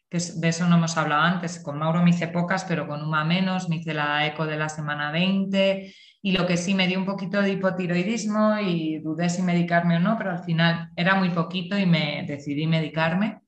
que 0.10 0.20
de 0.20 0.50
eso 0.50 0.68
no 0.68 0.76
hemos 0.76 0.98
hablado 0.98 1.24
antes. 1.24 1.60
Con 1.60 1.80
Mauro 1.80 2.04
me 2.04 2.12
hice 2.12 2.28
pocas, 2.28 2.64
pero 2.66 2.88
con 2.88 3.02
una 3.02 3.24
menos, 3.26 3.70
me 3.70 3.78
hice 3.78 3.94
la 3.94 4.26
eco 4.28 4.46
de 4.46 4.58
la 4.58 4.70
semana 4.70 5.12
20 5.12 5.94
y 6.22 6.32
lo 6.34 6.46
que 6.46 6.58
sí 6.58 6.76
me 6.76 6.88
dio 6.88 7.00
un 7.00 7.06
poquito 7.06 7.42
de 7.42 7.54
hipotiroidismo 7.54 8.60
y 8.60 9.00
dudé 9.00 9.30
si 9.30 9.42
medicarme 9.42 9.98
o 9.98 10.00
no, 10.00 10.18
pero 10.18 10.32
al 10.32 10.44
final 10.44 10.92
era 10.96 11.16
muy 11.16 11.30
poquito 11.32 11.78
y 11.78 11.86
me 11.86 12.24
decidí 12.28 12.68
medicarme. 12.68 13.42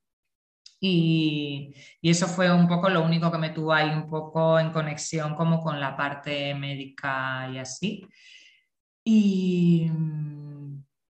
Y, 0.80 1.74
eso 2.01 2.28
fue 2.28 2.51
un 2.51 2.68
poco 2.68 2.89
lo 2.89 3.03
único 3.03 3.32
que 3.32 3.38
me 3.38 3.51
tuvo 3.51 3.74
ahí 3.74 3.89
un 3.89 4.09
poco 4.09 4.59
en 4.59 4.72
conexión 4.72 5.36
como 5.36 5.61
con 5.61 5.80
la 5.80 5.95
parte 5.95 6.53
médica 6.55 7.49
y 7.53 7.57
así. 7.59 8.07
Y, 9.05 9.89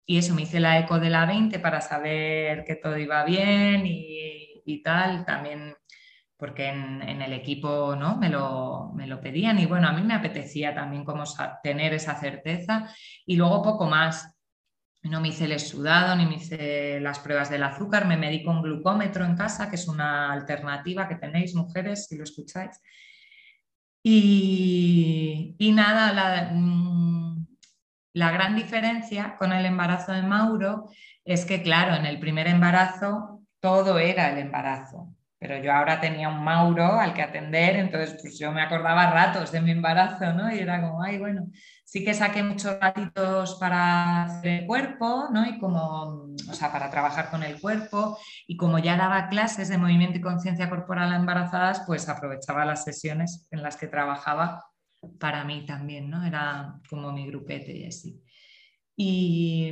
eso, 0.07 0.33
me 0.35 0.43
hice 0.43 0.59
la 0.59 0.79
eco 0.79 0.99
de 0.99 1.09
la 1.09 1.25
20 1.25 1.59
para 1.59 1.81
saber 1.81 2.63
que 2.65 2.75
todo 2.75 2.97
iba 2.97 3.23
bien 3.23 3.83
y, 3.85 4.81
tal, 4.83 5.25
también 5.25 5.75
porque 6.37 6.69
en, 6.69 7.21
el 7.21 7.33
equipo 7.33 7.95
¿no? 7.95 8.17
me, 8.17 8.29
lo, 8.29 8.91
me 8.95 9.05
lo 9.05 9.21
pedían 9.21 9.59
y 9.59 9.65
bueno, 9.65 9.87
a 9.87 9.91
mí 9.91 10.01
me 10.01 10.15
apetecía 10.15 10.73
también 10.73 11.03
como 11.03 11.23
tener 11.61 11.93
esa 11.93 12.15
certeza 12.15 12.89
y 13.25 13.35
luego 13.35 13.61
poco 13.61 13.85
más. 13.85 14.33
No 15.03 15.19
me 15.19 15.29
hice 15.29 15.45
el 15.45 15.59
sudado 15.59 16.15
ni 16.15 16.25
me 16.25 16.35
hice 16.35 16.99
las 16.99 17.19
pruebas 17.19 17.49
del 17.49 17.63
azúcar, 17.63 18.05
me 18.05 18.17
medí 18.17 18.43
con 18.43 18.61
glucómetro 18.61 19.25
en 19.25 19.35
casa, 19.35 19.69
que 19.69 19.75
es 19.75 19.87
una 19.87 20.31
alternativa 20.31 21.07
que 21.07 21.15
tenéis 21.15 21.55
mujeres 21.55 22.05
si 22.05 22.17
lo 22.17 22.23
escucháis. 22.23 22.79
Y, 24.03 25.71
nada, 25.73 26.13
la, 26.13 26.51
mm, 26.53 27.10
la 28.13 28.31
gran 28.31 28.55
diferencia 28.55 29.35
con 29.37 29.53
el 29.53 29.65
embarazo 29.65 30.11
de 30.11 30.23
Mauro 30.23 30.89
es 31.23 31.45
que, 31.45 31.61
claro, 31.61 31.95
en 31.95 32.05
el 32.05 32.19
primer 32.19 32.47
embarazo 32.47 33.41
todo 33.59 33.99
era 33.99 34.31
el 34.31 34.39
embarazo 34.39 35.15
pero 35.41 35.57
yo 35.57 35.73
ahora 35.73 35.99
tenía 35.99 36.29
un 36.29 36.43
Mauro 36.43 36.99
al 36.99 37.15
que 37.15 37.23
atender, 37.23 37.75
entonces 37.75 38.15
pues 38.21 38.37
yo 38.37 38.51
me 38.51 38.61
acordaba 38.61 39.09
ratos 39.09 39.51
de 39.51 39.59
mi 39.59 39.71
embarazo, 39.71 40.33
¿no? 40.33 40.53
Y 40.53 40.59
era 40.59 40.79
como, 40.79 41.01
ay, 41.01 41.17
bueno, 41.17 41.47
sí 41.83 42.05
que 42.05 42.13
saqué 42.13 42.43
muchos 42.43 42.79
ratitos 42.79 43.55
para 43.55 44.25
hacer 44.25 44.59
el 44.61 44.67
cuerpo, 44.67 45.29
¿no? 45.31 45.43
Y 45.47 45.57
como, 45.57 46.27
o 46.47 46.53
sea, 46.53 46.71
para 46.71 46.91
trabajar 46.91 47.31
con 47.31 47.41
el 47.41 47.59
cuerpo, 47.59 48.19
y 48.45 48.55
como 48.55 48.77
ya 48.77 48.95
daba 48.97 49.29
clases 49.29 49.67
de 49.69 49.79
movimiento 49.79 50.19
y 50.19 50.21
conciencia 50.21 50.69
corporal 50.69 51.11
a 51.11 51.15
embarazadas, 51.15 51.81
pues 51.87 52.07
aprovechaba 52.07 52.63
las 52.63 52.83
sesiones 52.83 53.47
en 53.49 53.63
las 53.63 53.77
que 53.77 53.87
trabajaba 53.87 54.63
para 55.19 55.43
mí 55.43 55.65
también, 55.65 56.09
¿no? 56.09 56.23
Era 56.23 56.79
como 56.89 57.11
mi 57.11 57.27
grupete 57.27 57.75
y 57.75 57.85
así. 57.85 58.21
Y, 58.95 59.71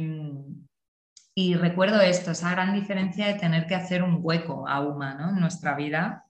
recuerdo 1.55 2.01
esto, 2.01 2.31
esa 2.31 2.51
gran 2.51 2.73
diferencia 2.73 3.27
de 3.27 3.35
tener 3.35 3.65
que 3.67 3.75
hacer 3.75 4.03
un 4.03 4.19
hueco 4.21 4.67
a 4.67 4.81
Uma 4.81 5.17
en 5.29 5.39
nuestra 5.39 5.75
vida, 5.75 6.25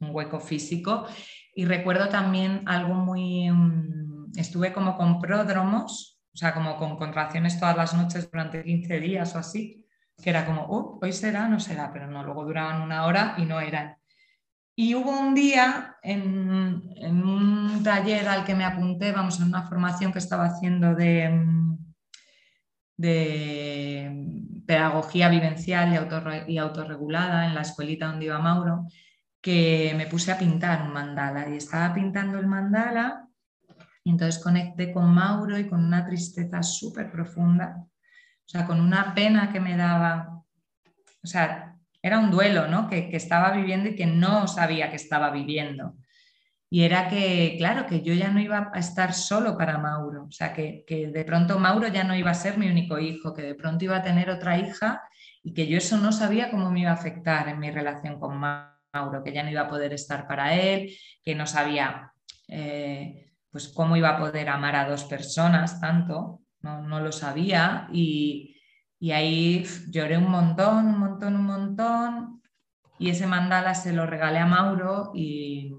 un 0.00 0.10
hueco 0.14 0.40
físico. 0.40 1.06
Y 1.54 1.64
recuerdo 1.64 2.08
también 2.08 2.62
algo 2.66 2.94
muy... 2.94 3.50
Mm, 3.50 4.32
estuve 4.36 4.72
como 4.72 4.96
con 4.96 5.20
pródromos, 5.20 6.20
o 6.32 6.36
sea, 6.36 6.54
como 6.54 6.76
con 6.76 6.96
contracciones 6.96 7.58
todas 7.58 7.76
las 7.76 7.94
noches 7.94 8.30
durante 8.30 8.62
15 8.62 9.00
días 9.00 9.34
o 9.34 9.38
así, 9.38 9.84
que 10.22 10.30
era 10.30 10.46
como, 10.46 10.62
oh, 10.62 10.98
hoy 11.02 11.12
será, 11.12 11.48
no 11.48 11.60
será, 11.60 11.92
pero 11.92 12.06
no, 12.06 12.22
luego 12.22 12.44
duraban 12.44 12.80
una 12.82 13.04
hora 13.04 13.34
y 13.38 13.44
no 13.44 13.60
eran. 13.60 13.96
Y 14.82 14.96
hubo 14.96 15.16
un 15.16 15.32
día 15.32 15.96
en, 16.02 17.22
un 17.24 17.82
taller 17.84 18.26
al 18.26 18.44
que 18.44 18.56
me 18.56 18.64
apunté, 18.64 19.12
vamos, 19.12 19.38
en 19.38 19.46
una 19.46 19.62
formación 19.62 20.12
que 20.12 20.18
estaba 20.18 20.46
haciendo 20.46 20.96
de, 20.96 21.30
de 22.96 24.26
pedagogía 24.66 25.28
vivencial 25.28 25.92
y, 26.48 26.58
autorregulada 26.58 27.46
en 27.46 27.54
la 27.54 27.60
escuelita 27.60 28.08
donde 28.08 28.24
iba 28.24 28.40
Mauro, 28.40 28.88
que 29.40 29.94
me 29.96 30.08
puse 30.08 30.32
a 30.32 30.38
pintar 30.38 30.82
un 30.82 30.92
mandala. 30.92 31.48
Y 31.48 31.58
estaba 31.58 31.94
pintando 31.94 32.40
el 32.40 32.48
mandala 32.48 33.28
y 34.02 34.10
entonces 34.10 34.42
conecté 34.42 34.92
con 34.92 35.14
Mauro 35.14 35.56
y 35.60 35.68
con 35.68 35.84
una 35.84 36.04
tristeza 36.04 36.60
súper 36.60 37.12
profunda, 37.12 37.76
o 37.78 38.48
sea, 38.48 38.66
con 38.66 38.80
una 38.80 39.14
pena 39.14 39.52
que 39.52 39.60
me 39.60 39.76
daba, 39.76 40.42
o 41.22 41.26
sea, 41.28 41.61
era 42.02 42.18
un 42.18 42.30
duelo, 42.30 42.66
¿no? 42.66 42.88
Que, 42.88 43.08
que 43.08 43.16
estaba 43.16 43.52
viviendo 43.52 43.88
y 43.88 43.96
que 43.96 44.06
no 44.06 44.48
sabía 44.48 44.90
que 44.90 44.96
estaba 44.96 45.30
viviendo. 45.30 45.94
Y 46.72 46.84
era 46.84 47.06
que, 47.06 47.56
claro, 47.58 47.84
que 47.84 48.00
yo 48.00 48.14
ya 48.14 48.30
no 48.30 48.40
iba 48.40 48.70
a 48.72 48.78
estar 48.78 49.12
solo 49.12 49.58
para 49.58 49.76
Mauro, 49.76 50.24
o 50.24 50.32
sea, 50.32 50.54
que, 50.54 50.86
de 50.88 51.24
pronto 51.26 51.58
Mauro 51.58 51.88
ya 51.88 52.02
no 52.02 52.16
iba 52.16 52.30
a 52.30 52.34
ser 52.34 52.56
mi 52.56 52.66
único 52.66 52.98
hijo, 52.98 53.34
que 53.34 53.42
de 53.42 53.54
pronto 53.54 53.84
iba 53.84 53.98
a 53.98 54.02
tener 54.02 54.30
otra 54.30 54.56
hija 54.56 55.02
y 55.42 55.52
que 55.52 55.66
yo 55.66 55.76
eso 55.76 55.98
no 55.98 56.12
sabía 56.12 56.50
cómo 56.50 56.70
me 56.70 56.80
iba 56.80 56.88
a 56.88 56.94
afectar 56.94 57.46
en 57.50 57.58
mi 57.58 57.70
relación 57.70 58.18
con 58.18 58.38
Mauro, 58.38 59.22
que 59.22 59.34
ya 59.34 59.42
no 59.42 59.50
iba 59.50 59.60
a 59.60 59.68
poder 59.68 59.92
estar 59.92 60.26
para 60.26 60.54
él, 60.54 60.96
que 61.22 61.34
no 61.34 61.46
sabía 61.46 62.10
eh, 62.48 63.34
pues 63.50 63.68
cómo 63.68 63.94
iba 63.98 64.08
a 64.08 64.18
poder 64.18 64.48
amar 64.48 64.74
a 64.74 64.88
dos 64.88 65.04
personas 65.04 65.78
tanto, 65.78 66.40
no, 66.62 67.00
lo 67.00 67.12
sabía 67.12 67.86
y, 67.92 68.51
y 69.02 69.10
ahí 69.10 69.66
lloré 69.90 70.16
un 70.16 70.30
montón, 70.30 70.86
un 70.86 70.98
montón, 71.00 71.34
un 71.34 71.44
montón 71.44 72.40
y 73.00 73.10
ese 73.10 73.26
mandala 73.26 73.74
se 73.74 73.92
lo 73.92 74.06
regalé 74.06 74.38
a 74.38 74.46
Mauro 74.46 75.10
y 75.12 75.74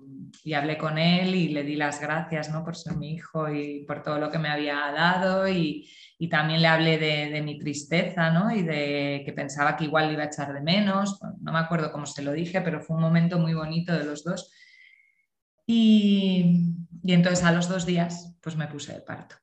hablé 0.54 0.78
con 0.78 0.98
él 0.98 1.34
y 1.34 1.48
le 1.48 1.64
di 1.64 1.78
las 1.78 2.02
gracias 2.02 2.50
¿no? 2.52 2.66
por 2.66 2.76
ser 2.76 2.98
mi 2.98 3.14
hijo 3.14 3.50
y 3.50 3.86
por 3.86 4.04
todo 4.04 4.20
lo 4.20 4.30
que 4.30 4.40
me 4.40 4.50
había 4.50 4.76
dado 4.94 5.48
y, 5.48 5.90
y 6.20 6.28
también 6.28 6.62
le 6.62 6.68
hablé 6.68 6.98
de, 6.98 7.30
de, 7.30 7.42
mi 7.42 7.58
tristeza 7.58 8.30
¿no? 8.30 8.54
y 8.54 8.62
de 8.62 9.24
que 9.26 9.32
pensaba 9.32 9.78
que 9.78 9.86
igual 9.86 10.08
le 10.08 10.14
iba 10.16 10.24
a 10.24 10.28
echar 10.28 10.54
de 10.54 10.60
menos, 10.60 11.18
no 11.40 11.54
me 11.54 11.60
acuerdo 11.60 11.94
cómo 11.94 12.06
se 12.06 12.24
lo 12.24 12.34
dije, 12.34 12.60
pero 12.60 12.82
fue 12.82 12.98
un 12.98 13.04
momento 13.04 13.40
muy 13.40 13.54
bonito 13.54 13.94
de 13.94 14.04
los 14.04 14.26
dos. 14.26 14.52
Y, 15.66 16.76
Y 17.02 17.14
entonces 17.14 17.46
a 17.46 17.54
los 17.54 17.70
dos 17.70 17.86
días, 17.86 18.38
pues 18.42 18.58
me 18.58 18.68
puse 18.68 18.92
de 18.94 19.02
parto. 19.02 19.36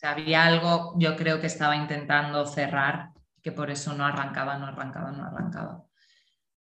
O 0.00 0.06
había 0.06 0.44
algo, 0.44 0.94
yo 0.98 1.16
creo 1.16 1.40
que 1.40 1.46
estaba 1.48 1.76
intentando 1.76 2.46
cerrar, 2.46 3.10
que 3.42 3.52
por 3.52 3.70
eso 3.70 3.94
no 3.94 4.04
arrancaba, 4.04 4.56
no 4.56 4.66
arrancaba, 4.66 5.10
no 5.10 5.24
arrancaba. 5.24 5.84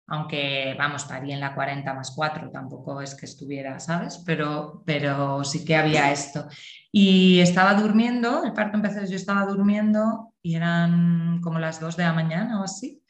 Aunque, 0.09 0.75
vamos, 0.77 1.05
parí 1.05 1.33
en 1.33 1.41
la 1.41 1.55
40 1.55 1.95
más 1.95 2.13
4, 2.15 2.51
tampoco 2.51 3.01
es 3.01 3.15
que 3.15 3.27
estuviera, 3.27 3.79
¿sabes? 3.79 4.23
Pero, 4.27 4.83
pero 4.85 5.45
sí 5.45 5.65
que 5.65 5.77
había 5.77 6.11
esto. 6.11 6.49
Y 6.91 7.41
estaba 7.41 7.75
durmiendo, 7.75 8.45
el 8.45 8.53
parto 8.53 8.77
empezó, 8.77 9.05
yo 9.05 9.17
estaba 9.17 9.47
durmiendo 9.47 10.35
y 10.43 10.57
eran 10.57 11.41
como 11.41 11.59
las 11.59 11.81
2 11.81 11.97
de 11.97 12.03
la 12.03 12.13
mañana 12.13 12.61
o 12.61 12.65
así. 12.65 13.03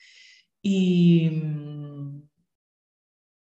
Y, 0.60 1.30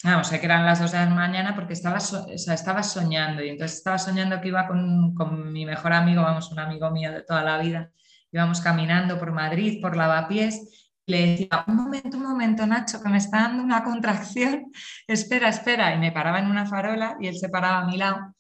Vamos, 0.03 0.29
sé 0.29 0.41
que 0.41 0.47
eran 0.47 0.65
las 0.65 0.81
dos 0.81 0.93
de 0.93 0.99
la 0.99 1.07
mañana 1.07 1.55
porque 1.55 1.75
estaba, 1.75 1.99
estaba 1.99 2.83
soñando 2.83 3.45
y 3.45 3.51
entonces 3.51 3.77
estaba 3.79 3.99
soñando 3.99 4.41
que 4.41 4.49
iba 4.49 4.67
con, 4.67 5.15
con, 5.15 5.53
mi 5.53 5.67
mejor 5.67 5.93
amigo, 5.93 6.23
vamos, 6.23 6.51
un 6.51 6.59
amigo 6.59 6.91
mío 6.91 7.13
de 7.13 7.23
toda 7.23 7.43
la 7.45 7.59
vida, 7.59 7.91
íbamos 8.33 8.63
caminando 8.63 9.19
por 9.19 9.31
Madrid, 9.33 9.79
por 9.83 9.97
Lavapiés, 9.97 10.91
y 11.05 11.13
le 11.13 11.27
decía, 11.27 11.65
un 11.67 11.77
momento, 11.77 12.17
un 12.17 12.23
momento, 12.23 12.67
Nacho, 12.67 13.03
que 13.03 13.11
me 13.11 13.19
está 13.19 13.41
dando 13.41 13.63
una 13.63 13.85
contracción, 13.85 14.73
espera, 15.07 15.51
espera, 15.51 15.95
y 15.95 15.99
me 15.99 16.13
paraba 16.13 16.39
en 16.39 16.47
una 16.47 16.65
farola 16.65 17.17
y 17.21 17.27
él 17.27 17.37
se 17.37 17.51
paraba 17.51 17.81
a 17.81 17.87
mi 17.87 17.99
lado, 17.99 18.35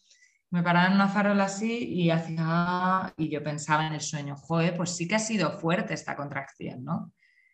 me 0.49 0.63
paraba 0.63 0.87
en 0.87 0.95
una 0.95 1.09
farola 1.09 1.45
así 1.45 1.93
y 1.93 2.11
hacía, 2.11 3.13
y 3.19 3.29
yo 3.29 3.45
pensaba 3.45 3.87
en 3.87 3.93
el 3.93 4.01
sueño, 4.01 4.35
joder, 4.35 4.79
pues 4.79 4.97
sí 4.97 5.07
que 5.07 5.17
ha 5.17 5.19
sido 5.19 5.59
fuerte 5.61 5.93
esta 5.93 6.17
contracción, 6.17 6.85
¿no? 6.85 7.13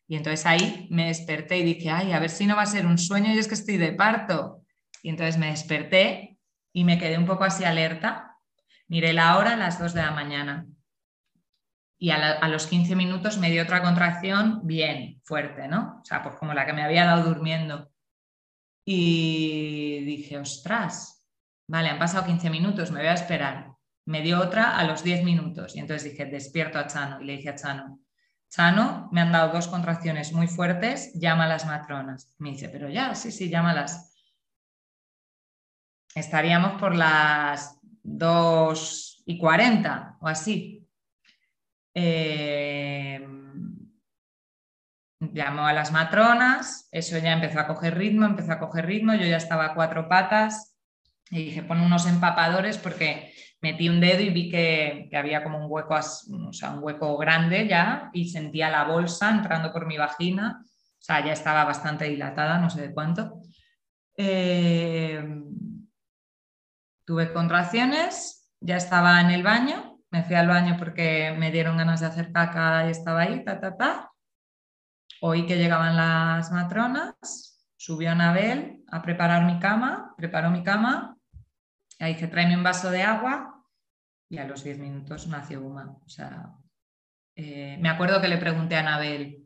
Y 0.09 0.17
entonces 0.17 0.47
ahí 0.47 0.87
me 0.91 1.07
desperté 1.07 1.59
y 1.59 1.65
dije, 1.65 1.91
ay, 1.91 2.13
a 2.13 2.21
ver 2.21 2.31
si 2.31 2.47
no 2.47 2.57
va 2.57 2.63
a 2.63 2.67
ser 2.67 2.87
un 2.87 2.99
sueño 2.99 3.35
y 3.35 3.39
es 3.39 3.49
que 3.49 3.55
estoy 3.55 3.77
de 3.77 3.93
parto. 3.93 4.63
Y 5.03 5.09
entonces 5.09 5.39
me 5.39 5.51
desperté 5.51 6.39
y 6.73 6.85
me 6.85 6.99
quedé 6.99 7.19
un 7.19 7.27
poco 7.27 7.45
así 7.45 7.65
alerta. 7.65 8.37
Miré 8.89 9.13
la 9.13 9.37
hora 9.37 9.55
a 9.55 9.57
las 9.57 9.81
2 9.81 9.95
de 9.95 10.03
la 10.03 10.13
mañana. 10.13 10.67
Y 11.99 12.11
a, 12.11 12.47
los 12.49 12.67
15 12.67 12.95
minutos 12.95 13.39
me 13.39 13.51
dio 13.51 13.63
otra 13.63 13.83
contracción 13.83 14.61
bien 14.65 15.21
fuerte, 15.25 15.67
¿no? 15.67 16.01
O 16.03 16.05
sea, 16.05 16.23
pues 16.23 16.37
como 16.37 16.53
la 16.53 16.67
que 16.67 16.75
me 16.75 16.83
había 16.83 17.07
dado 17.07 17.25
durmiendo. 17.25 17.91
Y 18.85 20.05
dije, 20.05 20.39
ostras, 20.39 21.25
vale, 21.67 21.89
han 21.89 21.99
pasado 21.99 22.27
15 22.27 22.51
minutos, 22.51 22.91
me 22.91 23.01
voy 23.01 23.09
a 23.09 23.15
esperar. 23.15 23.73
Me 24.05 24.21
dio 24.21 24.41
otra 24.41 24.79
a 24.79 24.85
los 24.85 25.03
10 25.03 25.25
minutos. 25.25 25.75
Y 25.75 25.81
entonces 25.81 26.13
dije, 26.13 26.27
despierto 26.27 26.79
a 26.79 26.87
Chano. 26.87 27.21
Y 27.21 27.25
le 27.25 27.39
dije 27.39 27.49
a 27.49 27.57
Chano, 27.57 28.01
Chano, 28.57 29.11
me 29.13 29.21
han 29.21 29.33
dado 29.33 29.53
dos 29.53 29.69
contracciones 29.69 30.33
muy 30.33 30.47
fuertes, 30.49 31.13
llama 31.13 31.45
a 31.45 31.49
las 31.49 31.67
matronas. 31.67 32.35
Me 32.39 32.53
dice, 32.53 32.71
pero 32.71 32.89
ya, 32.89 33.15
sí, 33.15 33.31
sí, 33.31 33.51
llámalas. 33.51 34.15
Estaríamos 36.15 36.81
por 36.81 36.95
las 36.95 37.79
2 38.03 39.23
y 39.27 39.37
40 39.37 40.17
o 40.21 40.27
así. 40.27 40.89
Eh, 41.93 43.29
llamó 45.21 45.67
a 45.67 45.75
las 45.75 45.93
matronas, 45.93 46.89
eso 46.93 47.19
ya 47.19 47.35
empezó 47.35 47.61
a 47.61 47.67
coger 47.67 47.99
ritmo, 47.99 48.25
empezó 48.25 48.53
a 48.53 48.59
coger 48.59 48.87
ritmo, 48.87 49.13
yo 49.13 49.27
ya 49.27 49.37
estaba 49.37 49.67
a 49.67 49.75
cuatro 49.75 50.09
patas 50.09 50.79
y 51.31 51.45
dije, 51.45 51.63
pon 51.63 51.83
unos 51.83 52.07
empapadores 52.07 52.79
porque 52.79 53.35
metí 53.61 53.89
un 53.89 54.01
dedo 54.01 54.21
y 54.21 54.31
vi 54.31 54.51
que, 54.51 55.09
había 55.15 55.43
como 55.43 55.59
un 55.59 55.71
hueco, 55.71 55.95
o 55.95 56.53
sea, 56.53 56.71
un 56.71 56.83
hueco 56.83 57.17
grande 57.17 57.67
ya 57.67 58.11
y 58.13 58.29
sentía 58.29 58.71
la 58.71 58.85
bolsa 58.85 59.31
entrando 59.31 59.73
por 59.73 59.87
mi 59.87 59.97
vagina, 59.97 60.61
o 60.63 61.03
sea, 61.03 61.25
ya 61.25 61.33
estaba 61.33 61.65
bastante 61.65 62.07
dilatada, 62.07 62.59
no 62.59 62.71
sé 62.71 62.83
de 62.83 62.95
cuánto. 62.95 63.41
Eh, 64.17 65.23
tuve 67.05 67.33
contracciones, 67.33 68.51
ya 68.61 68.77
estaba 68.77 69.21
en 69.21 69.31
el 69.31 69.43
baño, 69.43 70.01
me 70.11 70.25
fui 70.25 70.35
al 70.35 70.49
baño 70.49 70.77
porque 70.79 71.35
me 71.39 71.51
dieron 71.51 71.77
ganas 71.77 72.01
de 72.01 72.07
hacer 72.07 72.33
caca 72.33 72.87
y 72.87 72.91
estaba 72.91 73.23
ahí, 73.23 73.45
ta, 73.45 73.61
ta, 73.61 73.77
ta. 73.77 74.11
Oí 75.21 75.47
que 75.47 75.57
llegaban 75.57 75.97
las 75.97 76.51
matronas, 76.53 77.69
subió 77.77 78.11
Anabel 78.11 78.85
a 78.91 79.03
preparar 79.03 79.45
mi 79.45 79.59
cama, 79.59 80.15
preparó 80.17 80.51
mi 80.51 80.63
cama, 80.63 81.16
Ahí 81.99 82.15
dije, 82.15 82.29
tráeme 82.29 82.57
un 82.57 82.63
vaso 82.63 82.91
de 82.91 83.03
agua 83.03 83.65
y 84.29 84.39
a 84.39 84.45
los 84.45 84.65
10 84.65 84.79
minutos 84.79 85.27
nació 85.29 85.61
Uma. 85.61 85.99
O 86.05 86.09
sea, 86.09 86.53
eh, 87.35 87.79
me 87.81 87.89
acuerdo 87.89 88.21
que 88.21 88.29
le 88.29 88.39
pregunté 88.39 88.77
a 88.77 88.81
Anabel, 88.81 89.43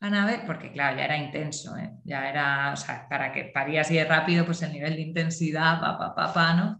Anabel, 0.00 0.42
porque 0.46 0.72
claro, 0.72 0.96
ya 0.96 1.04
era 1.04 1.16
intenso, 1.16 1.76
¿eh? 1.76 1.98
ya 2.04 2.28
era, 2.28 2.72
o 2.72 2.76
sea, 2.76 3.08
para 3.08 3.32
que 3.32 3.44
paría 3.44 3.80
así 3.80 3.94
de 3.94 4.04
rápido, 4.04 4.44
pues 4.44 4.62
el 4.62 4.72
nivel 4.72 4.96
de 4.96 5.02
intensidad, 5.02 5.80
papá, 5.80 6.14
papá, 6.14 6.54
¿no? 6.54 6.78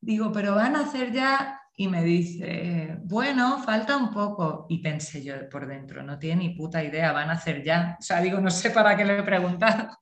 Digo, 0.00 0.32
pero 0.32 0.54
van 0.56 0.74
a 0.74 0.80
hacer 0.80 1.12
ya, 1.12 1.58
y 1.80 1.86
me 1.86 2.02
dice, 2.02 2.98
bueno, 3.04 3.62
falta 3.62 3.96
un 3.96 4.10
poco. 4.10 4.66
Y 4.68 4.82
pensé 4.82 5.22
yo 5.22 5.48
por 5.48 5.64
dentro, 5.68 6.02
no 6.02 6.18
tiene 6.18 6.48
ni 6.48 6.54
puta 6.56 6.82
idea, 6.82 7.12
van 7.12 7.30
a 7.30 7.34
hacer 7.34 7.62
ya. 7.62 7.96
O 8.00 8.02
sea, 8.02 8.20
digo, 8.20 8.40
no 8.40 8.50
sé 8.50 8.70
para 8.70 8.96
qué 8.96 9.04
le 9.04 9.20
he 9.20 9.22
preguntado. 9.22 9.96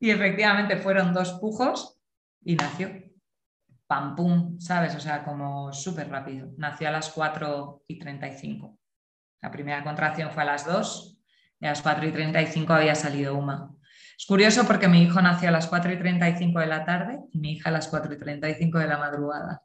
Y 0.00 0.10
efectivamente 0.10 0.76
fueron 0.76 1.12
dos 1.12 1.34
pujos 1.40 2.00
y 2.44 2.56
nació 2.56 3.07
pam, 3.88 4.14
pum, 4.14 4.60
¿sabes? 4.60 4.94
O 4.94 5.00
sea, 5.00 5.24
como 5.24 5.72
súper 5.72 6.08
rápido. 6.10 6.52
Nació 6.58 6.88
a 6.88 6.92
las 6.92 7.10
4 7.10 7.84
y 7.88 7.98
35. 7.98 8.78
La 9.40 9.50
primera 9.50 9.82
contracción 9.82 10.30
fue 10.30 10.42
a 10.42 10.46
las 10.46 10.66
2 10.66 11.18
y 11.60 11.66
a 11.66 11.70
las 11.70 11.82
4 11.82 12.06
y 12.06 12.12
35 12.12 12.72
había 12.72 12.94
salido 12.94 13.34
Uma. 13.36 13.74
Es 14.16 14.26
curioso 14.26 14.66
porque 14.66 14.88
mi 14.88 15.02
hijo 15.02 15.22
nació 15.22 15.48
a 15.48 15.52
las 15.52 15.68
4 15.68 15.92
y 15.92 15.98
35 15.98 16.60
de 16.60 16.66
la 16.66 16.84
tarde 16.84 17.20
y 17.32 17.38
mi 17.38 17.52
hija 17.52 17.70
a 17.70 17.72
las 17.72 17.88
4 17.88 18.12
y 18.12 18.18
35 18.18 18.78
de 18.78 18.86
la 18.86 18.98
madrugada. 18.98 19.62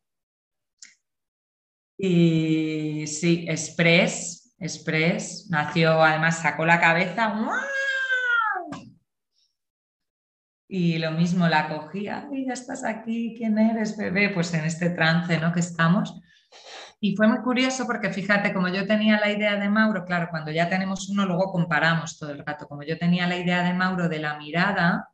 Y 1.97 3.05
sí, 3.07 3.45
Express, 3.47 4.55
Express, 4.57 5.47
nació, 5.49 6.01
además 6.01 6.39
sacó 6.39 6.65
la 6.65 6.79
cabeza, 6.79 7.33
y 10.75 10.97
lo 10.97 11.11
mismo 11.11 11.47
la 11.47 11.69
cogía, 11.69 12.27
y 12.31 12.47
ya 12.47 12.53
estás 12.53 12.83
aquí, 12.83 13.35
¿quién 13.37 13.59
eres, 13.59 13.95
bebé? 13.95 14.31
Pues 14.31 14.51
en 14.55 14.65
este 14.65 14.89
trance, 14.89 15.37
¿no? 15.37 15.53
Que 15.53 15.59
estamos. 15.59 16.19
Y 16.99 17.15
fue 17.15 17.27
muy 17.27 17.43
curioso 17.43 17.85
porque 17.85 18.09
fíjate, 18.09 18.51
como 18.51 18.69
yo 18.69 18.87
tenía 18.87 19.19
la 19.19 19.29
idea 19.29 19.55
de 19.57 19.69
Mauro, 19.69 20.03
claro, 20.03 20.29
cuando 20.31 20.49
ya 20.49 20.69
tenemos 20.69 21.09
uno, 21.09 21.27
luego 21.27 21.51
comparamos 21.51 22.17
todo 22.17 22.31
el 22.31 22.43
rato. 22.43 22.67
Como 22.67 22.81
yo 22.81 22.97
tenía 22.97 23.27
la 23.27 23.37
idea 23.37 23.61
de 23.61 23.75
Mauro 23.75 24.09
de 24.09 24.17
la 24.17 24.39
mirada, 24.39 25.09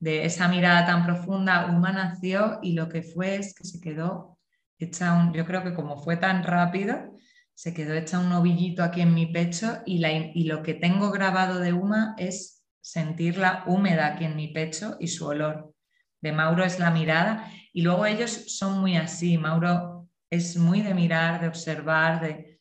de 0.00 0.24
esa 0.24 0.48
mirada 0.48 0.84
tan 0.84 1.04
profunda, 1.06 1.66
Uma 1.66 1.92
nació 1.92 2.58
y 2.60 2.72
lo 2.72 2.88
que 2.88 3.02
fue 3.02 3.36
es 3.36 3.54
que 3.54 3.62
se 3.62 3.80
quedó 3.80 4.36
hecha 4.80 5.12
un, 5.12 5.32
yo 5.32 5.46
creo 5.46 5.62
que 5.62 5.74
como 5.74 6.02
fue 6.02 6.16
tan 6.16 6.42
rápido, 6.42 7.14
se 7.54 7.72
quedó 7.72 7.94
hecha 7.94 8.18
un 8.18 8.30
novillito 8.30 8.82
aquí 8.82 9.00
en 9.00 9.14
mi 9.14 9.26
pecho 9.26 9.78
y, 9.86 9.98
la, 9.98 10.10
y 10.10 10.42
lo 10.42 10.64
que 10.64 10.74
tengo 10.74 11.12
grabado 11.12 11.60
de 11.60 11.72
Uma 11.72 12.16
es 12.18 12.55
sentirla 12.86 13.64
húmeda 13.66 14.06
aquí 14.06 14.24
en 14.24 14.36
mi 14.36 14.46
pecho 14.46 14.96
y 15.00 15.08
su 15.08 15.26
olor. 15.26 15.74
De 16.22 16.30
Mauro 16.30 16.62
es 16.62 16.78
la 16.78 16.92
mirada 16.92 17.50
y 17.72 17.82
luego 17.82 18.06
ellos 18.06 18.30
son 18.56 18.78
muy 18.80 18.96
así. 18.96 19.38
Mauro 19.38 20.08
es 20.30 20.56
muy 20.56 20.82
de 20.82 20.94
mirar, 20.94 21.40
de 21.40 21.48
observar, 21.48 22.20
de, 22.20 22.60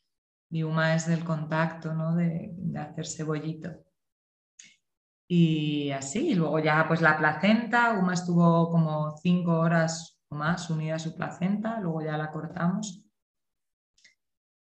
y 0.50 0.64
Uma 0.64 0.96
es 0.96 1.06
del 1.06 1.24
contacto, 1.24 1.94
¿no? 1.94 2.16
de, 2.16 2.50
de 2.56 2.80
hacer 2.80 3.06
cebollito. 3.06 3.70
Y 5.30 5.92
así, 5.92 6.30
y 6.30 6.36
luego 6.36 6.58
ya 6.58 6.88
pues 6.88 7.02
la 7.02 7.18
placenta, 7.20 7.94
Uma 7.94 8.16
estuvo 8.16 8.72
como 8.72 9.16
cinco 9.18 9.60
horas 9.60 10.20
o 10.30 10.36
más 10.36 10.72
unida 10.72 10.96
a 10.96 11.00
su 11.00 11.16
placenta, 11.16 11.80
luego 11.80 12.02
ya 12.02 12.18
la 12.18 12.32
cortamos. 12.32 13.06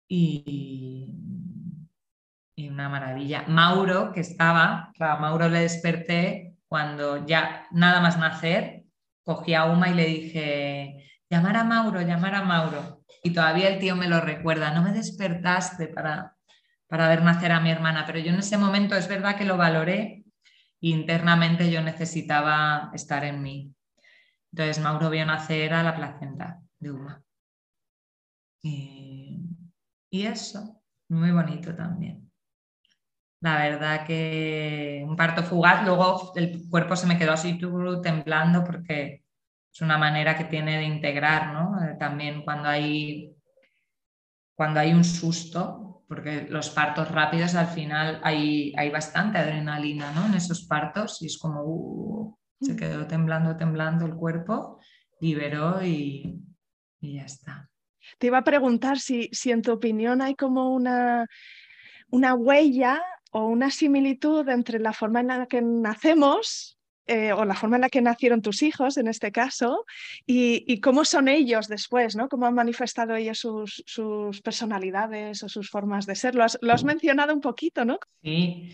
Y, 0.08 1.08
y 2.56 2.68
una 2.68 2.88
maravilla. 2.88 3.44
Mauro, 3.48 4.12
que 4.12 4.20
estaba, 4.20 4.92
Mauro 4.98 5.48
le 5.48 5.60
desperté 5.60 6.56
cuando 6.66 7.26
ya 7.26 7.66
nada 7.72 8.00
más 8.00 8.18
nacer, 8.18 8.84
cogí 9.24 9.54
a 9.54 9.64
Uma 9.64 9.88
y 9.88 9.94
le 9.94 10.06
dije, 10.06 11.10
llamar 11.30 11.56
a 11.56 11.64
Mauro, 11.64 12.00
llamar 12.00 12.34
a 12.34 12.42
Mauro. 12.42 13.02
Y 13.22 13.32
todavía 13.32 13.68
el 13.68 13.78
tío 13.78 13.96
me 13.96 14.08
lo 14.08 14.20
recuerda, 14.20 14.72
no 14.72 14.82
me 14.82 14.92
despertaste 14.92 15.88
para, 15.88 16.36
para 16.88 17.08
ver 17.08 17.22
nacer 17.22 17.52
a 17.52 17.60
mi 17.60 17.70
hermana, 17.70 18.04
pero 18.06 18.18
yo 18.18 18.30
en 18.30 18.38
ese 18.38 18.58
momento 18.58 18.94
es 18.96 19.08
verdad 19.08 19.36
que 19.36 19.44
lo 19.44 19.56
valoré 19.56 20.24
internamente 20.90 21.70
yo 21.70 21.82
necesitaba 21.82 22.90
estar 22.92 23.24
en 23.24 23.42
mí. 23.42 23.74
Entonces 24.52 24.82
Mauro 24.82 25.10
vio 25.10 25.24
nacer 25.24 25.72
a 25.72 25.82
la 25.82 25.96
placenta 25.96 26.60
de 26.78 26.90
Uma. 26.90 27.22
Y, 28.62 29.42
y 30.10 30.26
eso, 30.26 30.82
muy 31.08 31.30
bonito 31.32 31.74
también. 31.74 32.30
La 33.44 33.58
verdad 33.58 34.06
que 34.06 35.04
un 35.06 35.16
parto 35.16 35.42
fugaz, 35.42 35.84
luego 35.84 36.32
el 36.34 36.66
cuerpo 36.70 36.96
se 36.96 37.06
me 37.06 37.18
quedó 37.18 37.32
así 37.32 37.60
temblando 38.02 38.64
porque 38.64 39.22
es 39.70 39.80
una 39.82 39.98
manera 39.98 40.34
que 40.38 40.44
tiene 40.44 40.78
de 40.78 40.84
integrar, 40.84 41.52
¿no? 41.52 41.78
Eh, 41.84 41.94
también 41.98 42.42
cuando 42.42 42.70
hay, 42.70 43.36
cuando 44.54 44.80
hay 44.80 44.94
un 44.94 45.04
susto, 45.04 46.06
porque 46.08 46.46
los 46.48 46.70
partos 46.70 47.10
rápidos 47.10 47.54
al 47.54 47.66
final 47.66 48.18
hay, 48.24 48.72
hay 48.78 48.88
bastante 48.88 49.36
adrenalina, 49.36 50.10
¿no? 50.12 50.24
En 50.24 50.32
esos 50.32 50.64
partos 50.64 51.20
y 51.20 51.26
es 51.26 51.36
como, 51.36 51.64
uh, 51.64 52.38
se 52.62 52.72
mm. 52.72 52.76
quedó 52.76 53.06
temblando, 53.06 53.58
temblando 53.58 54.06
el 54.06 54.14
cuerpo 54.14 54.80
liberó 55.20 55.84
y, 55.84 56.40
y 56.98 57.16
ya 57.16 57.24
está. 57.24 57.68
Te 58.16 58.28
iba 58.28 58.38
a 58.38 58.44
preguntar 58.44 58.98
si, 58.98 59.28
si 59.32 59.50
en 59.50 59.60
tu 59.60 59.70
opinión 59.70 60.22
hay 60.22 60.34
como 60.34 60.72
una, 60.72 61.26
una 62.08 62.32
huella 62.32 63.02
o 63.36 63.46
una 63.46 63.70
similitud 63.70 64.48
entre 64.48 64.78
la 64.78 64.92
forma 64.92 65.18
en 65.18 65.26
la 65.26 65.46
que 65.46 65.60
nacemos 65.60 66.78
eh, 67.06 67.32
o 67.32 67.44
la 67.44 67.56
forma 67.56 67.76
en 67.76 67.82
la 67.82 67.90
que 67.90 68.00
nacieron 68.00 68.40
tus 68.40 68.62
hijos, 68.62 68.96
en 68.96 69.08
este 69.08 69.32
caso, 69.32 69.84
y, 70.24 70.80
cómo 70.80 71.04
son 71.04 71.26
ellos 71.26 71.66
después, 71.66 72.14
¿no? 72.14 72.28
Cómo 72.28 72.46
han 72.46 72.54
manifestado 72.54 73.16
ellos 73.16 73.40
sus, 73.40 73.82
sus 73.86 74.40
personalidades 74.40 75.42
o 75.42 75.48
sus 75.48 75.68
formas 75.68 76.06
de 76.06 76.14
ser. 76.14 76.36
Lo 76.36 76.44
has, 76.44 76.56
lo 76.62 76.72
has, 76.72 76.84
mencionado 76.84 77.34
un 77.34 77.40
poquito, 77.40 77.84
¿no? 77.84 77.98
Sí, 78.22 78.72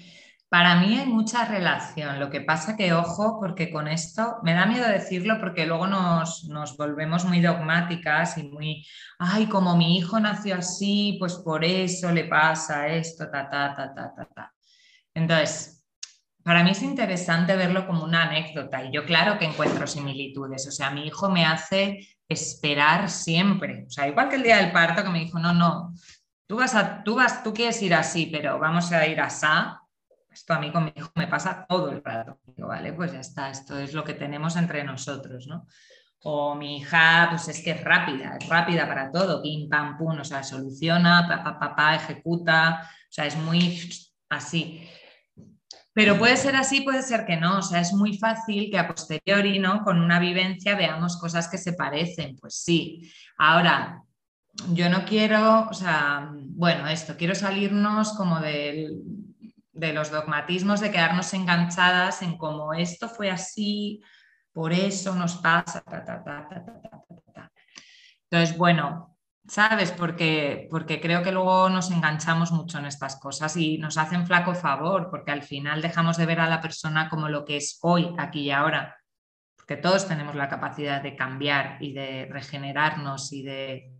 para 0.51 0.80
mí 0.80 0.98
hay 0.98 1.07
mucha 1.07 1.44
relación, 1.44 2.18
lo 2.18 2.28
que 2.28 2.40
pasa 2.40 2.76
que, 2.76 2.92
ojo, 2.92 3.38
porque 3.38 3.70
con 3.70 3.86
esto 3.86 4.38
me 4.42 4.53
da 4.53 4.66
miedo 4.66 4.86
decirlo 4.88 5.38
porque 5.38 5.64
luego 5.64 5.86
nos, 5.86 6.48
volvemos 6.76 7.24
muy 7.24 7.40
dogmáticas 7.40 8.36
y 8.36 8.42
muy, 8.42 8.84
ay, 9.20 9.46
como 9.46 9.76
mi 9.76 9.96
hijo 9.96 10.18
nació 10.18 10.57
así, 10.57 11.16
pues 11.20 11.34
por 11.36 11.64
eso 11.64 12.11
le 12.11 12.24
pasa 12.24 12.88
esto, 12.88 13.30
ta, 13.30 13.48
ta, 13.48 13.76
ta, 13.76 13.94
ta, 13.94 14.12
ta, 14.12 14.28
ta. 14.34 14.53
Entonces, 15.14 15.84
para 16.42 16.64
mí 16.64 16.70
es 16.70 16.82
interesante 16.82 17.55
verlo 17.55 17.86
como 17.86 18.03
una 18.03 18.24
anécdota 18.24 18.84
y 18.84 18.90
yo 18.92 19.05
claro 19.05 19.38
que 19.38 19.44
encuentro 19.44 19.86
similitudes, 19.86 20.66
o 20.66 20.72
sea, 20.72 20.90
mi 20.90 21.07
hijo 21.07 21.30
me 21.30 21.46
hace 21.46 22.09
esperar 22.28 23.09
siempre, 23.09 23.84
o 23.86 23.90
sea, 23.90 24.09
igual 24.09 24.28
que 24.28 24.34
el 24.34 24.42
día 24.42 24.57
del 24.57 24.72
parto 24.72 25.05
que 25.05 25.11
me 25.11 25.20
dijo, 25.20 25.38
no, 25.38 25.53
no, 25.53 25.94
tú 26.48 26.57
vas 26.57 26.74
a, 26.74 27.05
tú 27.05 27.14
vas, 27.14 27.44
tú 27.44 27.55
quieres 27.55 27.80
ir 27.82 27.94
así, 27.94 28.26
pero 28.26 28.59
vamos 28.59 28.90
a 28.90 29.07
ir 29.07 29.20
así 29.20 29.46
esto 30.41 30.55
a 30.55 30.59
mí 30.59 30.72
con 30.72 30.86
mi 30.86 30.93
hijo 30.97 31.12
me 31.16 31.26
pasa 31.26 31.66
todo 31.68 31.91
el 31.91 32.03
rato. 32.03 32.38
Vale, 32.57 32.95
pues 32.95 33.12
ya 33.12 33.20
está, 33.20 33.51
esto 33.51 33.78
es 33.78 33.93
lo 33.93 34.03
que 34.03 34.14
tenemos 34.14 34.57
entre 34.57 34.82
nosotros, 34.84 35.47
¿no? 35.47 35.66
O 36.22 36.55
mi 36.55 36.78
hija, 36.78 37.26
pues 37.28 37.49
es 37.49 37.62
que 37.62 37.72
es 37.72 37.84
rápida, 37.84 38.38
es 38.41 38.49
rápida 38.49 38.88
para 38.88 39.12
todo, 39.12 39.43
pim, 39.43 39.68
pam, 39.68 39.99
pum, 39.99 40.18
o 40.18 40.24
sea, 40.24 40.43
soluciona, 40.43 41.26
papá, 41.28 41.59
papá, 41.59 41.95
ejecuta, 41.95 42.80
o 42.82 43.12
sea, 43.12 43.26
es 43.26 43.36
muy 43.36 43.80
así. 44.30 44.88
Pero 45.93 46.18
puede 46.18 46.38
ser 46.38 46.57
así, 46.57 46.80
puede 46.80 47.03
ser 47.03 47.26
que 47.26 47.36
no, 47.36 47.59
o 47.59 47.62
sea, 47.62 47.80
es 47.80 47.93
muy 47.93 48.16
fácil 48.16 48.70
que 48.70 48.78
a 48.78 48.88
posteriori, 48.88 49.59
¿no? 49.59 49.84
Con 49.84 50.01
una 50.01 50.18
vivencia 50.18 50.74
veamos 50.74 51.18
cosas 51.18 51.49
que 51.49 51.59
se 51.59 51.74
parecen, 51.74 52.36
pues 52.41 52.55
sí. 52.55 53.12
Ahora, 53.36 54.03
yo 54.72 54.88
no 54.88 55.05
quiero, 55.05 55.68
o 55.68 55.74
sea, 55.74 56.30
bueno, 56.32 56.88
esto, 56.88 57.14
quiero 57.18 57.34
salirnos 57.34 58.14
como 58.14 58.41
del 58.41 59.03
de 59.72 59.92
los 59.92 60.10
dogmatismos 60.10 60.80
de 60.80 60.90
quedarnos 60.90 61.32
enganchadas 61.34 62.22
en 62.22 62.36
cómo 62.36 62.74
esto 62.74 63.08
fue 63.08 63.30
así, 63.30 64.02
por 64.52 64.72
eso 64.72 65.14
nos 65.14 65.36
pasa. 65.36 65.84
Entonces, 68.30 68.56
bueno, 68.56 69.16
¿sabes? 69.46 69.92
Porque, 69.92 70.68
porque 70.70 71.00
creo 71.00 71.22
que 71.22 71.32
luego 71.32 71.68
nos 71.68 71.90
enganchamos 71.90 72.52
mucho 72.52 72.78
en 72.78 72.86
estas 72.86 73.16
cosas 73.16 73.56
y 73.56 73.78
nos 73.78 73.98
hacen 73.98 74.26
flaco 74.26 74.54
favor, 74.54 75.08
porque 75.10 75.32
al 75.32 75.42
final 75.42 75.82
dejamos 75.82 76.16
de 76.16 76.26
ver 76.26 76.40
a 76.40 76.48
la 76.48 76.60
persona 76.60 77.08
como 77.08 77.28
lo 77.28 77.44
que 77.44 77.56
es 77.56 77.78
hoy, 77.82 78.14
aquí 78.18 78.42
y 78.42 78.50
ahora. 78.50 78.96
Porque 79.56 79.76
todos 79.76 80.06
tenemos 80.08 80.34
la 80.34 80.48
capacidad 80.48 81.02
de 81.02 81.16
cambiar 81.16 81.76
y 81.80 81.92
de 81.92 82.28
regenerarnos 82.30 83.32
y 83.32 83.42
de 83.42 83.92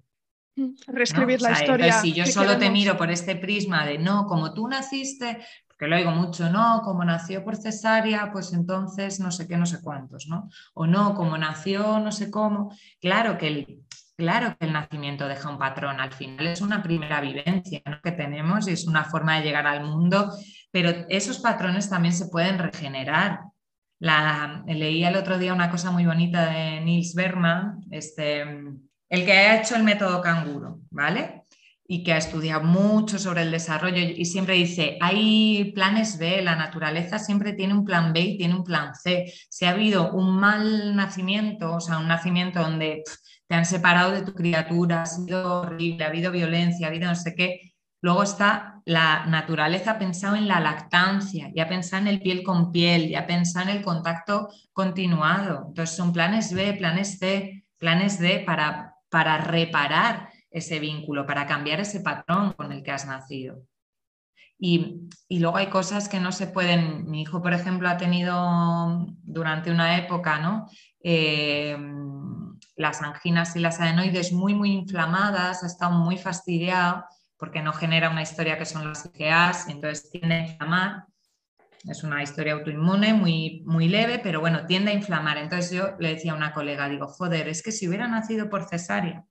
reescribir 0.87 1.41
la 1.41 1.53
historia. 1.53 1.93
si 2.01 2.13
yo 2.13 2.27
solo 2.27 2.59
te 2.59 2.71
miro 2.71 2.97
por 2.97 3.11
este 3.11 3.37
prisma 3.37 3.87
de 3.87 3.99
no, 3.99 4.27
como 4.27 4.53
tú 4.53 4.69
naciste, 4.69 5.39
porque 5.69 5.87
lo 5.87 5.97
oigo 5.97 6.11
mucho, 6.11 6.51
no, 6.51 6.83
como 6.85 7.05
nació 7.05 7.43
por 7.43 7.57
cesárea, 7.57 8.31
pues 8.33 8.53
entonces 8.53 9.19
no 9.19 9.31
sé 9.31 9.49
qué, 9.49 9.57
no 9.57 9.65
sé 9.65 9.81
cuántos, 9.81 10.27
¿no? 10.27 10.51
O 10.75 10.87
no, 10.87 11.15
como 11.15 11.39
nació 11.39 11.99
no 12.01 12.13
sé 12.13 12.31
cómo. 12.31 12.75
Claro 13.01 13.39
que 13.39 13.47
el, 13.47 13.81
claro 14.17 14.55
que 14.59 14.67
el 14.67 14.75
nacimiento 14.75 15.27
deja 15.27 15.49
un 15.49 15.59
patrón, 15.59 15.99
al 15.99 16.13
final 16.13 16.47
es 16.47 16.61
una 16.61 16.83
primera 16.83 17.23
vivencia 17.23 17.81
que 18.03 18.13
tenemos 18.13 18.69
y 18.69 18.73
es 18.73 18.87
una 18.87 19.05
forma 19.05 19.37
de 19.39 19.45
llegar 19.45 19.67
al 19.67 19.85
mundo, 19.87 20.31
pero 20.71 20.91
esos 21.09 21.39
patrones 21.39 21.89
también 21.89 22.13
se 22.13 22.29
pueden 22.29 22.59
regenerar. 22.59 23.41
La, 23.99 24.63
leí 24.67 25.05
el 25.05 25.17
otro 25.17 25.39
día 25.39 25.55
una 25.55 25.71
cosa 25.71 25.91
muy 25.91 26.05
bonita 26.05 26.51
de 26.51 26.81
Niels 26.81 27.15
Berman, 27.15 27.81
este, 27.91 28.45
el 29.11 29.27
que 29.27 29.33
ha 29.33 29.61
hecho 29.61 29.77
el 29.77 29.83
método 29.83 30.23
canguro, 30.23 30.81
¿vale? 30.91 31.43
Y 31.87 32.05
que 32.05 32.13
ha 32.13 32.17
estudiado 32.17 32.63
mucho 32.63 33.19
sobre 33.19 33.43
el 33.43 33.51
desarrollo 33.51 33.99
y 33.99 34.25
siempre 34.25 34.55
dice, 34.55 34.97
hay 35.01 35.73
planes 35.75 36.19
B, 36.19 36.41
la 36.41 36.57
naturaleza 36.57 37.19
siempre 37.19 37.53
tiene 37.53 37.75
un 37.75 37.85
plan 37.85 38.13
B 38.13 38.21
y 38.21 38.39
tiene 38.39 38.55
un 38.55 38.65
plan 38.65 38.95
C. 38.95 39.33
Si 39.51 39.65
ha 39.67 39.71
habido 39.71 40.13
un 40.13 40.39
mal 40.39 40.97
nacimiento, 40.97 41.75
o 41.75 41.81
sea, 41.81 41.99
un 41.99 42.09
nacimiento 42.09 42.61
donde 42.61 43.03
te 43.49 43.55
han 43.55 43.67
separado 43.67 44.13
de 44.13 44.23
tu 44.23 44.33
criatura, 44.33 45.03
ha 45.03 45.07
sido 45.07 45.63
horrible, 45.63 46.05
ha 46.05 46.09
habido 46.09 46.31
violencia, 46.31 46.87
ha 46.87 46.91
habido 46.91 47.09
no 47.09 47.17
sé 47.17 47.35
qué, 47.35 47.71
Luego 48.03 48.23
está 48.23 48.81
la 48.87 49.27
naturaleza 49.27 49.99
pensado 49.99 50.35
en 50.35 50.49
la 50.49 50.59
lactancia, 50.59 51.51
ya 51.55 51.69
pensado 51.69 52.03
en 52.03 52.09
el 52.09 52.23
piel 52.23 52.43
con 52.43 52.73
piel, 52.73 53.11
ya 53.11 53.27
pensado 53.27 53.69
en 53.69 53.77
el 53.77 53.85
contacto 53.85 54.49
continuado. 54.73 55.67
Entonces 55.69 55.97
son 55.97 56.13
planes 56.13 56.55
B, 56.55 56.73
planes 56.75 57.19
C, 57.19 57.65
planes 57.77 58.19
D 58.19 58.43
para 58.47 58.95
para 59.11 59.39
reparar 59.39 60.31
ese 60.51 60.79
vínculo, 60.79 61.27
para 61.27 61.47
cambiar 61.47 61.81
ese 61.81 62.01
patrón 62.01 62.53
con 62.55 62.73
el 62.73 62.83
que 62.83 62.93
has 62.93 63.07
nacido. 63.07 63.63
Y, 64.59 65.09
luego 65.31 65.57
hay 65.57 65.69
cosas 65.69 66.09
que 66.09 66.21
no 66.21 66.33
se 66.33 66.47
pueden. 66.47 67.11
Mi 67.11 67.23
hijo, 67.23 67.43
por 67.43 67.55
ejemplo, 67.55 67.89
ha 67.89 67.97
tenido 67.97 69.07
durante 69.23 69.71
una 69.71 69.97
época 69.97 70.39
¿no? 70.39 70.67
Eh, 71.03 71.77
las 72.77 73.03
anginas 73.03 73.57
y 73.57 73.61
las 73.61 73.81
adenoides 73.81 74.33
muy, 74.33 74.55
muy 74.55 74.73
inflamadas, 74.73 75.63
ha 75.63 75.67
estado 75.67 75.93
muy 75.93 76.19
fastidiado 76.19 77.05
porque 77.39 77.63
no 77.63 77.73
genera 77.73 78.11
una 78.11 78.23
historia 78.23 78.59
que 78.59 78.67
son 78.67 78.87
las 78.87 79.11
IgAs, 79.15 79.69
entonces 79.69 80.11
tiende 80.11 80.35
a 80.35 80.47
inflamar. 80.47 81.05
Es 81.89 82.05
una 82.05 82.23
historia 82.23 82.53
autoinmune 82.53 83.15
muy, 83.15 83.63
muy 83.65 83.89
leve, 83.89 84.21
pero 84.23 84.41
bueno, 84.41 84.67
tiende 84.67 84.91
a 84.91 84.95
inflamar. 84.95 85.39
Entonces 85.39 85.71
yo 85.71 85.97
le 85.99 86.15
decía 86.15 86.33
a 86.33 86.37
una 86.37 86.53
colega, 86.53 86.89
digo, 86.89 87.07
joder, 87.07 87.49
es 87.49 87.63
que 87.63 87.73
si 87.73 87.89
hubiera 87.89 88.07
nacido 88.07 88.51
por 88.51 88.69
cesárea 88.69 89.25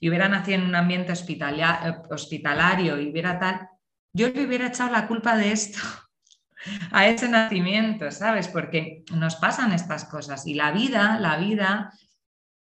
y 0.00 0.08
hubiera 0.08 0.28
nacido 0.28 0.58
en 0.58 0.64
un 0.64 0.74
ambiente 0.74 1.12
hospitalario 1.12 3.00
y 3.00 3.10
hubiera 3.10 3.38
tal, 3.38 3.68
yo 4.12 4.28
le 4.28 4.46
hubiera 4.46 4.66
echado 4.66 4.90
la 4.90 5.06
culpa 5.06 5.36
de 5.36 5.52
esto 5.52 5.78
a 6.90 7.06
ese 7.06 7.28
nacimiento, 7.28 8.10
¿sabes? 8.10 8.48
Porque 8.48 9.04
nos 9.14 9.36
pasan 9.36 9.72
estas 9.72 10.04
cosas 10.04 10.46
y 10.46 10.54
la 10.54 10.72
vida, 10.72 11.18
la 11.20 11.36
vida, 11.36 11.92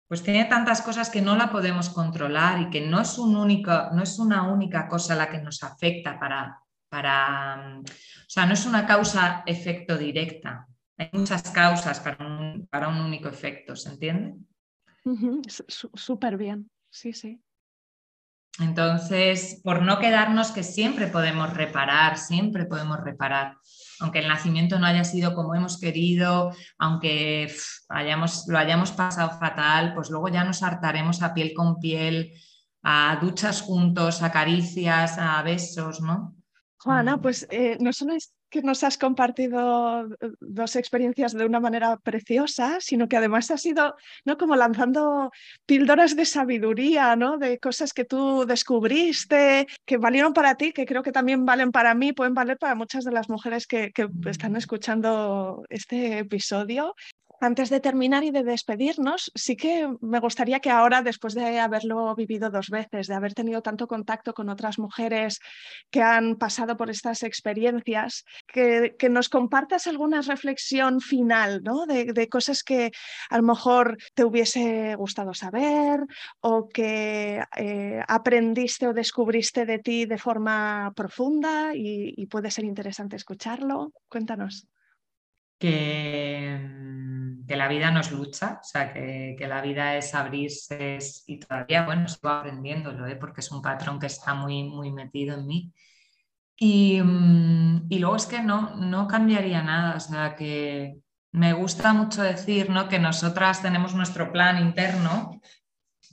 pues 0.07 0.23
tiene 0.23 0.43
tantas 0.45 0.81
cosas 0.81 1.09
que 1.09 1.21
no 1.21 1.37
la 1.37 1.51
podemos 1.51 1.89
controlar 1.89 2.59
y 2.59 2.69
que 2.69 2.81
no 2.81 2.99
es, 2.99 3.17
un 3.17 3.37
único, 3.37 3.71
no 3.93 4.03
es 4.03 4.19
una 4.19 4.43
única 4.43 4.89
cosa 4.89 5.15
la 5.15 5.29
que 5.29 5.39
nos 5.39 5.63
afecta 5.63 6.19
para, 6.19 6.60
para, 6.91 7.79
o 7.79 8.29
sea, 8.29 8.45
no 8.45 8.53
es 8.53 8.65
una 8.65 8.85
causa-efecto 8.85 9.97
directa. 9.97 10.67
Hay 10.97 11.09
muchas 11.13 11.49
causas 11.51 12.01
para 12.01 12.27
un, 12.27 12.67
para 12.67 12.89
un 12.89 12.99
único 12.99 13.29
efecto, 13.29 13.77
¿se 13.77 13.89
entiende? 13.89 14.35
Súper 15.67 16.35
bien, 16.35 16.69
sí, 16.89 17.13
sí. 17.13 17.41
Entonces, 18.59 19.61
por 19.63 19.81
no 19.81 19.99
quedarnos 19.99 20.51
que 20.51 20.63
siempre 20.63 21.07
podemos 21.07 21.53
reparar, 21.53 22.17
siempre 22.17 22.65
podemos 22.65 22.99
reparar, 22.99 23.55
aunque 24.01 24.19
el 24.19 24.27
nacimiento 24.27 24.77
no 24.77 24.85
haya 24.85 25.05
sido 25.05 25.33
como 25.33 25.55
hemos 25.55 25.79
querido, 25.79 26.53
aunque 26.77 27.49
hayamos, 27.87 28.45
lo 28.49 28.57
hayamos 28.57 28.91
pasado 28.91 29.39
fatal, 29.39 29.93
pues 29.95 30.09
luego 30.09 30.27
ya 30.27 30.43
nos 30.43 30.61
hartaremos 30.61 31.21
a 31.21 31.33
piel 31.33 31.53
con 31.53 31.79
piel, 31.79 32.33
a 32.83 33.17
duchas 33.21 33.61
juntos, 33.61 34.21
a 34.21 34.31
caricias, 34.31 35.17
a 35.17 35.41
besos, 35.41 36.01
¿no? 36.01 36.35
Juana, 36.83 37.17
mm. 37.17 37.21
pues 37.21 37.47
eh, 37.51 37.77
no 37.79 37.93
solo 37.93 38.13
es 38.13 38.33
que 38.49 38.61
nos 38.63 38.83
has 38.83 38.97
compartido 38.97 40.07
eh, 40.19 40.31
dos 40.39 40.75
experiencias 40.75 41.33
de 41.33 41.45
una 41.45 41.59
manera 41.59 41.97
preciosa, 41.97 42.77
sino 42.79 43.07
que 43.07 43.17
además 43.17 43.51
has 43.51 43.65
ido 43.65 43.95
¿no? 44.25 44.37
como 44.37 44.55
lanzando 44.55 45.31
píldoras 45.65 46.15
de 46.15 46.25
sabiduría, 46.25 47.15
¿no? 47.15 47.37
de 47.37 47.59
cosas 47.59 47.93
que 47.93 48.03
tú 48.03 48.45
descubriste, 48.45 49.67
que 49.85 49.97
valieron 49.97 50.33
para 50.33 50.55
ti, 50.55 50.73
que 50.73 50.85
creo 50.85 51.03
que 51.03 51.11
también 51.11 51.45
valen 51.45 51.71
para 51.71 51.93
mí, 51.93 52.13
pueden 52.13 52.33
valer 52.33 52.57
para 52.57 52.75
muchas 52.75 53.05
de 53.05 53.11
las 53.11 53.29
mujeres 53.29 53.67
que, 53.67 53.91
que 53.91 54.09
están 54.25 54.55
escuchando 54.55 55.63
este 55.69 56.19
episodio. 56.19 56.95
Antes 57.43 57.71
de 57.71 57.79
terminar 57.79 58.23
y 58.23 58.29
de 58.29 58.43
despedirnos, 58.43 59.31
sí 59.33 59.57
que 59.57 59.89
me 59.99 60.19
gustaría 60.19 60.59
que 60.59 60.69
ahora, 60.69 61.01
después 61.01 61.33
de 61.33 61.59
haberlo 61.59 62.13
vivido 62.15 62.51
dos 62.51 62.69
veces, 62.69 63.07
de 63.07 63.15
haber 63.15 63.33
tenido 63.33 63.63
tanto 63.63 63.87
contacto 63.87 64.35
con 64.35 64.47
otras 64.47 64.77
mujeres 64.77 65.39
que 65.89 66.03
han 66.03 66.35
pasado 66.35 66.77
por 66.77 66.91
estas 66.91 67.23
experiencias, 67.23 68.25
que, 68.45 68.95
nos 69.09 69.27
compartas 69.27 69.87
alguna 69.87 70.21
reflexión 70.21 71.01
final 71.01 71.63
¿no? 71.63 71.87
de, 71.87 72.29
cosas 72.29 72.61
que 72.61 72.91
a 73.31 73.37
lo 73.37 73.43
mejor 73.43 73.97
te 74.13 74.23
hubiese 74.23 74.93
gustado 74.93 75.33
saber 75.33 76.01
o 76.41 76.69
que 76.69 77.43
eh, 77.57 78.03
aprendiste 78.07 78.85
o 78.85 78.93
descubriste 78.93 79.65
de 79.65 79.79
ti 79.79 80.05
de 80.05 80.19
forma 80.19 80.93
profunda 80.95 81.71
y 81.73 82.23
puede 82.27 82.51
ser 82.51 82.65
interesante 82.65 83.15
escucharlo. 83.15 83.93
Cuéntanos. 84.07 84.67
Que, 85.61 86.59
mm, 86.59 87.45
que 87.45 87.55
la 87.55 87.67
vida 87.67 87.91
nos 87.91 88.11
lucha, 88.11 88.59
o 88.61 88.63
sea, 88.63 88.91
que, 88.91 89.35
que 89.37 89.47
la 89.47 89.61
vida 89.61 89.95
es 89.95 90.13
abrirse 90.15 90.97
y 91.27 91.39
todavía, 91.39 91.85
bueno, 91.85 92.07
sigo 92.07 92.29
aprendiéndolo, 92.29 93.07
¿eh? 93.07 93.15
porque 93.15 93.41
es 93.41 93.51
un 93.51 93.61
patrón 93.61 93.99
que 93.99 94.07
está 94.07 94.33
muy, 94.33 94.63
muy 94.63 94.91
metido 94.91 95.37
en 95.37 95.45
mí. 95.47 95.73
Y, 96.57 97.01
mm, 97.01 97.87
y, 97.89 97.99
luego 97.99 98.15
es 98.15 98.25
que 98.25 98.41
no, 98.41 98.75
no 98.75 99.07
cambiaría 99.07 99.61
nada, 99.63 99.95
o 99.97 99.99
sea, 99.99 100.35
que 100.35 100.97
me 101.31 101.53
gusta 101.53 101.93
mucho 101.93 102.23
decir 102.23 102.69
¿no? 102.69 102.89
que 102.89 102.99
nosotras 102.99 103.61
tenemos 103.61 103.93
nuestro 103.95 104.31
plan 104.31 104.59
interno, 104.59 105.39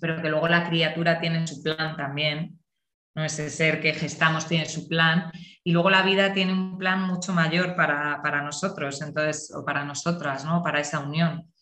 pero 0.01 0.23
que 0.23 0.29
luego 0.29 0.49
la 0.49 0.69
criatura 0.69 1.21
tiene 1.21 1.47
su 1.47 1.63
plan 1.63 1.97
también, 1.97 2.59
¿no? 3.19 3.25
ese 3.25 3.51
ser 3.51 3.81
que 3.81 3.93
gestamos 3.95 4.47
tiene 4.47 4.67
su 4.67 4.87
plan, 4.87 5.33
y 5.65 5.73
luego 5.73 5.91
la 5.91 6.03
vida 6.03 6.33
tiene 6.33 6.53
un 6.53 6.79
plan 6.79 7.03
mucho 7.03 7.33
mayor 7.33 7.75
para, 7.75 8.23
para 8.23 8.43
nosotros, 8.43 9.03
entonces, 9.03 9.53
o 9.53 9.65
para 9.65 9.85
nosotras, 9.85 10.45
¿no? 10.45 10.63
para 10.63 10.79
esa 10.79 11.01
unión. 11.01 11.53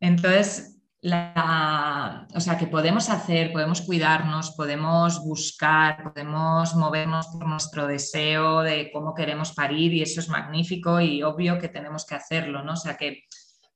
Entonces, 0.00 0.78
la, 1.00 2.28
o 2.34 2.40
sea, 2.40 2.58
que 2.58 2.66
podemos 2.66 3.08
hacer, 3.08 3.52
podemos 3.52 3.80
cuidarnos, 3.80 4.50
podemos 4.50 5.24
buscar, 5.24 6.12
podemos 6.12 6.74
movernos 6.74 7.28
por 7.28 7.46
nuestro 7.48 7.86
deseo 7.86 8.60
de 8.60 8.90
cómo 8.92 9.14
queremos 9.14 9.52
parir 9.52 9.94
y 9.94 10.02
eso 10.02 10.20
es 10.20 10.28
magnífico 10.28 11.00
y 11.00 11.22
obvio 11.22 11.58
que 11.58 11.68
tenemos 11.68 12.04
que 12.04 12.16
hacerlo, 12.16 12.62
¿no? 12.62 12.74
O 12.74 12.76
sea, 12.76 12.98
que, 12.98 13.24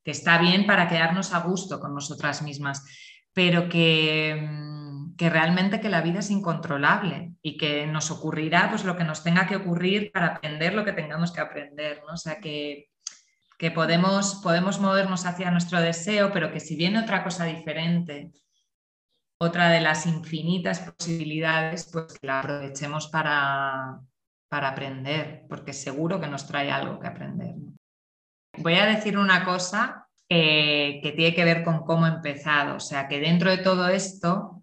que 0.05 0.11
está 0.11 0.39
bien 0.39 0.67
para 0.67 0.87
quedarnos 0.87 1.33
a 1.33 1.41
gusto 1.41 1.81
con 1.81 1.95
nosotras 1.95 2.43
mismas, 2.43 2.85
pero 3.33 3.69
que, 3.69 4.76
que 5.17 5.31
realmente 5.31 5.81
que 5.81 5.89
la 5.89 6.03
vida 6.03 6.21
es 6.21 6.31
incontrolable 6.31 7.33
y 7.43 7.57
que 7.57 7.87
nos 7.87 8.11
ocurrirá 8.11 8.69
pues 8.71 8.85
lo 8.85 8.97
que 8.97 9.05
nos 9.05 9.23
tenga 9.23 9.47
que 9.47 9.57
ocurrir 9.57 10.13
para 10.13 10.27
aprender 10.27 10.75
lo 10.75 10.85
que 10.85 10.93
tengamos 10.93 11.33
que 11.33 11.41
aprender, 11.41 12.03
¿no? 12.07 12.15
O 12.15 12.17
sea, 12.17 12.41
que 12.41 12.91
que 13.59 13.71
podemos, 13.71 14.37
podemos 14.43 14.81
movernos 14.81 15.25
hacia 15.25 15.51
nuestro 15.51 15.81
deseo, 15.81 16.31
pero 16.33 16.53
que 16.53 16.61
si 16.61 16.77
viene 16.77 17.01
otra 17.01 17.25
cosa 17.25 17.45
diferente, 17.45 18.31
otra 19.39 19.71
de 19.71 19.81
las 19.81 20.07
infinitas 20.07 20.81
posibilidades, 20.81 21.89
pues 21.93 22.19
la 22.23 22.41
aprovechemos 22.41 23.09
para, 23.09 24.01
para 24.49 24.69
aprender, 24.69 25.45
porque 25.49 25.73
seguro 25.73 26.21
que 26.21 26.27
nos 26.27 26.47
trae 26.47 26.71
algo 26.71 26.99
que 26.99 27.07
aprender. 27.07 27.55
Voy 28.59 28.75
a 28.75 28.87
decir 28.87 29.19
una 29.19 29.45
cosa 29.45 30.07
eh, 30.29 31.01
que 31.03 31.13
tiene 31.13 31.35
que 31.35 31.45
ver 31.45 31.65
con 31.65 31.85
cómo 31.85 32.07
he 32.07 32.11
empezado, 32.11 32.77
o 32.77 32.81
sea, 32.81 33.09
que 33.09 33.21
dentro 33.21 33.51
de 33.51 33.59
todo 33.59 33.89
esto, 33.89 34.63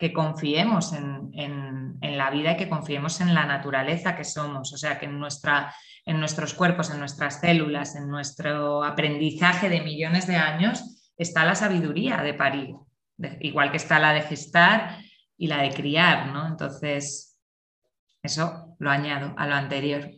que 0.00 0.14
confiemos 0.14 0.94
en, 0.94 1.30
en, 1.34 2.18
la 2.18 2.30
vida 2.30 2.52
y 2.52 2.56
que 2.56 2.68
confiemos 2.68 3.20
en 3.20 3.34
la 3.34 3.44
naturaleza 3.44 4.16
que 4.16 4.24
somos, 4.24 4.72
o 4.72 4.76
sea, 4.76 4.98
que 4.98 5.06
en 5.06 5.18
nuestra 5.18 5.74
en 6.06 6.18
nuestros 6.18 6.54
cuerpos, 6.54 6.90
en 6.90 6.98
nuestras 6.98 7.40
células, 7.40 7.94
en 7.94 8.08
nuestro 8.08 8.82
aprendizaje 8.82 9.68
de 9.68 9.82
millones 9.82 10.26
de 10.26 10.36
años, 10.36 11.12
está 11.16 11.44
la 11.44 11.54
sabiduría 11.54 12.22
de 12.22 12.34
parir, 12.34 12.74
igual 13.40 13.70
que 13.70 13.76
está 13.76 13.98
la 13.98 14.14
de 14.14 14.22
gestar 14.22 14.98
y 15.36 15.46
la 15.46 15.62
de 15.62 15.70
criar, 15.70 16.32
¿no? 16.32 16.46
Entonces, 16.46 17.38
eso 18.22 18.74
lo 18.78 18.90
añado 18.90 19.34
a 19.36 19.46
lo 19.46 19.54
anterior. 19.54 20.10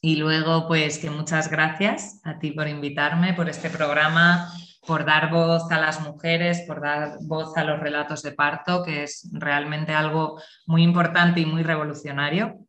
Y 0.00 0.16
luego, 0.16 0.66
pues 0.66 0.98
que 0.98 1.10
muchas 1.10 1.48
gracias 1.48 2.20
a 2.24 2.38
ti 2.38 2.50
por 2.50 2.68
invitarme, 2.68 3.34
por 3.34 3.48
este 3.48 3.70
programa, 3.70 4.52
por 4.88 5.04
dar 5.04 5.30
voz 5.30 5.70
a 5.70 5.78
las 5.78 6.00
mujeres, 6.00 6.62
por 6.66 6.80
dar 6.80 7.18
voz 7.20 7.54
a 7.58 7.64
los 7.64 7.78
relatos 7.78 8.22
de 8.22 8.32
parto, 8.32 8.82
que 8.82 9.02
es 9.02 9.28
realmente 9.32 9.92
algo 9.92 10.40
muy 10.66 10.82
importante 10.82 11.40
y 11.40 11.46
muy 11.46 11.62
revolucionario. 11.62 12.60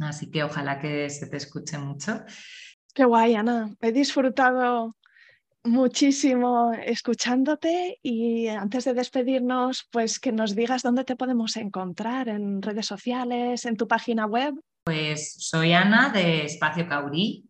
Así 0.00 0.32
que 0.32 0.42
ojalá 0.42 0.80
que 0.80 1.08
se 1.08 1.28
te 1.28 1.36
escuche 1.36 1.78
mucho. 1.78 2.24
Qué 2.92 3.04
guay, 3.04 3.36
Ana. 3.36 3.70
He 3.80 3.92
disfrutado 3.92 4.96
muchísimo 5.62 6.72
escuchándote 6.72 8.00
y 8.02 8.48
antes 8.48 8.84
de 8.84 8.94
despedirnos, 8.94 9.86
pues 9.92 10.18
que 10.18 10.32
nos 10.32 10.56
digas 10.56 10.82
dónde 10.82 11.04
te 11.04 11.14
podemos 11.14 11.56
encontrar 11.56 12.28
en 12.28 12.62
redes 12.62 12.86
sociales, 12.86 13.64
en 13.64 13.76
tu 13.76 13.86
página 13.86 14.26
web. 14.26 14.54
Pues 14.82 15.36
soy 15.38 15.72
Ana 15.72 16.10
de 16.10 16.46
Espacio 16.46 16.88
Caurí, 16.88 17.43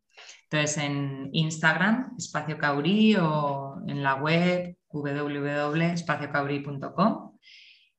entonces 0.54 0.78
en 0.78 1.28
Instagram, 1.32 2.14
Espacio 2.16 2.56
Caurí 2.58 3.16
o 3.16 3.82
en 3.86 4.02
la 4.02 4.16
web 4.16 4.76
www.espaciocaurí.com 4.90 7.38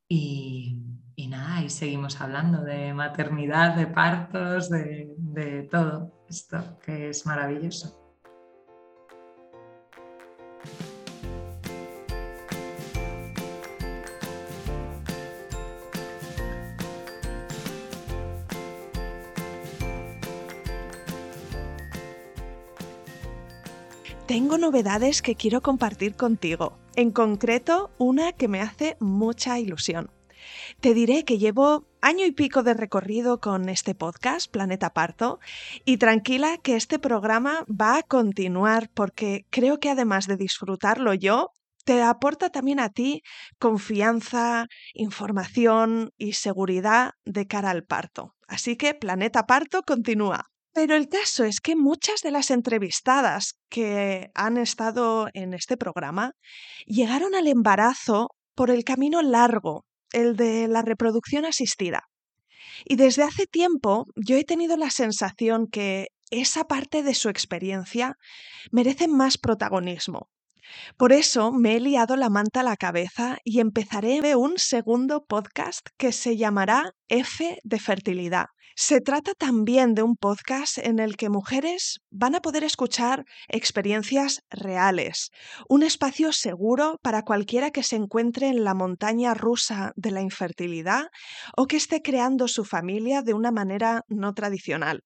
y 0.07 0.85
y 1.17 1.27
nada, 1.27 1.63
y 1.63 1.69
seguimos 1.69 2.19
hablando 2.19 2.63
de 2.63 2.93
maternidad, 2.93 3.75
de 3.75 3.87
partos, 3.87 4.69
de, 4.69 5.67
todo 5.71 6.11
esto 6.27 6.77
que 6.83 7.09
es 7.09 7.25
maravilloso. 7.25 8.01
Tengo 24.35 24.57
novedades 24.57 25.21
que 25.21 25.35
quiero 25.35 25.61
compartir 25.61 26.17
contigo, 26.17 26.77
en 26.97 27.11
concreto 27.11 27.89
una 27.97 28.33
que 28.33 28.49
me 28.49 28.59
hace 28.59 28.97
mucha 28.99 29.59
ilusión. 29.59 30.11
Te 30.81 30.93
diré 30.93 31.23
que 31.23 31.37
llevo 31.37 31.87
año 32.01 32.25
y 32.25 32.33
pico 32.33 32.61
de 32.61 32.73
recorrido 32.73 33.39
con 33.39 33.69
este 33.69 33.95
podcast, 33.95 34.51
Planeta 34.51 34.89
Parto, 34.89 35.39
y 35.85 35.99
tranquila 35.99 36.57
que 36.57 36.75
este 36.75 36.99
programa 36.99 37.63
va 37.69 37.99
a 37.99 38.03
continuar 38.03 38.89
porque 38.93 39.45
creo 39.51 39.79
que 39.79 39.89
además 39.89 40.27
de 40.27 40.35
disfrutarlo 40.35 41.13
yo, 41.13 41.51
te 41.85 42.01
aporta 42.01 42.49
también 42.49 42.81
a 42.81 42.89
ti 42.89 43.23
confianza, 43.57 44.67
información 44.93 46.11
y 46.17 46.33
seguridad 46.33 47.13
de 47.23 47.47
cara 47.47 47.69
al 47.69 47.85
parto. 47.85 48.35
Así 48.49 48.75
que 48.75 48.95
Planeta 48.95 49.45
Parto 49.47 49.83
continúa. 49.83 50.51
Pero 50.75 50.97
el 50.97 51.07
caso 51.07 51.45
es 51.45 51.61
que 51.61 51.77
muchas 51.77 52.19
de 52.21 52.31
las 52.31 52.51
entrevistadas 52.51 53.53
que 53.69 54.29
han 54.35 54.57
estado 54.57 55.29
en 55.33 55.53
este 55.53 55.77
programa 55.77 56.33
llegaron 56.85 57.33
al 57.33 57.47
embarazo 57.47 58.27
por 58.55 58.69
el 58.69 58.83
camino 58.83 59.21
largo 59.21 59.85
el 60.11 60.35
de 60.35 60.67
la 60.67 60.81
reproducción 60.81 61.45
asistida. 61.45 62.03
Y 62.83 62.97
desde 62.97 63.23
hace 63.23 63.45
tiempo 63.45 64.05
yo 64.17 64.35
he 64.35 64.43
tenido 64.43 64.75
la 64.75 64.89
sensación 64.89 65.67
que 65.71 66.07
esa 66.29 66.65
parte 66.65 67.03
de 67.03 67.13
su 67.13 67.29
experiencia 67.29 68.17
merece 68.69 69.07
más 69.07 69.37
protagonismo. 69.37 70.27
Por 70.97 71.13
eso 71.13 71.53
me 71.53 71.77
he 71.77 71.79
liado 71.79 72.17
la 72.17 72.29
manta 72.29 72.59
a 72.59 72.63
la 72.63 72.75
cabeza 72.75 73.37
y 73.45 73.61
empezaré 73.61 74.35
un 74.35 74.55
segundo 74.57 75.23
podcast 75.23 75.87
que 75.95 76.11
se 76.11 76.35
llamará 76.35 76.91
F 77.07 77.59
de 77.63 77.79
fertilidad. 77.79 78.47
Se 78.77 78.99
trata 78.99 79.33
también 79.35 79.95
de 79.95 80.03
un 80.03 80.17
podcast 80.17 80.79
en 80.79 80.99
el 80.99 81.15
que 81.15 81.29
mujeres 81.29 82.01
van 82.11 82.35
a 82.35 82.41
poder 82.41 82.65
escuchar 82.65 83.23
experiencias 83.47 84.41
reales, 84.49 85.29
un 85.69 85.81
espacio 85.81 86.33
seguro 86.33 86.99
para 87.01 87.21
cualquiera 87.21 87.71
que 87.71 87.83
se 87.83 87.95
encuentre 87.95 88.49
en 88.49 88.65
la 88.65 88.73
montaña 88.73 89.33
rusa 89.33 89.93
de 89.95 90.11
la 90.11 90.19
infertilidad 90.19 91.05
o 91.55 91.67
que 91.67 91.77
esté 91.77 92.01
creando 92.01 92.49
su 92.49 92.65
familia 92.65 93.21
de 93.21 93.33
una 93.33 93.51
manera 93.51 94.01
no 94.09 94.33
tradicional. 94.33 95.03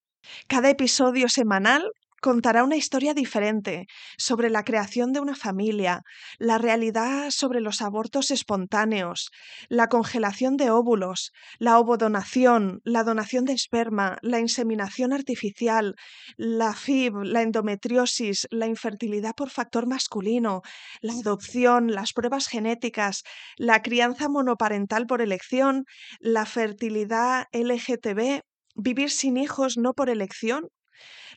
Cada 0.47 0.72
episodio 0.72 1.30
semanal 1.30 1.91
contará 2.22 2.63
una 2.63 2.76
historia 2.76 3.13
diferente 3.13 3.88
sobre 4.17 4.49
la 4.49 4.63
creación 4.63 5.13
de 5.13 5.20
una 5.20 5.36
familia, 5.36 6.01
la 6.38 6.57
realidad 6.57 7.30
sobre 7.32 7.61
los 7.61 7.82
abortos 7.82 8.32
espontáneos, 8.32 9.32
la 9.67 9.88
congelación 9.88 10.57
de 10.57 10.72
óvulos, 10.72 11.32
la 11.57 11.80
ovodonación, 11.80 12.82
la 12.84 13.03
donación 13.03 13.45
de 13.45 13.53
esperma, 13.53 14.17
la 14.22 14.39
inseminación 14.39 15.13
artificial, 15.13 15.95
la 16.38 16.74
FIB, 16.74 17.24
la 17.24 17.41
endometriosis, 17.41 18.47
la 18.51 18.67
infertilidad 18.67 19.34
por 19.36 19.49
factor 19.49 19.88
masculino, 19.88 20.61
la 21.01 21.13
adopción, 21.13 21.91
las 21.91 22.13
pruebas 22.13 22.47
genéticas, 22.47 23.24
la 23.57 23.82
crianza 23.82 24.30
monoparental 24.30 25.05
por 25.07 25.22
elección, 25.22 25.86
la 26.20 26.45
fertilidad 26.45 27.45
LGTB, 27.51 28.41
vivir 28.76 29.09
sin 29.11 29.38
hijos 29.38 29.78
no 29.78 29.93
por 29.93 30.09
elección 30.09 30.70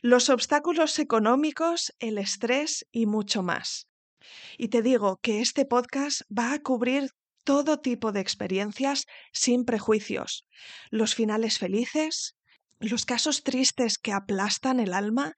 los 0.01 0.29
obstáculos 0.29 0.99
económicos, 0.99 1.93
el 1.99 2.17
estrés 2.17 2.85
y 2.91 3.05
mucho 3.05 3.43
más. 3.43 3.87
Y 4.57 4.69
te 4.69 4.81
digo 4.81 5.19
que 5.21 5.41
este 5.41 5.65
podcast 5.65 6.21
va 6.31 6.53
a 6.53 6.59
cubrir 6.59 7.11
todo 7.43 7.79
tipo 7.79 8.11
de 8.11 8.21
experiencias 8.21 9.05
sin 9.31 9.65
prejuicios, 9.65 10.47
los 10.89 11.15
finales 11.15 11.59
felices 11.59 12.35
los 12.79 13.05
casos 13.05 13.43
tristes 13.43 13.97
que 13.97 14.11
aplastan 14.11 14.79
el 14.79 14.93
alma 14.93 15.35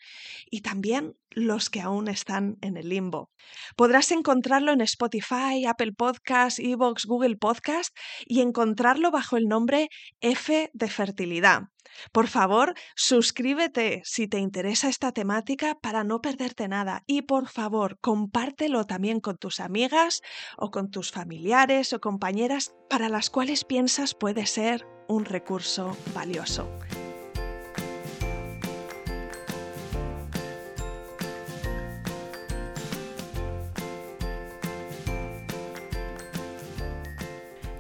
y 0.49 0.61
también 0.61 1.15
los 1.29 1.69
que 1.69 1.81
aún 1.81 2.07
están 2.07 2.57
en 2.61 2.77
el 2.77 2.89
limbo. 2.89 3.29
Podrás 3.75 4.11
encontrarlo 4.11 4.71
en 4.71 4.81
Spotify, 4.81 5.65
Apple 5.67 5.93
Podcasts, 5.93 6.59
Evox, 6.59 7.05
Google 7.05 7.36
Podcast 7.36 7.95
y 8.25 8.41
encontrarlo 8.41 9.11
bajo 9.11 9.38
el 9.38 9.47
nombre 9.47 9.89
F 10.21 10.71
de 10.73 10.89
fertilidad. 10.89 11.63
Por 12.11 12.27
favor, 12.27 12.73
suscríbete 12.95 14.01
si 14.03 14.27
te 14.27 14.39
interesa 14.39 14.89
esta 14.89 15.11
temática 15.11 15.75
para 15.75 16.03
no 16.03 16.19
perderte 16.21 16.67
nada 16.67 17.03
y 17.05 17.23
por 17.23 17.47
favor, 17.47 17.99
compártelo 17.99 18.86
también 18.86 19.19
con 19.19 19.38
tus 19.38 19.59
amigas 19.59 20.21
o 20.57 20.71
con 20.71 20.89
tus 20.89 21.11
familiares 21.11 21.93
o 21.93 22.01
compañeras 22.01 22.73
para 22.89 23.09
las 23.09 23.29
cuales 23.29 23.63
piensas 23.63 24.13
puede 24.13 24.45
ser 24.45 24.86
un 25.07 25.25
recurso 25.25 25.95
valioso. 26.13 26.67